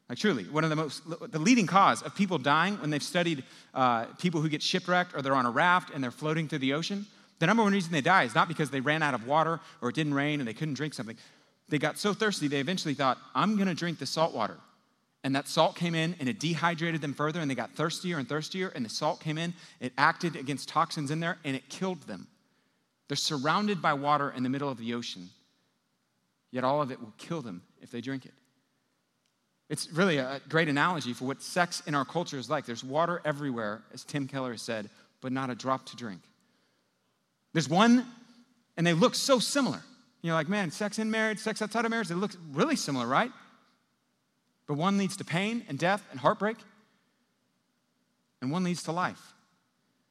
Like 0.08 0.18
truly, 0.18 0.44
one 0.44 0.62
of 0.62 0.70
the 0.70 0.76
most, 0.76 1.02
the 1.08 1.38
leading 1.38 1.66
cause 1.66 2.02
of 2.02 2.14
people 2.14 2.38
dying 2.38 2.78
when 2.80 2.90
they've 2.90 3.02
studied 3.02 3.44
uh, 3.72 4.04
people 4.18 4.40
who 4.40 4.48
get 4.48 4.62
shipwrecked 4.62 5.14
or 5.14 5.22
they're 5.22 5.34
on 5.34 5.46
a 5.46 5.50
raft 5.50 5.90
and 5.94 6.04
they're 6.04 6.10
floating 6.10 6.48
through 6.48 6.58
the 6.58 6.74
ocean, 6.74 7.06
the 7.38 7.46
number 7.46 7.62
one 7.62 7.72
reason 7.72 7.92
they 7.92 8.00
die 8.02 8.24
is 8.24 8.34
not 8.34 8.46
because 8.46 8.70
they 8.70 8.80
ran 8.80 9.02
out 9.02 9.14
of 9.14 9.26
water 9.26 9.58
or 9.80 9.88
it 9.88 9.94
didn't 9.94 10.14
rain 10.14 10.40
and 10.40 10.46
they 10.46 10.52
couldn't 10.54 10.74
drink 10.74 10.94
something. 10.94 11.16
They 11.68 11.78
got 11.78 11.98
so 11.98 12.12
thirsty, 12.12 12.46
they 12.46 12.60
eventually 12.60 12.94
thought, 12.94 13.18
I'm 13.34 13.56
gonna 13.56 13.74
drink 13.74 13.98
the 13.98 14.06
salt 14.06 14.34
water. 14.34 14.58
And 15.24 15.34
that 15.36 15.48
salt 15.48 15.76
came 15.76 15.94
in 15.94 16.16
and 16.20 16.28
it 16.28 16.40
dehydrated 16.40 17.00
them 17.00 17.14
further, 17.14 17.40
and 17.40 17.50
they 17.50 17.54
got 17.54 17.70
thirstier 17.72 18.18
and 18.18 18.28
thirstier. 18.28 18.68
And 18.74 18.84
the 18.84 18.90
salt 18.90 19.20
came 19.20 19.38
in, 19.38 19.54
it 19.80 19.92
acted 19.96 20.36
against 20.36 20.68
toxins 20.68 21.10
in 21.10 21.20
there, 21.20 21.38
and 21.44 21.54
it 21.54 21.68
killed 21.68 22.02
them. 22.02 22.26
They're 23.08 23.16
surrounded 23.16 23.82
by 23.82 23.94
water 23.94 24.30
in 24.30 24.42
the 24.42 24.48
middle 24.48 24.68
of 24.68 24.78
the 24.78 24.94
ocean, 24.94 25.28
yet 26.50 26.64
all 26.64 26.80
of 26.80 26.90
it 26.90 27.00
will 27.00 27.12
kill 27.18 27.42
them 27.42 27.62
if 27.80 27.90
they 27.90 28.00
drink 28.00 28.24
it. 28.24 28.32
It's 29.68 29.90
really 29.90 30.18
a 30.18 30.40
great 30.48 30.68
analogy 30.68 31.12
for 31.12 31.24
what 31.24 31.42
sex 31.42 31.82
in 31.86 31.94
our 31.94 32.04
culture 32.04 32.38
is 32.38 32.50
like. 32.50 32.66
There's 32.66 32.84
water 32.84 33.22
everywhere, 33.24 33.82
as 33.92 34.04
Tim 34.04 34.28
Keller 34.28 34.56
said, 34.56 34.90
but 35.20 35.32
not 35.32 35.50
a 35.50 35.54
drop 35.54 35.86
to 35.86 35.96
drink. 35.96 36.20
There's 37.52 37.68
one, 37.68 38.06
and 38.76 38.86
they 38.86 38.92
look 38.92 39.14
so 39.14 39.38
similar. 39.38 39.80
You're 40.20 40.34
like, 40.34 40.48
man, 40.48 40.70
sex 40.70 40.98
in 40.98 41.10
marriage, 41.10 41.38
sex 41.38 41.62
outside 41.62 41.84
of 41.84 41.90
marriage, 41.90 42.08
they 42.08 42.14
look 42.14 42.32
really 42.52 42.76
similar, 42.76 43.06
right? 43.06 43.32
But 44.66 44.74
one 44.74 44.98
leads 44.98 45.16
to 45.16 45.24
pain 45.24 45.64
and 45.68 45.78
death 45.78 46.02
and 46.10 46.20
heartbreak, 46.20 46.56
and 48.40 48.50
one 48.50 48.64
leads 48.64 48.82
to 48.84 48.92
life. 48.92 49.32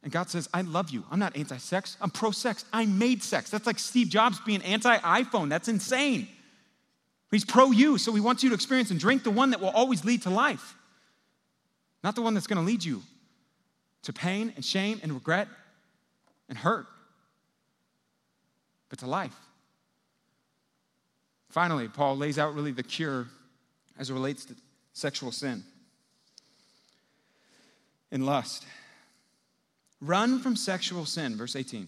And 0.03 0.11
God 0.11 0.29
says, 0.29 0.49
I 0.53 0.61
love 0.61 0.89
you. 0.89 1.03
I'm 1.11 1.19
not 1.19 1.37
anti 1.37 1.57
sex, 1.57 1.97
I'm 2.01 2.09
pro 2.09 2.31
sex. 2.31 2.65
I 2.73 2.85
made 2.85 3.23
sex. 3.23 3.49
That's 3.49 3.67
like 3.67 3.79
Steve 3.79 4.09
Jobs 4.09 4.39
being 4.45 4.61
anti 4.63 4.97
iPhone. 4.97 5.49
That's 5.49 5.67
insane. 5.67 6.27
He's 7.29 7.45
pro 7.45 7.71
you, 7.71 7.97
so 7.97 8.13
he 8.13 8.19
wants 8.19 8.43
you 8.43 8.49
to 8.49 8.55
experience 8.55 8.91
and 8.91 8.99
drink 8.99 9.23
the 9.23 9.31
one 9.31 9.51
that 9.51 9.61
will 9.61 9.69
always 9.69 10.03
lead 10.03 10.23
to 10.23 10.29
life, 10.29 10.75
not 12.03 12.15
the 12.15 12.21
one 12.21 12.33
that's 12.33 12.47
going 12.47 12.59
to 12.59 12.65
lead 12.65 12.83
you 12.83 13.01
to 14.03 14.11
pain 14.11 14.51
and 14.55 14.65
shame 14.65 14.99
and 15.01 15.13
regret 15.13 15.47
and 16.49 16.57
hurt, 16.57 16.87
but 18.89 18.99
to 18.99 19.07
life. 19.07 19.35
Finally, 21.49 21.87
Paul 21.87 22.17
lays 22.17 22.37
out 22.37 22.53
really 22.53 22.71
the 22.71 22.83
cure 22.83 23.27
as 23.97 24.09
it 24.09 24.13
relates 24.13 24.45
to 24.45 24.55
sexual 24.93 25.31
sin 25.31 25.63
and 28.11 28.25
lust. 28.25 28.65
Run 30.01 30.39
from 30.39 30.55
sexual 30.55 31.05
sin, 31.05 31.37
verse 31.37 31.55
18. 31.55 31.87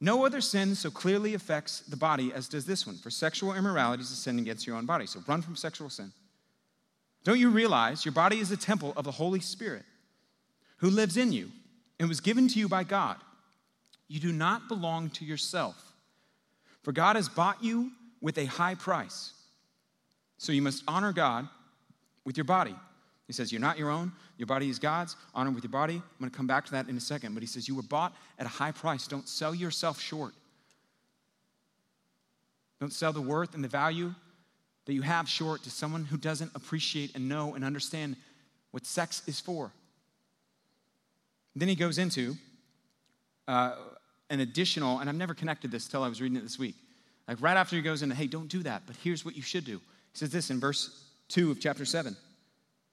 No 0.00 0.24
other 0.24 0.40
sin 0.40 0.74
so 0.74 0.90
clearly 0.90 1.34
affects 1.34 1.80
the 1.80 1.96
body 1.96 2.32
as 2.32 2.48
does 2.48 2.66
this 2.66 2.86
one, 2.86 2.96
for 2.96 3.10
sexual 3.10 3.54
immorality 3.54 4.02
is 4.02 4.10
a 4.10 4.14
sin 4.14 4.38
against 4.38 4.66
your 4.66 4.76
own 4.76 4.86
body. 4.86 5.06
So 5.06 5.20
run 5.26 5.42
from 5.42 5.56
sexual 5.56 5.90
sin. 5.90 6.12
Don't 7.24 7.40
you 7.40 7.50
realize 7.50 8.04
your 8.04 8.12
body 8.12 8.38
is 8.38 8.52
a 8.52 8.56
temple 8.56 8.92
of 8.96 9.04
the 9.04 9.10
Holy 9.10 9.40
Spirit 9.40 9.84
who 10.76 10.90
lives 10.90 11.16
in 11.16 11.32
you 11.32 11.50
and 11.98 12.08
was 12.08 12.20
given 12.20 12.46
to 12.48 12.58
you 12.58 12.68
by 12.68 12.84
God? 12.84 13.16
You 14.06 14.20
do 14.20 14.32
not 14.32 14.68
belong 14.68 15.10
to 15.10 15.24
yourself, 15.24 15.92
for 16.82 16.92
God 16.92 17.16
has 17.16 17.28
bought 17.28 17.64
you 17.64 17.90
with 18.20 18.38
a 18.38 18.44
high 18.44 18.76
price. 18.76 19.32
So 20.38 20.52
you 20.52 20.62
must 20.62 20.84
honor 20.86 21.12
God 21.12 21.48
with 22.24 22.36
your 22.36 22.44
body. 22.44 22.76
He 23.26 23.32
says, 23.32 23.50
You're 23.50 23.60
not 23.60 23.78
your 23.78 23.90
own. 23.90 24.12
Your 24.38 24.46
body 24.46 24.68
is 24.68 24.78
God's. 24.78 25.16
Honor 25.34 25.50
with 25.50 25.64
your 25.64 25.70
body. 25.70 25.94
I'm 25.94 26.18
going 26.20 26.30
to 26.30 26.36
come 26.36 26.46
back 26.46 26.64
to 26.66 26.72
that 26.72 26.88
in 26.88 26.96
a 26.96 27.00
second. 27.00 27.34
But 27.34 27.42
he 27.42 27.46
says, 27.46 27.68
You 27.68 27.74
were 27.74 27.82
bought 27.82 28.14
at 28.38 28.46
a 28.46 28.50
high 28.50 28.72
price. 28.72 29.06
Don't 29.06 29.28
sell 29.28 29.54
yourself 29.54 30.00
short. 30.00 30.34
Don't 32.80 32.92
sell 32.92 33.12
the 33.12 33.20
worth 33.20 33.54
and 33.54 33.64
the 33.64 33.68
value 33.68 34.14
that 34.84 34.92
you 34.92 35.02
have 35.02 35.28
short 35.28 35.62
to 35.64 35.70
someone 35.70 36.04
who 36.04 36.16
doesn't 36.16 36.50
appreciate 36.54 37.14
and 37.16 37.28
know 37.28 37.54
and 37.54 37.64
understand 37.64 38.16
what 38.70 38.86
sex 38.86 39.22
is 39.26 39.40
for. 39.40 39.72
Then 41.56 41.68
he 41.68 41.74
goes 41.74 41.98
into 41.98 42.36
uh, 43.48 43.74
an 44.30 44.40
additional, 44.40 44.98
and 44.98 45.08
I've 45.08 45.16
never 45.16 45.34
connected 45.34 45.70
this 45.70 45.88
till 45.88 46.02
I 46.02 46.08
was 46.08 46.20
reading 46.20 46.36
it 46.36 46.42
this 46.42 46.58
week. 46.58 46.74
Like 47.26 47.40
right 47.40 47.56
after 47.56 47.74
he 47.74 47.82
goes 47.82 48.02
into, 48.02 48.14
hey, 48.14 48.26
don't 48.26 48.48
do 48.48 48.62
that, 48.62 48.82
but 48.86 48.94
here's 49.02 49.24
what 49.24 49.34
you 49.34 49.42
should 49.42 49.64
do. 49.64 49.78
He 50.12 50.18
says 50.18 50.30
this 50.30 50.50
in 50.50 50.60
verse 50.60 51.04
2 51.28 51.50
of 51.50 51.58
chapter 51.58 51.84
7. 51.84 52.16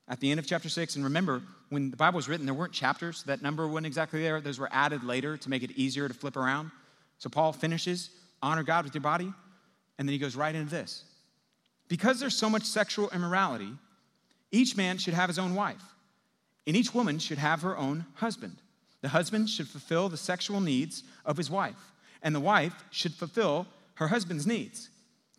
At 0.08 0.20
the 0.20 0.32
end 0.32 0.40
of 0.40 0.46
chapter 0.46 0.70
6, 0.70 0.96
and 0.96 1.04
remember, 1.04 1.42
when 1.70 1.90
the 1.90 1.98
Bible 1.98 2.18
was 2.18 2.28
written, 2.28 2.46
there 2.46 2.54
weren't 2.54 2.74
chapters. 2.74 3.24
That 3.24 3.42
number 3.42 3.68
wasn't 3.68 3.88
exactly 3.88 4.22
there. 4.22 4.42
Those 4.42 4.60
were 4.60 4.70
added 4.72 5.04
later 5.04 5.38
to 5.38 5.50
make 5.50 5.64
it 5.64 5.72
easier 5.72 6.08
to 6.08 6.14
flip 6.14 6.36
around. 6.36 6.72
So 7.20 7.30
Paul 7.30 7.54
finishes, 7.54 8.10
honor 8.42 8.64
God 8.64 8.84
with 8.84 8.94
your 8.94 9.02
body, 9.02 9.32
and 9.98 10.08
then 10.08 10.14
he 10.14 10.20
goes 10.20 10.36
right 10.36 10.54
into 10.54 10.70
this. 10.70 11.04
Because 11.88 12.20
there's 12.20 12.36
so 12.36 12.50
much 12.50 12.64
sexual 12.64 13.10
immorality, 13.12 13.72
each 14.52 14.76
man 14.76 14.98
should 14.98 15.14
have 15.14 15.30
his 15.30 15.40
own 15.40 15.56
wife, 15.56 15.82
and 16.68 16.76
each 16.76 16.94
woman 16.94 17.18
should 17.18 17.38
have 17.38 17.62
her 17.62 17.78
own 17.78 18.06
husband. 18.16 18.58
The 19.02 19.10
husband 19.10 19.50
should 19.50 19.68
fulfill 19.68 20.10
the 20.10 20.18
sexual 20.18 20.60
needs 20.60 21.04
of 21.26 21.38
his 21.38 21.50
wife, 21.50 21.92
and 22.22 22.36
the 22.36 22.40
wife 22.40 22.74
should 22.92 23.14
fulfill 23.14 23.68
her 23.96 24.08
husband's 24.10 24.48
needs. 24.48 24.90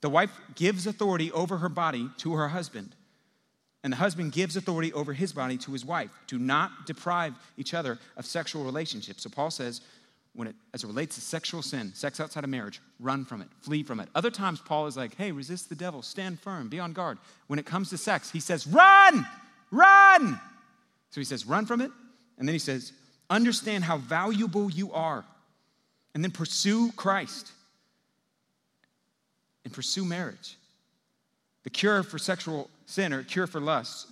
The 0.01 0.11
wife 0.11 0.39
gives 0.55 0.87
authority 0.87 1.33
over 1.33 1.59
her 1.59 1.69
body 1.69 2.11
to 2.19 2.35
her 2.35 2.49
husband, 2.49 2.95
and 3.85 3.93
the 3.93 3.99
husband 3.99 4.33
gives 4.33 4.57
authority 4.57 4.93
over 4.95 5.13
his 5.13 5.33
body 5.33 5.59
to 5.59 5.71
his 5.71 5.85
wife. 5.85 6.11
Do 6.27 6.39
not 6.39 6.87
deprive 6.87 7.35
each 7.59 7.75
other 7.75 7.99
of 8.17 8.25
sexual 8.25 8.65
relationships. 8.65 9.23
So 9.23 9.31
Paul 9.31 9.51
says, 9.51 9.83
when 10.35 10.49
it 10.49 10.57
as 10.73 10.83
it 10.83 10.89
relates 10.89 11.15
to 11.15 11.21
sexual 11.21 11.63
sin, 11.63 11.93
sex 11.95 12.19
outside 12.19 12.43
of 12.43 12.51
marriage, 12.51 12.81
run 12.99 13.25
from 13.25 13.43
it, 13.43 13.49
flee 13.61 13.85
from 13.85 14.01
it. 14.01 14.09
Other 14.15 14.31
times 14.31 14.61
Paul 14.61 14.87
is 14.87 14.97
like, 14.97 15.15
hey, 15.17 15.31
resist 15.31 15.69
the 15.69 15.75
devil, 15.75 16.03
stand 16.03 16.41
firm, 16.41 16.69
be 16.69 16.81
on 16.81 16.93
guard. 16.93 17.19
When 17.47 17.59
it 17.59 17.67
comes 17.67 17.91
to 17.91 17.99
sex, 17.99 18.31
he 18.31 18.41
says, 18.41 18.67
run, 18.67 19.27
run. 19.71 20.41
So 21.11 21.21
he 21.21 21.25
says, 21.25 21.47
run 21.47 21.67
from 21.67 21.81
it. 21.81 21.93
And 22.39 22.49
then 22.49 22.55
he 22.55 22.59
says, 22.59 22.93
understand 23.31 23.85
how 23.85 23.99
valuable 23.99 24.71
you 24.71 24.93
are. 24.93 25.25
And 26.15 26.25
then 26.25 26.31
pursue 26.31 26.91
Christ 26.93 27.53
and 29.65 29.73
pursue 29.73 30.05
marriage. 30.05 30.57
The 31.65 31.71
cure 31.71 32.03
for 32.03 32.19
sexual 32.19 32.71
sin 32.87 33.13
or 33.13 33.23
cure 33.23 33.47
for 33.47 33.61
lust 33.61 34.09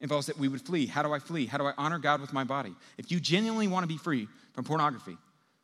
involves 0.00 0.26
that 0.26 0.38
we 0.38 0.48
would 0.48 0.60
flee. 0.60 0.86
How 0.86 1.02
do 1.02 1.12
I 1.12 1.18
flee? 1.18 1.46
How 1.46 1.58
do 1.58 1.66
I 1.66 1.72
honor 1.78 1.98
God 1.98 2.20
with 2.20 2.32
my 2.32 2.44
body? 2.44 2.74
If 2.98 3.10
you 3.10 3.20
genuinely 3.20 3.68
want 3.68 3.84
to 3.84 3.88
be 3.88 3.96
free 3.96 4.28
from 4.52 4.64
pornography, 4.64 5.16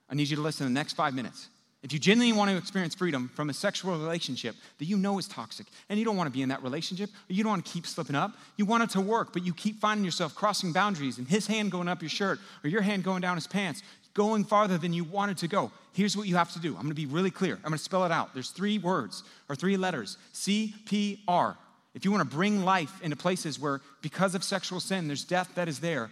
I 0.09 0.15
need 0.15 0.29
you 0.29 0.37
to 0.37 0.43
listen 0.43 0.67
to 0.67 0.71
the 0.71 0.75
next 0.75 0.95
five 0.95 1.15
minutes. 1.15 1.49
If 1.83 1.95
you 1.95 1.99
genuinely 1.99 2.37
want 2.37 2.51
to 2.51 2.59
experience 2.59 2.95
freedom 2.95 3.31
from 3.35 3.49
a 3.49 3.55
sexual 3.55 3.93
relationship 3.93 4.55
that 4.79 4.85
you 4.85 4.99
know 4.99 5.19
is 5.19 5.27
toxic 5.27 5.67
and 5.89 5.99
you 5.99 6.05
don't 6.05 6.17
want 6.17 6.27
to 6.27 6.33
be 6.33 6.43
in 6.43 6.51
that 6.51 6.63
relationship, 6.63 7.09
or 7.09 7.33
you 7.33 7.43
don't 7.43 7.53
want 7.53 7.65
to 7.65 7.73
keep 7.73 7.87
slipping 7.87 8.17
up, 8.17 8.33
you 8.57 8.67
want 8.67 8.83
it 8.83 8.91
to 8.91 9.01
work, 9.01 9.33
but 9.33 9.47
you 9.47 9.55
keep 9.55 9.81
finding 9.81 10.05
yourself 10.05 10.35
crossing 10.35 10.73
boundaries 10.73 11.17
and 11.17 11.27
his 11.27 11.47
hand 11.47 11.71
going 11.71 11.89
up 11.89 12.03
your 12.03 12.11
shirt 12.11 12.39
or 12.63 12.69
your 12.69 12.83
hand 12.83 13.03
going 13.03 13.23
down 13.23 13.37
his 13.37 13.47
pants, 13.47 13.83
going 14.15 14.45
farther 14.45 14.79
than 14.79 14.93
you 14.93 15.05
wanted 15.05 15.39
to 15.39 15.49
go. 15.49 15.71
Here's 15.93 16.17
what 16.17 16.29
you 16.29 16.37
have 16.37 16.53
to 16.53 16.61
do. 16.61 16.69
I'm 16.71 16.83
going 16.83 16.91
to 16.91 16.95
be 16.95 17.07
really 17.07 17.31
clear. 17.31 17.55
I'm 17.57 17.63
going 17.63 17.75
to 17.75 17.79
spell 17.79 18.05
it 18.05 18.13
out. 18.13 18.35
There's 18.35 18.51
three 18.51 18.79
words 18.79 19.23
or 19.49 19.57
three 19.57 19.77
letters 19.77 20.17
C 20.33 20.75
P 20.87 21.23
R. 21.27 21.57
If 21.95 22.05
you 22.05 22.13
want 22.13 22.29
to 22.29 22.37
bring 22.37 22.65
life 22.65 23.03
into 23.03 23.17
places 23.17 23.59
where, 23.59 23.81
because 24.01 24.35
of 24.35 24.45
sexual 24.45 24.79
sin, 24.79 25.09
there's 25.09 25.25
death 25.25 25.51
that 25.57 25.69
is 25.69 25.81
there, 25.81 26.11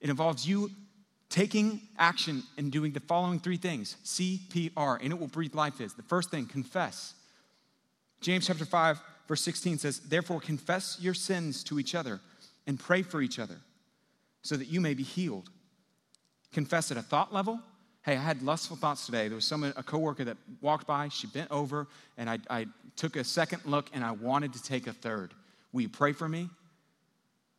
it 0.00 0.10
involves 0.10 0.46
you 0.46 0.70
taking 1.30 1.80
action 1.98 2.42
and 2.58 2.70
doing 2.70 2.92
the 2.92 3.00
following 3.00 3.40
three 3.40 3.56
things 3.56 3.96
CPR, 4.04 4.98
and 5.02 5.12
it 5.12 5.18
will 5.18 5.26
breathe 5.26 5.54
life 5.54 5.80
is. 5.80 5.94
The 5.94 6.02
first 6.02 6.30
thing, 6.30 6.46
confess. 6.46 7.14
James 8.20 8.46
chapter 8.46 8.64
5, 8.64 9.00
verse 9.26 9.42
16 9.42 9.78
says, 9.78 10.00
Therefore, 10.00 10.40
confess 10.40 10.98
your 11.00 11.14
sins 11.14 11.64
to 11.64 11.78
each 11.78 11.94
other 11.94 12.20
and 12.66 12.78
pray 12.78 13.02
for 13.02 13.20
each 13.20 13.38
other 13.38 13.58
so 14.42 14.56
that 14.56 14.68
you 14.68 14.80
may 14.80 14.94
be 14.94 15.02
healed. 15.02 15.50
Confess 16.52 16.90
at 16.90 16.96
a 16.96 17.02
thought 17.02 17.32
level. 17.32 17.60
Hey, 18.02 18.16
I 18.16 18.22
had 18.22 18.42
lustful 18.42 18.76
thoughts 18.76 19.06
today. 19.06 19.28
There 19.28 19.34
was 19.34 19.44
someone, 19.44 19.72
a 19.76 19.82
coworker 19.82 20.24
that 20.24 20.36
walked 20.60 20.86
by, 20.86 21.08
she 21.08 21.26
bent 21.26 21.50
over, 21.50 21.88
and 22.16 22.30
I, 22.30 22.38
I 22.48 22.66
took 22.94 23.16
a 23.16 23.24
second 23.24 23.62
look 23.64 23.90
and 23.92 24.04
I 24.04 24.12
wanted 24.12 24.52
to 24.52 24.62
take 24.62 24.86
a 24.86 24.92
third. 24.92 25.34
Will 25.72 25.82
you 25.82 25.88
pray 25.88 26.12
for 26.12 26.28
me? 26.28 26.48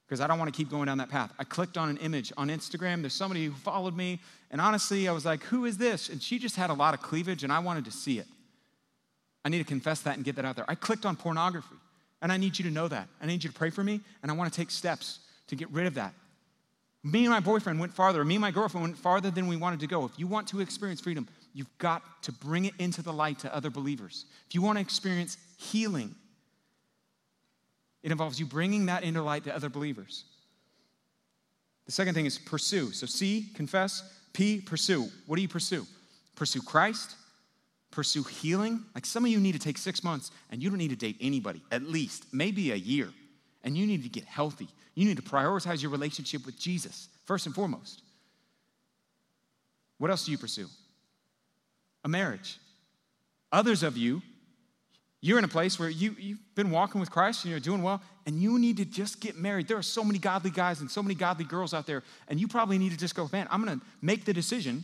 because 0.08 0.22
I 0.22 0.28
don't 0.28 0.40
want 0.40 0.54
to 0.54 0.58
keep 0.58 0.70
going 0.70 0.86
down 0.86 1.00
that 1.00 1.10
path. 1.10 1.34
I 1.38 1.44
clicked 1.44 1.78
on 1.78 1.90
an 1.90 1.98
image 1.98 2.32
on 2.38 2.48
Instagram. 2.48 3.02
There's 3.02 3.14
somebody 3.14 3.46
who 3.46 3.52
followed 3.52 3.96
me, 3.96 4.22
and 4.52 4.62
honestly, 4.62 5.08
I 5.08 5.12
was 5.12 5.26
like, 5.26 5.44
who 5.44 5.66
is 5.66 5.78
this? 5.78 6.08
And 6.08 6.24
she 6.24 6.40
just 6.40 6.56
had 6.56 6.70
a 6.70 6.74
lot 6.74 6.94
of 6.94 7.02
cleavage, 7.02 7.44
and 7.44 7.52
I 7.52 7.60
wanted 7.60 7.84
to 7.86 7.92
see 7.92 8.18
it. 8.18 8.28
I 9.44 9.50
need 9.50 9.60
to 9.60 9.66
confess 9.66 10.02
that 10.02 10.16
and 10.16 10.24
get 10.24 10.38
that 10.38 10.46
out 10.46 10.56
there. 10.56 10.66
I 10.68 10.76
clicked 10.76 11.06
on 11.06 11.18
pornography, 11.18 11.76
and 12.22 12.32
I 12.32 12.38
need 12.38 12.58
you 12.58 12.64
to 12.66 12.72
know 12.72 12.88
that. 12.88 13.10
I 13.22 13.26
need 13.26 13.44
you 13.44 13.50
to 13.50 13.56
pray 13.56 13.70
for 13.70 13.84
me, 13.84 14.00
and 14.22 14.32
I 14.32 14.36
want 14.36 14.52
to 14.52 14.58
take 14.58 14.72
steps 14.72 15.20
to 15.48 15.58
get 15.58 15.70
rid 15.72 15.88
of 15.88 15.96
that. 15.96 16.14
Me 17.04 17.26
and 17.26 17.30
my 17.30 17.40
boyfriend 17.40 17.80
went 17.80 17.94
farther. 17.94 18.26
Me 18.26 18.36
and 18.36 18.42
my 18.42 18.52
girlfriend 18.52 18.84
went 18.84 18.98
farther 18.98 19.32
than 19.32 19.48
we 19.48 19.56
wanted 19.56 19.80
to 19.80 19.88
go. 19.88 20.06
If 20.06 20.18
you 20.18 20.28
want 20.28 20.48
to 20.50 20.60
experience 20.60 21.00
freedom, 21.00 21.28
you've 21.54 21.78
got 21.78 22.02
to 22.24 22.32
bring 22.32 22.66
it 22.66 22.74
into 22.80 23.02
the 23.02 23.14
light 23.14 23.40
to 23.40 23.56
other 23.56 23.70
believers. 23.70 24.26
If 24.48 24.56
you 24.56 24.62
want 24.62 24.78
to 24.78 24.82
experience 24.82 25.38
healing, 25.58 26.16
it 28.04 28.12
involves 28.12 28.40
you 28.40 28.46
bringing 28.46 28.88
that 28.88 29.04
into 29.04 29.22
light 29.22 29.44
to 29.46 29.56
other 29.56 29.70
believers. 29.70 30.26
The 31.86 31.92
second 31.92 32.14
thing 32.14 32.26
is 32.26 32.38
pursue. 32.38 32.92
So 32.92 33.06
C, 33.06 33.48
confess. 33.56 34.04
P, 34.34 34.62
pursue. 34.62 35.10
What 35.26 35.38
do 35.38 35.42
you 35.42 35.48
pursue? 35.48 35.88
Pursue 36.36 36.62
Christ, 36.62 37.16
pursue 37.90 38.24
healing. 38.24 38.84
Like 38.94 39.06
some 39.06 39.26
of 39.26 39.32
you 39.32 39.40
need 39.40 39.54
to 39.54 39.60
take 39.60 39.78
six 39.78 40.04
months 40.04 40.30
and 40.52 40.62
you 40.62 40.70
don't 40.70 40.78
need 40.78 40.90
to 40.90 40.96
date 40.96 41.18
anybody, 41.20 41.62
at 41.72 41.84
least, 41.84 42.26
maybe 42.32 42.72
a 42.72 42.76
year. 42.76 43.10
And 43.64 43.76
you 43.76 43.88
need 43.88 44.04
to 44.04 44.10
get 44.10 44.26
healthy. 44.26 44.68
You 44.98 45.06
need 45.06 45.18
to 45.18 45.24
prioritize 45.24 45.82
your 45.82 45.92
relationship 45.92 46.44
with 46.44 46.58
Jesus, 46.58 47.08
first 47.26 47.46
and 47.46 47.54
foremost. 47.54 48.02
What 50.00 50.10
else 50.10 50.26
do 50.26 50.32
you 50.32 50.40
pursue? 50.40 50.66
A 52.04 52.08
marriage. 52.08 52.58
Others 53.52 53.84
of 53.84 53.96
you 53.96 54.24
you're 55.22 55.40
in 55.40 55.44
a 55.44 55.50
place 55.50 55.80
where 55.80 55.90
you, 55.90 56.16
you've 56.20 56.56
been 56.56 56.70
walking 56.70 57.02
with 57.02 57.10
Christ 57.10 57.44
and 57.44 57.52
you're 57.52 57.60
doing 57.60 57.82
well, 57.82 58.02
and 58.26 58.40
you 58.40 58.60
need 58.60 58.78
to 58.78 58.86
just 58.86 59.20
get 59.20 59.36
married. 59.36 59.68
There 59.68 59.78
are 59.78 59.84
so 59.84 60.04
many 60.04 60.20
godly 60.20 60.52
guys 60.52 60.80
and 60.80 60.90
so 60.90 61.02
many 61.02 61.16
godly 61.16 61.46
girls 61.46 61.74
out 61.74 61.88
there, 61.88 62.04
and 62.28 62.40
you 62.40 62.48
probably 62.48 62.78
need 62.78 62.92
to 62.92 62.98
just 62.98 63.16
go, 63.16 63.28
man, 63.34 63.48
I'm 63.50 63.64
gonna 63.64 63.82
make 64.02 64.26
the 64.26 64.34
decision. 64.34 64.84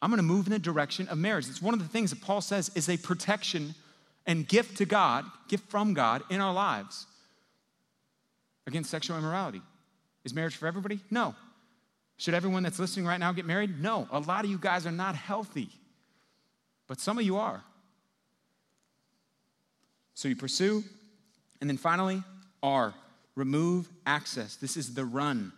I'm 0.00 0.10
gonna 0.10 0.22
move 0.22 0.46
in 0.46 0.52
the 0.52 0.58
direction 0.58 1.08
of 1.08 1.18
marriage. 1.18 1.48
It's 1.48 1.60
one 1.60 1.74
of 1.74 1.80
the 1.80 1.88
things 1.88 2.10
that 2.10 2.20
Paul 2.20 2.40
says 2.40 2.70
is 2.74 2.88
a 2.88 2.96
protection 2.96 3.74
and 4.26 4.46
gift 4.46 4.78
to 4.78 4.84
God, 4.84 5.24
gift 5.48 5.68
from 5.68 5.92
God 5.92 6.22
in 6.30 6.40
our 6.40 6.54
lives 6.54 7.06
against 8.66 8.90
sexual 8.90 9.16
immorality. 9.18 9.62
Is 10.24 10.34
marriage 10.34 10.56
for 10.56 10.66
everybody? 10.66 11.00
No. 11.10 11.34
Should 12.16 12.34
everyone 12.34 12.62
that's 12.62 12.78
listening 12.78 13.06
right 13.06 13.18
now 13.18 13.32
get 13.32 13.44
married? 13.44 13.80
No. 13.80 14.08
A 14.10 14.20
lot 14.20 14.44
of 14.44 14.50
you 14.50 14.58
guys 14.58 14.86
are 14.86 14.92
not 14.92 15.14
healthy, 15.14 15.68
but 16.86 17.00
some 17.00 17.18
of 17.18 17.24
you 17.24 17.36
are. 17.36 17.62
So 20.14 20.28
you 20.28 20.36
pursue. 20.36 20.84
And 21.60 21.68
then 21.68 21.76
finally, 21.76 22.22
R, 22.62 22.94
remove 23.34 23.88
access. 24.06 24.56
This 24.56 24.76
is 24.76 24.94
the 24.94 25.04
run. 25.04 25.52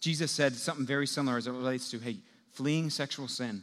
Jesus 0.00 0.30
said 0.30 0.54
something 0.54 0.86
very 0.86 1.06
similar 1.06 1.36
as 1.36 1.46
it 1.46 1.52
relates 1.52 1.90
to, 1.90 1.98
hey, 1.98 2.16
fleeing 2.52 2.90
sexual 2.90 3.28
sin, 3.28 3.62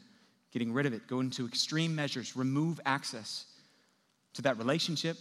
getting 0.52 0.74
rid 0.74 0.86
of 0.86 0.94
it, 0.94 1.08
go 1.08 1.20
into 1.20 1.46
extreme 1.46 1.96
measures, 1.96 2.36
remove 2.36 2.80
access 2.86 3.46
to 4.34 4.42
that 4.42 4.58
relationship, 4.58 5.18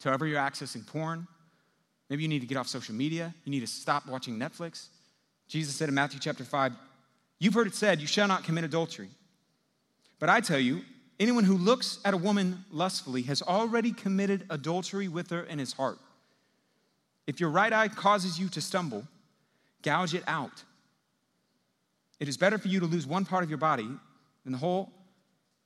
to 0.00 0.08
wherever 0.08 0.26
you're 0.26 0.40
accessing 0.40 0.86
porn. 0.86 1.26
Maybe 2.14 2.22
you 2.22 2.28
need 2.28 2.42
to 2.42 2.46
get 2.46 2.56
off 2.56 2.68
social 2.68 2.94
media. 2.94 3.34
You 3.44 3.50
need 3.50 3.58
to 3.60 3.66
stop 3.66 4.06
watching 4.06 4.38
Netflix. 4.38 4.86
Jesus 5.48 5.74
said 5.74 5.88
in 5.88 5.96
Matthew 5.96 6.20
chapter 6.20 6.44
5, 6.44 6.72
You've 7.40 7.54
heard 7.54 7.66
it 7.66 7.74
said, 7.74 8.00
You 8.00 8.06
shall 8.06 8.28
not 8.28 8.44
commit 8.44 8.62
adultery. 8.62 9.08
But 10.20 10.28
I 10.28 10.40
tell 10.40 10.60
you, 10.60 10.82
Anyone 11.20 11.44
who 11.44 11.56
looks 11.56 12.00
at 12.04 12.14
a 12.14 12.16
woman 12.16 12.64
lustfully 12.70 13.22
has 13.22 13.40
already 13.40 13.92
committed 13.92 14.44
adultery 14.50 15.08
with 15.08 15.30
her 15.30 15.42
in 15.42 15.58
his 15.58 15.72
heart. 15.72 15.98
If 17.26 17.40
your 17.40 17.50
right 17.50 17.72
eye 17.72 17.88
causes 17.88 18.38
you 18.38 18.48
to 18.50 18.60
stumble, 18.60 19.04
gouge 19.82 20.14
it 20.14 20.24
out. 20.26 20.62
It 22.18 22.28
is 22.28 22.36
better 22.36 22.58
for 22.58 22.68
you 22.68 22.80
to 22.80 22.86
lose 22.86 23.06
one 23.06 23.24
part 23.24 23.44
of 23.44 23.50
your 23.50 23.58
body 23.58 23.88
than 24.44 24.52
the 24.52 24.58
whole 24.58 24.92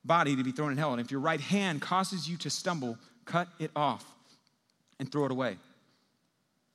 body 0.05 0.37
to 0.37 0.45
be 0.45 0.53
thrown 0.53 0.71
in 0.71 0.79
hell. 0.79 0.93
And 0.93 1.01
if 1.01 1.11
your 1.11 1.21
right 1.21 1.41
hand 1.41 1.81
causes 1.81 2.29
you 2.29 2.37
to 2.39 2.51
stumble, 2.51 2.99
cut 3.25 3.49
it 3.59 3.71
off 3.75 4.05
and 4.99 5.11
throw 5.11 5.25
it 5.25 5.31
away. 5.31 5.57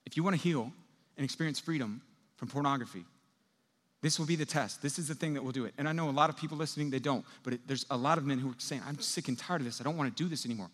If 0.06 0.18
you 0.18 0.24
want 0.24 0.36
to 0.36 0.41
heal 0.41 0.72
and 1.18 1.24
experience 1.24 1.60
freedom 1.60 2.01
from 2.36 2.47
pornography, 2.47 3.06
this 4.01 4.20
will 4.20 4.26
be 4.26 4.36
the 4.36 4.45
test. 4.45 4.82
This 4.82 4.99
is 4.99 5.08
the 5.08 5.16
thing 5.16 5.34
that 5.36 5.43
will 5.43 5.54
do 5.54 5.64
it. 5.66 5.74
And 5.78 5.88
I 5.88 5.93
know 5.93 6.10
a 6.10 6.12
lot 6.12 6.30
of 6.30 6.36
people 6.36 6.58
listening, 6.58 6.89
they 6.89 6.99
don't, 6.99 7.24
but 7.43 7.54
it, 7.54 7.62
there's 7.66 7.86
a 7.89 7.95
lot 7.95 8.18
of 8.18 8.26
men 8.26 8.38
who 8.38 8.49
are 8.49 8.56
saying, 8.58 8.82
I'm 8.86 8.99
sick 8.99 9.30
and 9.30 9.39
tired 9.39 9.62
of 9.62 9.66
this. 9.66 9.80
I 9.80 9.86
don't 9.86 9.95
want 9.95 10.16
to 10.16 10.24
do 10.24 10.30
this 10.30 10.45
anymore. 10.45 10.70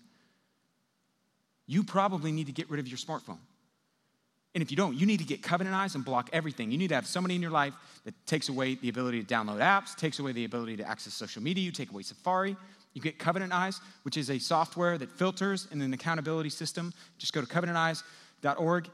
You 1.67 1.83
probably 1.83 2.31
need 2.31 2.47
to 2.47 2.51
get 2.51 2.69
rid 2.71 2.79
of 2.79 2.87
your 2.87 2.97
smartphone. 2.97 3.37
And 4.55 4.63
if 4.63 4.71
you 4.71 4.77
don't, 4.77 4.97
you 4.97 5.05
need 5.05 5.19
to 5.19 5.25
get 5.25 5.43
covenant 5.43 5.75
eyes 5.75 5.93
and 5.93 6.03
block 6.03 6.31
everything. 6.33 6.71
You 6.71 6.79
need 6.79 6.87
to 6.87 6.95
have 6.95 7.05
somebody 7.05 7.35
in 7.35 7.41
your 7.41 7.51
life 7.51 7.75
that 8.03 8.15
takes 8.25 8.49
away 8.49 8.73
the 8.73 8.89
ability 8.89 9.23
to 9.23 9.31
download 9.31 9.59
apps, 9.59 9.95
takes 9.95 10.17
away 10.17 10.31
the 10.31 10.45
ability 10.45 10.77
to 10.77 10.89
access 10.89 11.13
social 11.13 11.43
media, 11.43 11.63
you 11.63 11.71
take 11.71 11.91
away 11.91 12.01
Safari. 12.01 12.57
You 12.93 13.01
get 13.01 13.19
Covenant 13.19 13.53
Eyes, 13.53 13.79
which 14.01 14.17
is 14.17 14.31
a 14.31 14.39
software 14.39 14.97
that 14.97 15.11
filters 15.11 15.67
and 15.71 15.81
an 15.81 15.93
accountability 15.93 16.49
system. 16.49 16.91
Just 17.19 17.33
go 17.33 17.41
to 17.41 17.47
covenanteyes.org. 17.47 18.89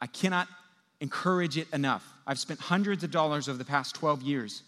I 0.00 0.06
cannot 0.06 0.48
encourage 1.00 1.56
it 1.58 1.68
enough. 1.72 2.06
I've 2.26 2.38
spent 2.38 2.60
hundreds 2.60 3.02
of 3.04 3.10
dollars 3.10 3.48
over 3.48 3.58
the 3.58 3.64
past 3.64 3.94
12 3.94 4.22
years 4.22 4.62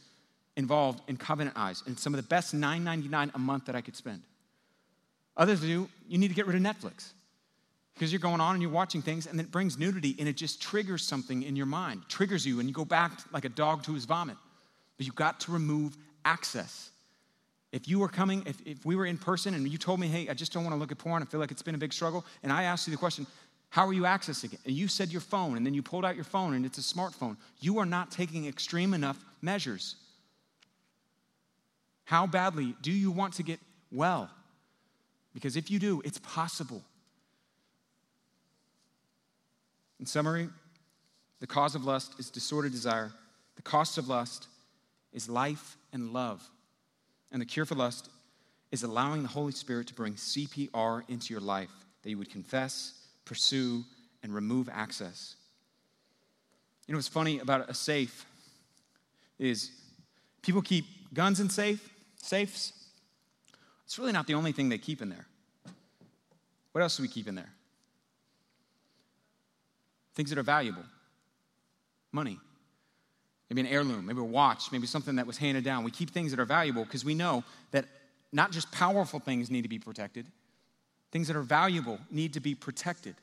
involved 0.57 1.01
in 1.09 1.17
Covenant 1.17 1.57
Eyes, 1.57 1.83
and 1.87 1.99
some 1.99 2.15
of 2.15 2.23
the 2.23 2.29
best 2.29 2.55
$9.99 2.55 3.35
a 3.35 3.39
month 3.39 3.67
that 3.67 3.75
I 3.75 3.81
could 3.81 3.97
spend. 3.97 4.23
Others 5.37 5.61
do, 5.61 5.89
you 6.09 6.19
need 6.19 6.29
to 6.29 6.35
get 6.35 6.47
rid 6.47 6.57
of 6.57 6.63
Netflix 6.63 7.11
because 7.95 8.13
you're 8.13 8.21
going 8.21 8.41
on 8.41 8.55
and 8.55 8.63
you're 8.63 8.71
watching 8.71 9.03
things 9.03 9.27
and 9.27 9.41
it 9.41 9.51
brings 9.51 9.79
nudity 9.79 10.17
and 10.19 10.29
it 10.29 10.37
just 10.37 10.61
triggers 10.61 11.07
something 11.07 11.43
in 11.43 11.57
your 11.57 11.67
mind, 11.67 12.03
triggers 12.09 12.45
you, 12.47 12.61
and 12.61 12.69
you 12.69 12.75
go 12.75 12.85
back 12.85 13.13
like 13.33 13.45
a 13.45 13.49
dog 13.49 13.83
to 13.85 13.95
his 13.95 14.05
vomit. 14.05 14.37
But 14.97 15.07
you've 15.07 15.15
got 15.15 15.41
to 15.41 15.53
remove 15.53 15.97
access. 16.25 16.91
If 17.73 17.89
you 17.89 17.99
were 17.99 18.09
coming, 18.09 18.45
if, 18.47 18.61
if 18.65 18.87
we 18.87 18.95
were 18.95 19.07
in 19.07 19.19
person 19.19 19.55
and 19.55 19.69
you 19.69 19.79
told 19.79 19.99
me, 19.99 20.07
hey, 20.07 20.29
I 20.29 20.35
just 20.35 20.53
don't 20.53 20.63
want 20.63 20.75
to 20.75 20.79
look 20.79 20.93
at 20.93 20.99
porn, 20.99 21.23
I 21.23 21.27
feel 21.27 21.41
like 21.41 21.51
it's 21.51 21.63
been 21.63 21.75
a 21.75 21.79
big 21.79 21.93
struggle, 21.93 22.25
and 22.45 22.53
I 22.53 22.65
asked 22.65 22.87
you 22.87 22.93
the 22.93 22.97
question, 22.97 23.27
how 23.75 23.89
are 23.89 23.93
you 23.93 24.03
accessing 24.03 24.53
it? 24.53 24.61
And 24.65 24.73
you 24.73 24.87
said 24.87 25.11
your 25.11 25.21
phone, 25.21 25.57
and 25.57 25.67
then 25.67 25.75
you 25.75 25.83
pulled 25.83 26.05
out 26.05 26.15
your 26.15 26.23
phone 26.23 26.55
and 26.55 26.65
it's 26.65 26.79
a 26.79 26.81
smartphone. 26.81 27.37
You 27.59 27.81
are 27.81 27.85
not 27.85 28.13
taking 28.13 28.47
extreme 28.47 28.95
enough 28.95 29.19
measures. 29.43 29.97
How 32.05 32.29
badly 32.29 32.77
do 32.83 32.93
you 32.93 33.11
want 33.11 33.35
to 33.35 33.43
get 33.43 33.59
well? 33.91 34.31
Because 35.33 35.57
if 35.57 35.73
you 35.73 35.81
do, 35.81 36.01
it's 36.05 36.21
possible. 36.21 36.85
In 39.99 40.07
summary, 40.07 40.49
the 41.41 41.47
cause 41.49 41.75
of 41.75 41.85
lust 41.85 42.15
is 42.21 42.31
disordered 42.31 42.71
desire. 42.71 43.11
The 43.57 43.63
cost 43.63 43.99
of 43.99 44.07
lust 44.07 44.47
is 45.13 45.29
life 45.29 45.77
and 45.93 46.13
love. 46.13 46.49
And 47.33 47.43
the 47.43 47.47
cure 47.47 47.67
for 47.67 47.75
lust 47.75 48.09
is 48.71 48.85
allowing 48.85 49.23
the 49.23 49.29
Holy 49.29 49.51
Spirit 49.51 49.89
to 49.89 49.95
bring 49.95 50.15
CPR 50.15 51.03
into 51.09 51.35
your 51.35 51.41
life, 51.41 51.73
that 52.05 52.11
you 52.11 52.19
would 52.19 52.31
confess, 52.31 53.01
pursue, 53.25 53.85
and 54.23 54.35
remove 54.35 54.69
access. 54.73 55.37
You 56.87 56.93
know 56.93 56.99
what's 56.99 57.09
funny 57.09 57.39
about 57.39 57.69
a 57.69 57.75
safe 57.75 58.27
is 59.39 59.71
people 60.43 60.63
keep 60.63 60.85
guns 61.13 61.41
in 61.41 61.49
safe, 61.49 61.89
safes. 62.17 62.73
It's 63.85 63.99
really 63.99 64.13
not 64.13 64.27
the 64.27 64.35
only 64.35 64.53
thing 64.53 64.69
they 64.69 64.79
keep 64.79 65.03
in 65.03 65.09
there. 65.09 65.27
What 66.73 66.83
else 66.83 66.97
do 66.97 67.03
we 67.03 67.09
keep 67.09 67.29
in 67.29 67.35
there? 67.35 67.53
Things 70.15 70.31
that 70.31 70.39
are 70.39 70.43
valuable 70.43 70.85
money, 72.13 72.39
maybe 73.51 73.61
an 73.61 73.67
heirloom, 73.67 74.07
maybe 74.07 74.21
a 74.21 74.25
watch, 74.25 74.71
maybe 74.71 74.87
something 74.87 75.17
that 75.17 75.27
was 75.27 75.37
handed 75.37 75.65
down. 75.65 75.83
We 75.83 75.91
keep 75.91 76.11
things 76.11 76.31
that 76.31 76.39
are 76.39 76.45
valuable 76.45 76.85
because 76.85 77.05
we 77.05 77.15
know 77.15 77.43
that 77.73 77.87
not 78.33 78.53
just 78.53 78.71
powerful 78.71 79.19
things 79.19 79.51
need 79.51 79.63
to 79.63 79.69
be 79.69 79.81
protected, 79.81 80.27
things 81.15 81.29
that 81.29 81.37
are 81.37 81.43
valuable 81.43 82.01
need 82.11 82.33
to 82.33 82.41
be 82.41 82.57
protected. 82.57 83.15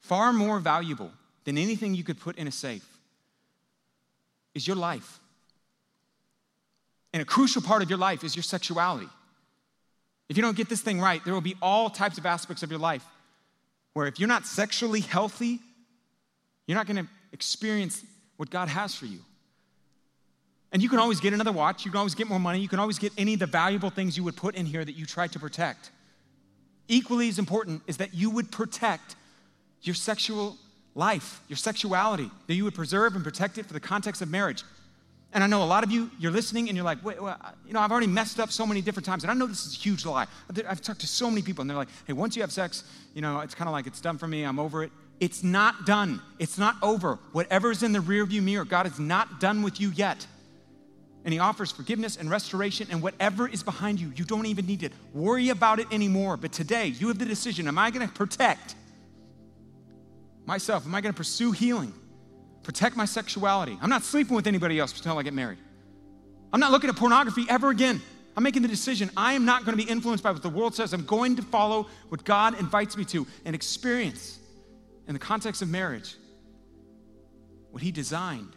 Far 0.00 0.30
more 0.30 0.60
valuable 0.60 1.10
than 1.44 1.56
anything 1.56 1.94
you 1.94 2.04
could 2.04 2.20
put 2.20 2.36
in 2.36 2.46
a 2.46 2.52
safe 2.52 2.86
is 4.54 4.66
your 4.66 4.76
life. 4.76 5.20
And 7.14 7.22
a 7.22 7.24
crucial 7.24 7.62
part 7.62 7.82
of 7.82 7.88
your 7.88 7.98
life 7.98 8.24
is 8.24 8.36
your 8.36 8.42
sexuality. 8.42 9.08
If 10.28 10.36
you 10.36 10.42
don't 10.42 10.54
get 10.54 10.68
this 10.68 10.82
thing 10.82 11.00
right, 11.00 11.24
there 11.24 11.32
will 11.32 11.40
be 11.40 11.56
all 11.62 11.88
types 11.88 12.18
of 12.18 12.26
aspects 12.26 12.62
of 12.62 12.70
your 12.70 12.80
life 12.80 13.04
where 13.94 14.06
if 14.06 14.20
you're 14.20 14.28
not 14.28 14.44
sexually 14.44 15.00
healthy, 15.00 15.60
you're 16.66 16.76
not 16.76 16.86
going 16.86 17.02
to 17.02 17.10
experience 17.32 18.04
what 18.36 18.50
God 18.50 18.68
has 18.68 18.94
for 18.94 19.06
you. 19.06 19.20
And 20.74 20.82
you 20.82 20.88
can 20.88 20.98
always 20.98 21.20
get 21.20 21.32
another 21.32 21.52
watch, 21.52 21.84
you 21.84 21.92
can 21.92 21.98
always 21.98 22.16
get 22.16 22.28
more 22.28 22.40
money, 22.40 22.58
you 22.58 22.66
can 22.66 22.80
always 22.80 22.98
get 22.98 23.12
any 23.16 23.34
of 23.34 23.38
the 23.38 23.46
valuable 23.46 23.90
things 23.90 24.16
you 24.16 24.24
would 24.24 24.36
put 24.36 24.56
in 24.56 24.66
here 24.66 24.84
that 24.84 24.96
you 24.96 25.06
try 25.06 25.28
to 25.28 25.38
protect. 25.38 25.92
Equally 26.88 27.28
as 27.28 27.38
important 27.38 27.80
is 27.86 27.98
that 27.98 28.12
you 28.12 28.28
would 28.28 28.50
protect 28.50 29.14
your 29.82 29.94
sexual 29.94 30.56
life, 30.96 31.40
your 31.46 31.56
sexuality, 31.56 32.28
that 32.48 32.54
you 32.54 32.64
would 32.64 32.74
preserve 32.74 33.14
and 33.14 33.22
protect 33.22 33.56
it 33.56 33.66
for 33.66 33.72
the 33.72 33.78
context 33.78 34.20
of 34.20 34.28
marriage. 34.28 34.64
And 35.32 35.44
I 35.44 35.46
know 35.46 35.62
a 35.62 35.64
lot 35.64 35.84
of 35.84 35.92
you, 35.92 36.10
you're 36.18 36.32
listening 36.32 36.68
and 36.68 36.76
you're 36.76 36.84
like, 36.84 37.04
wait, 37.04 37.22
well, 37.22 37.38
you 37.64 37.72
know, 37.72 37.78
I've 37.78 37.92
already 37.92 38.08
messed 38.08 38.40
up 38.40 38.50
so 38.50 38.66
many 38.66 38.80
different 38.80 39.06
times. 39.06 39.22
And 39.22 39.30
I 39.30 39.34
know 39.34 39.46
this 39.46 39.66
is 39.66 39.76
a 39.76 39.78
huge 39.78 40.04
lie. 40.04 40.26
I've 40.68 40.80
talked 40.80 41.00
to 41.02 41.06
so 41.06 41.30
many 41.30 41.42
people 41.42 41.62
and 41.62 41.70
they're 41.70 41.76
like, 41.76 41.88
hey, 42.04 42.14
once 42.14 42.34
you 42.34 42.42
have 42.42 42.52
sex, 42.52 42.82
you 43.14 43.22
know, 43.22 43.40
it's 43.40 43.54
kind 43.54 43.68
of 43.68 43.72
like 43.72 43.86
it's 43.86 44.00
done 44.00 44.18
for 44.18 44.26
me, 44.26 44.42
I'm 44.42 44.58
over 44.58 44.82
it. 44.82 44.90
It's 45.20 45.44
not 45.44 45.86
done. 45.86 46.20
It's 46.40 46.58
not 46.58 46.74
over. 46.82 47.20
Whatever's 47.30 47.84
in 47.84 47.92
the 47.92 48.00
rearview 48.00 48.42
mirror, 48.42 48.64
God 48.64 48.86
is 48.88 48.98
not 48.98 49.38
done 49.38 49.62
with 49.62 49.80
you 49.80 49.90
yet. 49.90 50.26
And 51.24 51.32
He 51.32 51.40
offers 51.40 51.72
forgiveness 51.72 52.16
and 52.16 52.30
restoration, 52.30 52.88
and 52.90 53.00
whatever 53.02 53.48
is 53.48 53.62
behind 53.62 54.00
you, 54.00 54.12
you 54.14 54.24
don't 54.24 54.46
even 54.46 54.66
need 54.66 54.80
to 54.80 54.90
worry 55.12 55.48
about 55.48 55.78
it 55.78 55.86
anymore. 55.92 56.36
But 56.36 56.52
today, 56.52 56.88
you 56.88 57.08
have 57.08 57.18
the 57.18 57.24
decision 57.24 57.66
Am 57.66 57.78
I 57.78 57.90
going 57.90 58.06
to 58.06 58.12
protect 58.12 58.74
myself? 60.44 60.84
Am 60.86 60.94
I 60.94 61.00
going 61.00 61.12
to 61.12 61.16
pursue 61.16 61.52
healing? 61.52 61.94
protect 62.64 62.96
my 62.96 63.04
sexuality. 63.04 63.78
I'm 63.80 63.90
not 63.90 64.02
sleeping 64.02 64.34
with 64.34 64.46
anybody 64.46 64.80
else 64.80 64.96
until 64.96 65.18
I 65.18 65.22
get 65.22 65.34
married. 65.34 65.58
I'm 66.52 66.60
not 66.60 66.72
looking 66.72 66.90
at 66.90 66.96
pornography 66.96 67.46
ever 67.48 67.70
again. 67.70 68.02
I'm 68.36 68.42
making 68.42 68.62
the 68.62 68.68
decision. 68.68 69.10
I 69.16 69.34
am 69.34 69.44
not 69.44 69.64
going 69.64 69.78
to 69.78 69.84
be 69.84 69.88
influenced 69.88 70.24
by 70.24 70.32
what 70.32 70.42
the 70.42 70.48
world 70.48 70.74
says. 70.74 70.92
I'm 70.92 71.04
going 71.04 71.36
to 71.36 71.42
follow 71.42 71.86
what 72.08 72.24
God 72.24 72.58
invites 72.58 72.96
me 72.96 73.04
to 73.06 73.26
and 73.44 73.54
experience 73.54 74.38
in 75.06 75.12
the 75.12 75.20
context 75.20 75.62
of 75.62 75.68
marriage 75.68 76.16
what 77.70 77.82
He 77.82 77.92
designed, 77.92 78.52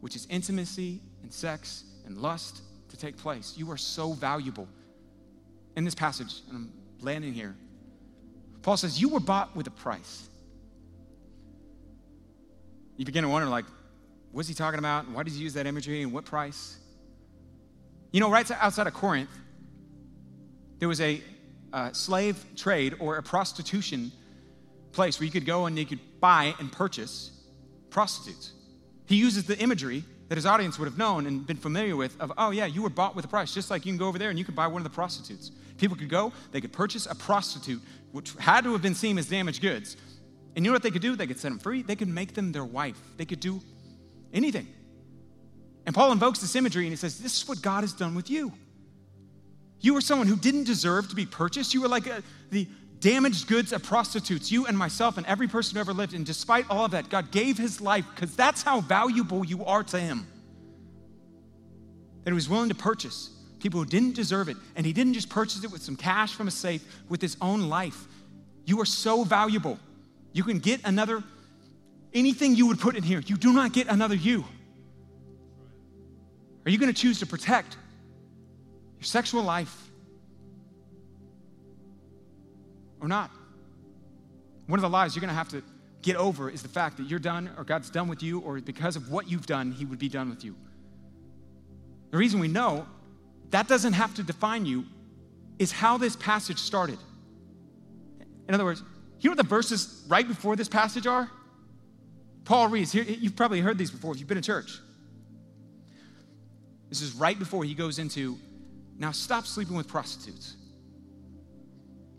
which 0.00 0.16
is 0.16 0.26
intimacy 0.30 1.00
and 1.22 1.32
sex 1.32 1.84
and 2.06 2.18
lust 2.18 2.62
to 2.88 2.96
take 2.96 3.16
place. 3.16 3.54
You 3.56 3.70
are 3.70 3.76
so 3.76 4.12
valuable. 4.12 4.68
In 5.76 5.84
this 5.84 5.94
passage, 5.94 6.40
and 6.48 6.56
I'm 6.56 6.72
landing 7.00 7.32
here, 7.32 7.54
Paul 8.62 8.76
says, 8.76 9.00
You 9.00 9.08
were 9.10 9.20
bought 9.20 9.54
with 9.54 9.66
a 9.66 9.70
price 9.70 10.28
you 12.98 13.04
begin 13.04 13.22
to 13.22 13.30
wonder, 13.30 13.48
like, 13.48 13.64
what's 14.32 14.48
he 14.48 14.54
talking 14.54 14.80
about? 14.80 15.08
Why 15.08 15.22
does 15.22 15.36
he 15.36 15.42
use 15.42 15.54
that 15.54 15.66
imagery 15.66 16.02
and 16.02 16.12
what 16.12 16.24
price? 16.24 16.76
You 18.10 18.20
know, 18.20 18.28
right 18.28 18.50
outside 18.50 18.88
of 18.88 18.92
Corinth, 18.92 19.30
there 20.80 20.88
was 20.88 21.00
a 21.00 21.22
uh, 21.72 21.92
slave 21.92 22.44
trade 22.56 22.96
or 22.98 23.16
a 23.16 23.22
prostitution 23.22 24.10
place 24.90 25.20
where 25.20 25.26
you 25.26 25.30
could 25.30 25.46
go 25.46 25.66
and 25.66 25.78
you 25.78 25.86
could 25.86 26.00
buy 26.20 26.54
and 26.58 26.72
purchase 26.72 27.30
prostitutes. 27.88 28.52
He 29.08 29.16
uses 29.16 29.44
the 29.44 29.58
imagery 29.58 30.04
that 30.28 30.36
his 30.36 30.44
audience 30.44 30.78
would 30.78 30.84
have 30.84 30.98
known 30.98 31.26
and 31.26 31.46
been 31.46 31.56
familiar 31.56 31.96
with 31.96 32.20
of, 32.20 32.30
oh, 32.36 32.50
yeah, 32.50 32.66
you 32.66 32.82
were 32.82 32.90
bought 32.90 33.16
with 33.16 33.24
a 33.24 33.28
price, 33.28 33.54
just 33.54 33.70
like 33.70 33.86
you 33.86 33.92
can 33.92 33.98
go 33.98 34.06
over 34.06 34.18
there 34.18 34.28
and 34.28 34.38
you 34.38 34.44
could 34.44 34.54
buy 34.54 34.66
one 34.66 34.80
of 34.80 34.84
the 34.84 34.94
prostitutes. 34.94 35.50
People 35.78 35.96
could 35.96 36.10
go, 36.10 36.30
they 36.52 36.60
could 36.60 36.72
purchase 36.72 37.06
a 37.06 37.14
prostitute, 37.14 37.80
which 38.12 38.34
had 38.38 38.64
to 38.64 38.72
have 38.72 38.82
been 38.82 38.94
seen 38.94 39.16
as 39.16 39.26
damaged 39.26 39.62
goods. 39.62 39.96
And 40.54 40.64
you 40.64 40.70
know 40.70 40.74
what 40.74 40.82
they 40.82 40.90
could 40.90 41.02
do? 41.02 41.16
They 41.16 41.26
could 41.26 41.38
set 41.38 41.48
them 41.48 41.58
free. 41.58 41.82
They 41.82 41.96
could 41.96 42.08
make 42.08 42.34
them 42.34 42.52
their 42.52 42.64
wife. 42.64 43.00
They 43.16 43.24
could 43.24 43.40
do 43.40 43.62
anything. 44.34 44.68
And 45.86 45.94
Paul 45.94 46.12
invokes 46.12 46.40
this 46.40 46.54
imagery 46.54 46.84
and 46.84 46.92
he 46.92 46.96
says, 46.96 47.18
This 47.18 47.40
is 47.40 47.48
what 47.48 47.62
God 47.62 47.82
has 47.82 47.94
done 47.94 48.14
with 48.14 48.28
you. 48.28 48.52
You 49.80 49.94
were 49.94 50.00
someone 50.02 50.26
who 50.26 50.36
didn't 50.36 50.64
deserve 50.64 51.08
to 51.08 51.14
be 51.14 51.24
purchased. 51.24 51.72
You 51.72 51.80
were 51.80 51.88
like 51.88 52.06
a, 52.06 52.22
the 52.50 52.66
damaged 53.00 53.46
goods 53.46 53.72
of 53.72 53.82
prostitutes, 53.82 54.50
you 54.50 54.66
and 54.66 54.76
myself 54.76 55.16
and 55.16 55.26
every 55.26 55.48
person 55.48 55.76
who 55.76 55.80
ever 55.80 55.92
lived. 55.92 56.14
And 56.14 56.26
despite 56.26 56.68
all 56.70 56.84
of 56.84 56.90
that, 56.92 57.08
God 57.08 57.30
gave 57.30 57.58
his 57.58 57.80
life 57.80 58.04
because 58.14 58.34
that's 58.34 58.62
how 58.62 58.80
valuable 58.80 59.44
you 59.44 59.64
are 59.64 59.84
to 59.84 59.98
him. 59.98 60.26
That 62.24 62.30
he 62.30 62.34
was 62.34 62.48
willing 62.48 62.68
to 62.68 62.74
purchase 62.74 63.30
people 63.60 63.80
who 63.80 63.86
didn't 63.86 64.14
deserve 64.14 64.48
it. 64.48 64.56
And 64.76 64.86
he 64.86 64.92
didn't 64.92 65.14
just 65.14 65.28
purchase 65.28 65.64
it 65.64 65.70
with 65.70 65.82
some 65.82 65.96
cash 65.96 66.34
from 66.34 66.48
a 66.48 66.50
safe, 66.50 66.84
with 67.08 67.20
his 67.20 67.36
own 67.40 67.68
life. 67.68 68.06
You 68.64 68.80
are 68.80 68.86
so 68.86 69.24
valuable. 69.24 69.78
You 70.32 70.44
can 70.44 70.58
get 70.58 70.80
another, 70.84 71.22
anything 72.12 72.54
you 72.54 72.66
would 72.66 72.78
put 72.78 72.96
in 72.96 73.02
here. 73.02 73.20
You 73.20 73.36
do 73.36 73.52
not 73.52 73.72
get 73.72 73.88
another 73.88 74.14
you. 74.14 74.44
Are 76.64 76.70
you 76.70 76.78
going 76.78 76.92
to 76.92 77.00
choose 77.00 77.20
to 77.20 77.26
protect 77.26 77.76
your 78.98 79.04
sexual 79.04 79.42
life 79.42 79.87
or 83.00 83.08
not? 83.08 83.30
One 84.66 84.78
of 84.78 84.82
the 84.82 84.88
lies 84.88 85.14
you're 85.14 85.20
going 85.20 85.30
to 85.30 85.34
have 85.34 85.48
to 85.50 85.62
get 86.02 86.16
over 86.16 86.50
is 86.50 86.62
the 86.62 86.68
fact 86.68 86.96
that 86.98 87.04
you're 87.08 87.18
done 87.18 87.50
or 87.56 87.64
God's 87.64 87.90
done 87.90 88.08
with 88.08 88.22
you, 88.22 88.40
or 88.40 88.60
because 88.60 88.96
of 88.96 89.10
what 89.10 89.28
you've 89.28 89.46
done, 89.46 89.72
He 89.72 89.84
would 89.84 89.98
be 89.98 90.08
done 90.08 90.30
with 90.30 90.44
you. 90.44 90.54
The 92.10 92.18
reason 92.18 92.40
we 92.40 92.48
know 92.48 92.86
that 93.50 93.66
doesn't 93.68 93.94
have 93.94 94.14
to 94.14 94.22
define 94.22 94.66
you 94.66 94.84
is 95.58 95.72
how 95.72 95.98
this 95.98 96.16
passage 96.16 96.58
started. 96.58 96.98
In 98.46 98.54
other 98.54 98.64
words, 98.64 98.82
you 99.20 99.28
know 99.28 99.32
what 99.32 99.42
the 99.42 99.48
verses 99.48 100.04
right 100.08 100.26
before 100.26 100.54
this 100.54 100.68
passage 100.68 101.06
are? 101.06 101.30
Paul 102.44 102.68
reads, 102.68 102.92
here, 102.92 103.02
you've 103.02 103.36
probably 103.36 103.60
heard 103.60 103.76
these 103.76 103.90
before 103.90 104.12
if 104.12 104.20
you've 104.20 104.28
been 104.28 104.38
in 104.38 104.42
church. 104.42 104.78
This 106.88 107.02
is 107.02 107.14
right 107.14 107.38
before 107.38 107.64
he 107.64 107.74
goes 107.74 107.98
into, 107.98 108.38
now 108.96 109.10
stop 109.12 109.46
sleeping 109.46 109.76
with 109.76 109.88
prostitutes. 109.88 110.56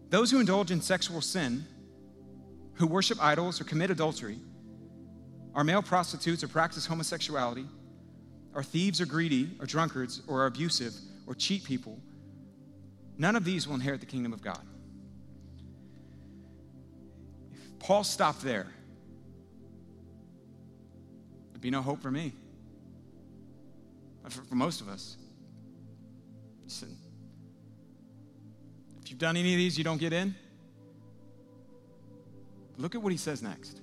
Those 0.10 0.32
who 0.32 0.40
indulge 0.40 0.72
in 0.72 0.82
sexual 0.82 1.22
sin 1.22 1.66
who 2.80 2.88
worship 2.88 3.22
idols 3.22 3.60
or 3.60 3.66
commit 3.66 3.92
adultery, 3.92 4.40
are 5.54 5.66
male 5.66 5.82
prostitutes 5.82 6.44
or 6.44 6.48
practice 6.48 6.86
homosexuality, 6.86 7.66
are 8.56 8.64
thieves 8.64 9.02
or 9.02 9.06
greedy 9.06 9.50
or 9.60 9.66
drunkards 9.66 10.22
or 10.28 10.44
are 10.44 10.46
abusive 10.46 10.94
or 11.28 11.36
cheat 11.36 11.66
people, 11.66 12.00
none 13.18 13.36
of 13.36 13.44
these 13.44 13.68
will 13.68 13.76
inherit 13.76 14.00
the 14.00 14.06
kingdom 14.06 14.32
of 14.32 14.42
God. 14.42 14.62
If 17.52 17.80
Paul 17.80 18.06
stopped 18.06 18.42
there, 18.42 18.68
there'd 21.52 21.62
be 21.62 21.70
no 21.70 21.82
hope 21.82 22.02
for 22.02 22.12
me. 22.12 22.32
For, 24.30 24.44
for 24.44 24.56
most 24.56 24.80
of 24.80 24.88
us. 24.88 25.18
Listen, 26.64 26.96
you've 29.10 29.20
done 29.20 29.38
any 29.38 29.54
of 29.54 29.58
these, 29.58 29.78
you 29.78 29.84
don't 29.84 30.00
get 30.00 30.14
in. 30.14 30.36
Look 32.78 32.96
at 32.96 33.02
what 33.02 33.12
he 33.12 33.18
says 33.18 33.42
next. 33.44 33.82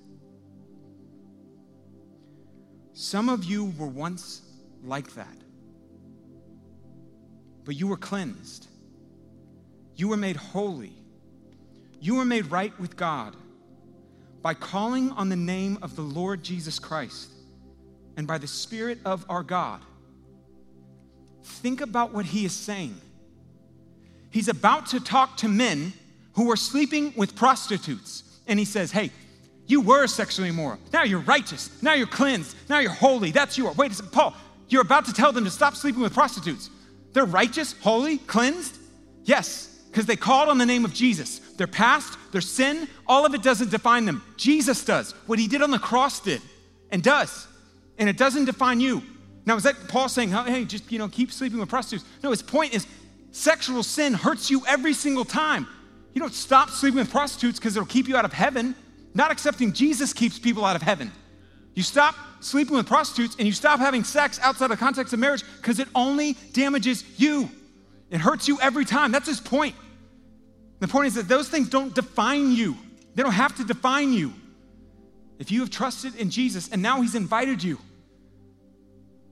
Some 2.93 3.29
of 3.29 3.43
you 3.43 3.73
were 3.77 3.87
once 3.87 4.41
like 4.83 5.13
that, 5.13 5.37
but 7.63 7.75
you 7.75 7.87
were 7.87 7.97
cleansed. 7.97 8.67
You 9.95 10.07
were 10.07 10.17
made 10.17 10.35
holy. 10.35 10.93
You 11.99 12.15
were 12.15 12.25
made 12.25 12.51
right 12.51 12.77
with 12.79 12.95
God 12.95 13.35
by 14.41 14.53
calling 14.53 15.11
on 15.11 15.29
the 15.29 15.35
name 15.35 15.77
of 15.81 15.95
the 15.95 16.01
Lord 16.01 16.43
Jesus 16.43 16.79
Christ 16.79 17.31
and 18.15 18.25
by 18.25 18.37
the 18.37 18.47
Spirit 18.47 18.99
of 19.05 19.25
our 19.29 19.43
God. 19.43 19.81
Think 21.43 21.81
about 21.81 22.13
what 22.13 22.25
he 22.25 22.45
is 22.45 22.53
saying. 22.53 22.99
He's 24.31 24.47
about 24.47 24.87
to 24.87 24.99
talk 24.99 25.37
to 25.37 25.47
men 25.47 25.93
who 26.33 26.51
are 26.51 26.55
sleeping 26.55 27.13
with 27.15 27.35
prostitutes 27.35 28.23
and 28.47 28.59
he 28.59 28.65
says, 28.65 28.91
Hey, 28.91 29.11
you 29.65 29.81
were 29.81 30.07
sexually 30.07 30.49
immoral. 30.49 30.79
Now 30.93 31.03
you're 31.03 31.19
righteous. 31.19 31.69
Now 31.83 31.93
you're 31.93 32.07
cleansed. 32.07 32.55
Now 32.69 32.79
you're 32.79 32.91
holy. 32.91 33.31
That's 33.31 33.57
you. 33.57 33.69
Wait 33.71 33.91
a 33.91 33.95
second, 33.95 34.11
Paul, 34.11 34.33
you're 34.69 34.81
about 34.81 35.05
to 35.05 35.13
tell 35.13 35.31
them 35.31 35.43
to 35.43 35.51
stop 35.51 35.75
sleeping 35.75 36.01
with 36.01 36.13
prostitutes. 36.13 36.69
They're 37.13 37.25
righteous, 37.25 37.73
holy, 37.81 38.17
cleansed? 38.19 38.77
Yes, 39.23 39.81
because 39.89 40.05
they 40.05 40.15
called 40.15 40.49
on 40.49 40.57
the 40.57 40.65
name 40.65 40.85
of 40.85 40.93
Jesus. 40.93 41.39
Their 41.39 41.67
past, 41.67 42.17
their 42.31 42.41
sin, 42.41 42.87
all 43.07 43.25
of 43.25 43.33
it 43.33 43.43
doesn't 43.43 43.71
define 43.71 44.05
them. 44.05 44.23
Jesus 44.37 44.85
does. 44.85 45.11
What 45.25 45.39
he 45.39 45.47
did 45.47 45.61
on 45.61 45.71
the 45.71 45.79
cross 45.79 46.19
did 46.19 46.41
and 46.91 47.03
does. 47.03 47.47
And 47.97 48.07
it 48.07 48.17
doesn't 48.17 48.45
define 48.45 48.79
you. 48.79 49.01
Now, 49.45 49.55
is 49.55 49.63
that 49.63 49.87
Paul 49.87 50.09
saying, 50.09 50.29
hey, 50.29 50.65
just, 50.65 50.91
you 50.91 50.99
know, 50.99 51.07
keep 51.07 51.31
sleeping 51.31 51.59
with 51.59 51.69
prostitutes? 51.69 52.07
No, 52.21 52.31
his 52.31 52.41
point 52.41 52.73
is 52.73 52.85
sexual 53.37 53.83
sin 53.83 54.13
hurts 54.13 54.49
you 54.49 54.63
every 54.67 54.93
single 54.93 55.25
time. 55.25 55.67
You 56.13 56.21
don't 56.21 56.33
stop 56.33 56.69
sleeping 56.69 56.99
with 56.99 57.11
prostitutes 57.11 57.59
because 57.59 57.75
it'll 57.75 57.87
keep 57.87 58.07
you 58.07 58.17
out 58.17 58.25
of 58.25 58.33
heaven. 58.33 58.75
Not 59.13 59.31
accepting 59.31 59.73
Jesus 59.73 60.13
keeps 60.13 60.39
people 60.39 60.65
out 60.65 60.75
of 60.75 60.81
heaven. 60.81 61.11
You 61.75 61.83
stop 61.83 62.15
sleeping 62.39 62.75
with 62.75 62.87
prostitutes 62.87 63.35
and 63.37 63.45
you 63.45 63.53
stop 63.53 63.79
having 63.79 64.03
sex 64.03 64.39
outside 64.41 64.67
the 64.67 64.77
context 64.77 65.13
of 65.13 65.19
marriage 65.19 65.43
because 65.57 65.79
it 65.79 65.87
only 65.93 66.33
damages 66.53 67.03
you. 67.17 67.49
It 68.09 68.19
hurts 68.19 68.47
you 68.47 68.59
every 68.61 68.85
time. 68.85 69.11
That's 69.11 69.27
his 69.27 69.39
point. 69.39 69.75
The 70.79 70.87
point 70.87 71.07
is 71.07 71.15
that 71.15 71.27
those 71.27 71.49
things 71.49 71.69
don't 71.69 71.93
define 71.93 72.51
you, 72.51 72.77
they 73.15 73.23
don't 73.23 73.31
have 73.31 73.55
to 73.57 73.63
define 73.63 74.13
you. 74.13 74.33
If 75.39 75.51
you 75.51 75.59
have 75.59 75.69
trusted 75.69 76.15
in 76.15 76.31
Jesus 76.31 76.69
and 76.71 76.81
now 76.81 77.01
he's 77.01 77.13
invited 77.13 77.61
you 77.61 77.77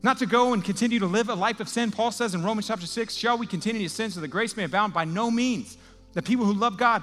not 0.05 0.19
to 0.19 0.27
go 0.27 0.53
and 0.53 0.63
continue 0.63 0.99
to 0.99 1.07
live 1.07 1.29
a 1.29 1.33
life 1.33 1.59
of 1.59 1.67
sin, 1.67 1.89
Paul 1.89 2.11
says 2.11 2.35
in 2.35 2.43
Romans 2.43 2.67
chapter 2.67 2.85
6, 2.85 3.15
shall 3.15 3.39
we 3.39 3.47
continue 3.47 3.81
to 3.81 3.93
sin 3.93 4.11
so 4.11 4.21
that 4.21 4.27
grace 4.27 4.55
may 4.55 4.63
abound? 4.63 4.93
By 4.93 5.03
no 5.03 5.31
means. 5.31 5.79
The 6.13 6.21
people 6.21 6.45
who 6.45 6.53
love 6.53 6.77
God, 6.77 7.01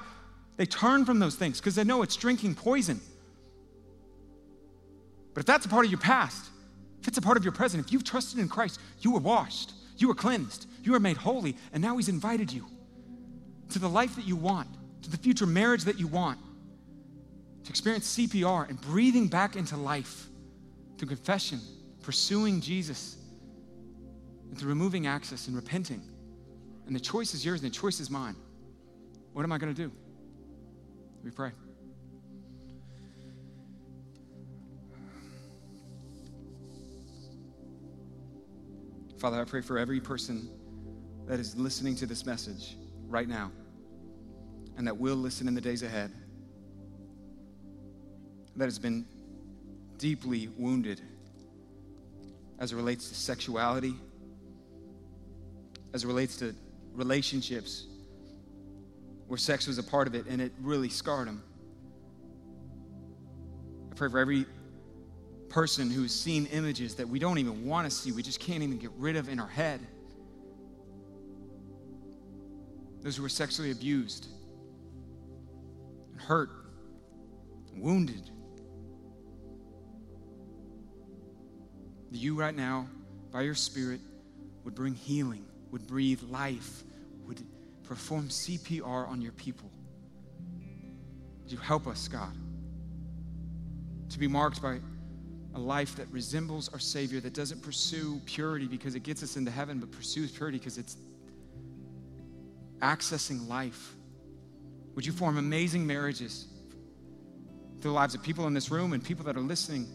they 0.55 0.65
turn 0.65 1.03
from 1.03 1.19
those 1.19 1.35
things 1.35 1.59
because 1.59 1.75
they 1.75 1.83
know 1.83 2.01
it's 2.01 2.15
drinking 2.15 2.55
poison. 2.55 3.01
But 5.33 5.41
if 5.41 5.45
that's 5.45 5.65
a 5.65 5.69
part 5.69 5.83
of 5.83 5.91
your 5.91 5.99
past, 5.99 6.49
if 7.01 7.09
it's 7.09 7.17
a 7.17 7.21
part 7.21 7.35
of 7.35 7.43
your 7.43 7.51
present, 7.51 7.85
if 7.85 7.91
you've 7.91 8.05
trusted 8.05 8.39
in 8.39 8.47
Christ, 8.47 8.79
you 9.01 9.11
were 9.11 9.19
washed, 9.19 9.73
you 9.97 10.07
were 10.07 10.15
cleansed, 10.15 10.67
you 10.81 10.93
were 10.93 10.99
made 10.99 11.17
holy, 11.17 11.57
and 11.73 11.83
now 11.83 11.97
He's 11.97 12.07
invited 12.07 12.53
you 12.53 12.65
to 13.71 13.79
the 13.79 13.89
life 13.89 14.15
that 14.15 14.25
you 14.25 14.37
want, 14.37 14.69
to 15.01 15.09
the 15.09 15.17
future 15.17 15.45
marriage 15.45 15.83
that 15.83 15.99
you 15.99 16.07
want, 16.07 16.39
to 17.65 17.69
experience 17.69 18.15
CPR 18.15 18.69
and 18.69 18.79
breathing 18.79 19.27
back 19.27 19.57
into 19.57 19.75
life 19.75 20.27
through 20.97 21.09
confession, 21.09 21.59
pursuing 22.03 22.61
Jesus, 22.61 23.17
and 24.49 24.59
through 24.59 24.69
removing 24.69 25.07
access 25.07 25.47
and 25.47 25.55
repenting. 25.55 26.03
And 26.85 26.95
the 26.95 26.99
choice 26.99 27.33
is 27.33 27.43
yours 27.43 27.63
and 27.63 27.71
the 27.71 27.75
choice 27.75 27.99
is 27.99 28.09
mine. 28.09 28.35
What 29.31 29.43
am 29.43 29.51
I 29.51 29.57
going 29.57 29.73
to 29.73 29.81
do? 29.81 29.91
We 31.23 31.31
pray. 31.31 31.51
Father, 39.17 39.39
I 39.39 39.45
pray 39.45 39.61
for 39.61 39.77
every 39.77 40.01
person 40.01 40.49
that 41.27 41.39
is 41.39 41.55
listening 41.55 41.95
to 41.95 42.05
this 42.05 42.25
message 42.25 42.75
right 43.07 43.27
now 43.27 43.51
and 44.77 44.85
that 44.85 44.97
will 44.97 45.15
listen 45.15 45.47
in 45.47 45.55
the 45.55 45.61
days 45.61 45.81
ahead 45.81 46.11
that 48.57 48.65
has 48.65 48.77
been 48.77 49.05
deeply 49.97 50.49
wounded 50.57 51.01
as 52.63 52.71
it 52.71 52.77
relates 52.77 53.09
to 53.09 53.15
sexuality, 53.15 53.93
as 55.93 56.05
it 56.05 56.07
relates 56.07 56.37
to 56.37 56.55
relationships 56.93 57.87
where 59.27 59.37
sex 59.37 59.67
was 59.67 59.77
a 59.79 59.83
part 59.83 60.07
of 60.07 60.15
it 60.15 60.27
and 60.27 60.41
it 60.41 60.53
really 60.61 60.87
scarred 60.87 61.27
him. 61.27 61.43
I 63.91 63.95
pray 63.95 64.09
for 64.09 64.17
every 64.17 64.45
person 65.49 65.91
who's 65.91 66.17
seen 66.17 66.45
images 66.53 66.95
that 66.95 67.09
we 67.09 67.19
don't 67.19 67.37
even 67.37 67.65
want 67.65 67.85
to 67.85 67.91
see, 67.93 68.13
we 68.13 68.23
just 68.23 68.39
can't 68.39 68.63
even 68.63 68.77
get 68.77 68.91
rid 68.97 69.17
of 69.17 69.27
in 69.27 69.41
our 69.41 69.47
head. 69.49 69.81
Those 73.01 73.17
who 73.17 73.23
were 73.23 73.29
sexually 73.29 73.71
abused, 73.71 74.27
and 76.13 76.21
hurt, 76.21 76.49
and 77.73 77.83
wounded. 77.83 78.29
That 82.13 82.19
you 82.19 82.35
right 82.35 82.55
now, 82.55 82.85
by 83.31 83.41
your 83.41 83.55
Spirit, 83.55 83.99
would 84.63 84.75
bring 84.75 84.93
healing, 84.93 85.45
would 85.71 85.87
breathe 85.87 86.21
life, 86.29 86.83
would 87.25 87.41
perform 87.85 88.29
CPR 88.29 89.09
on 89.09 89.19
your 89.19 89.31
people. 89.31 89.71
Would 91.41 91.51
you 91.51 91.57
help 91.57 91.87
us, 91.87 92.07
God, 92.07 92.31
to 94.09 94.19
be 94.19 94.27
marked 94.27 94.61
by 94.61 94.77
a 95.55 95.59
life 95.59 95.95
that 95.95 96.07
resembles 96.11 96.69
our 96.69 96.77
Savior, 96.77 97.19
that 97.19 97.33
doesn't 97.33 97.63
pursue 97.63 98.21
purity 98.27 98.67
because 98.67 98.93
it 98.93 99.01
gets 99.01 99.23
us 99.23 99.35
into 99.35 99.49
heaven, 99.49 99.79
but 99.79 99.91
pursues 99.91 100.31
purity 100.31 100.59
because 100.59 100.77
it's 100.77 100.97
accessing 102.79 103.47
life. 103.47 103.95
Would 104.93 105.03
you 105.07 105.13
form 105.13 105.39
amazing 105.39 105.87
marriages 105.87 106.45
through 107.81 107.89
the 107.89 107.95
lives 107.95 108.13
of 108.13 108.21
people 108.21 108.45
in 108.45 108.53
this 108.53 108.69
room 108.69 108.93
and 108.93 109.03
people 109.03 109.25
that 109.25 109.35
are 109.35 109.41
listening 109.41 109.87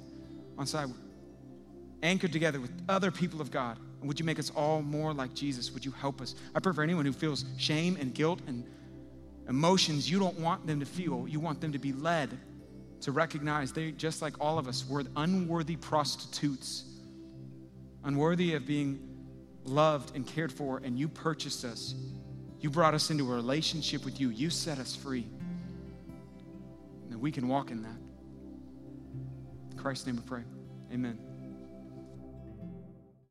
on 0.59 0.67
side, 0.67 0.89
anchored 2.03 2.33
together 2.33 2.61
with 2.61 2.71
other 2.89 3.11
people 3.11 3.41
of 3.41 3.51
God? 3.51 3.79
And 4.01 4.09
would 4.09 4.19
you 4.19 4.25
make 4.25 4.39
us 4.39 4.51
all 4.51 4.83
more 4.83 5.13
like 5.13 5.35
Jesus? 5.35 5.73
Would 5.73 5.85
you 5.85 5.91
help 5.93 6.21
us? 6.21 6.35
I 6.55 6.61
pray 6.61 6.73
for 6.73 6.83
anyone 6.83 7.05
who 7.05 7.13
feels 7.13 7.45
shame 7.57 7.97
and 8.01 8.15
guilt 8.15 8.41
and 8.47 8.65
emotions 9.49 10.11
you 10.11 10.19
don't 10.19 10.39
want 10.39 10.67
them 10.67 10.81
to 10.81 10.87
feel. 10.87 11.27
You 11.27 11.41
want 11.41 11.61
them 11.61 11.73
to 11.73 11.79
be 11.79 11.93
led 11.93 12.39
to 13.01 13.13
recognize 13.13 13.73
they, 13.73 13.93
just 13.93 14.23
like 14.23 14.41
all 14.41 14.59
of 14.59 14.69
us, 14.69 14.89
were 14.89 15.05
unworthy 15.17 15.77
prostitutes, 15.77 16.85
unworthy 18.05 18.55
of 18.55 18.67
being 18.67 19.01
loved 19.65 20.15
and 20.17 20.27
cared 20.27 20.53
for, 20.53 20.79
and 20.79 20.99
you 20.99 21.09
purchased 21.09 21.65
us. 21.65 21.95
You 22.61 22.71
brought 22.71 22.95
us 22.95 23.11
into 23.11 23.31
a 23.31 23.35
relationship 23.35 24.05
with 24.05 24.21
you. 24.21 24.31
You 24.31 24.51
set 24.51 24.79
us 24.79 24.97
free. 24.97 25.27
And 27.11 27.21
we 27.21 27.31
can 27.31 27.47
walk 27.47 27.71
in 27.71 27.83
that. 27.83 27.97
In 29.71 29.79
Christ's 29.79 30.07
name 30.07 30.17
we 30.17 30.23
pray. 30.23 30.43
Amen. 30.93 31.28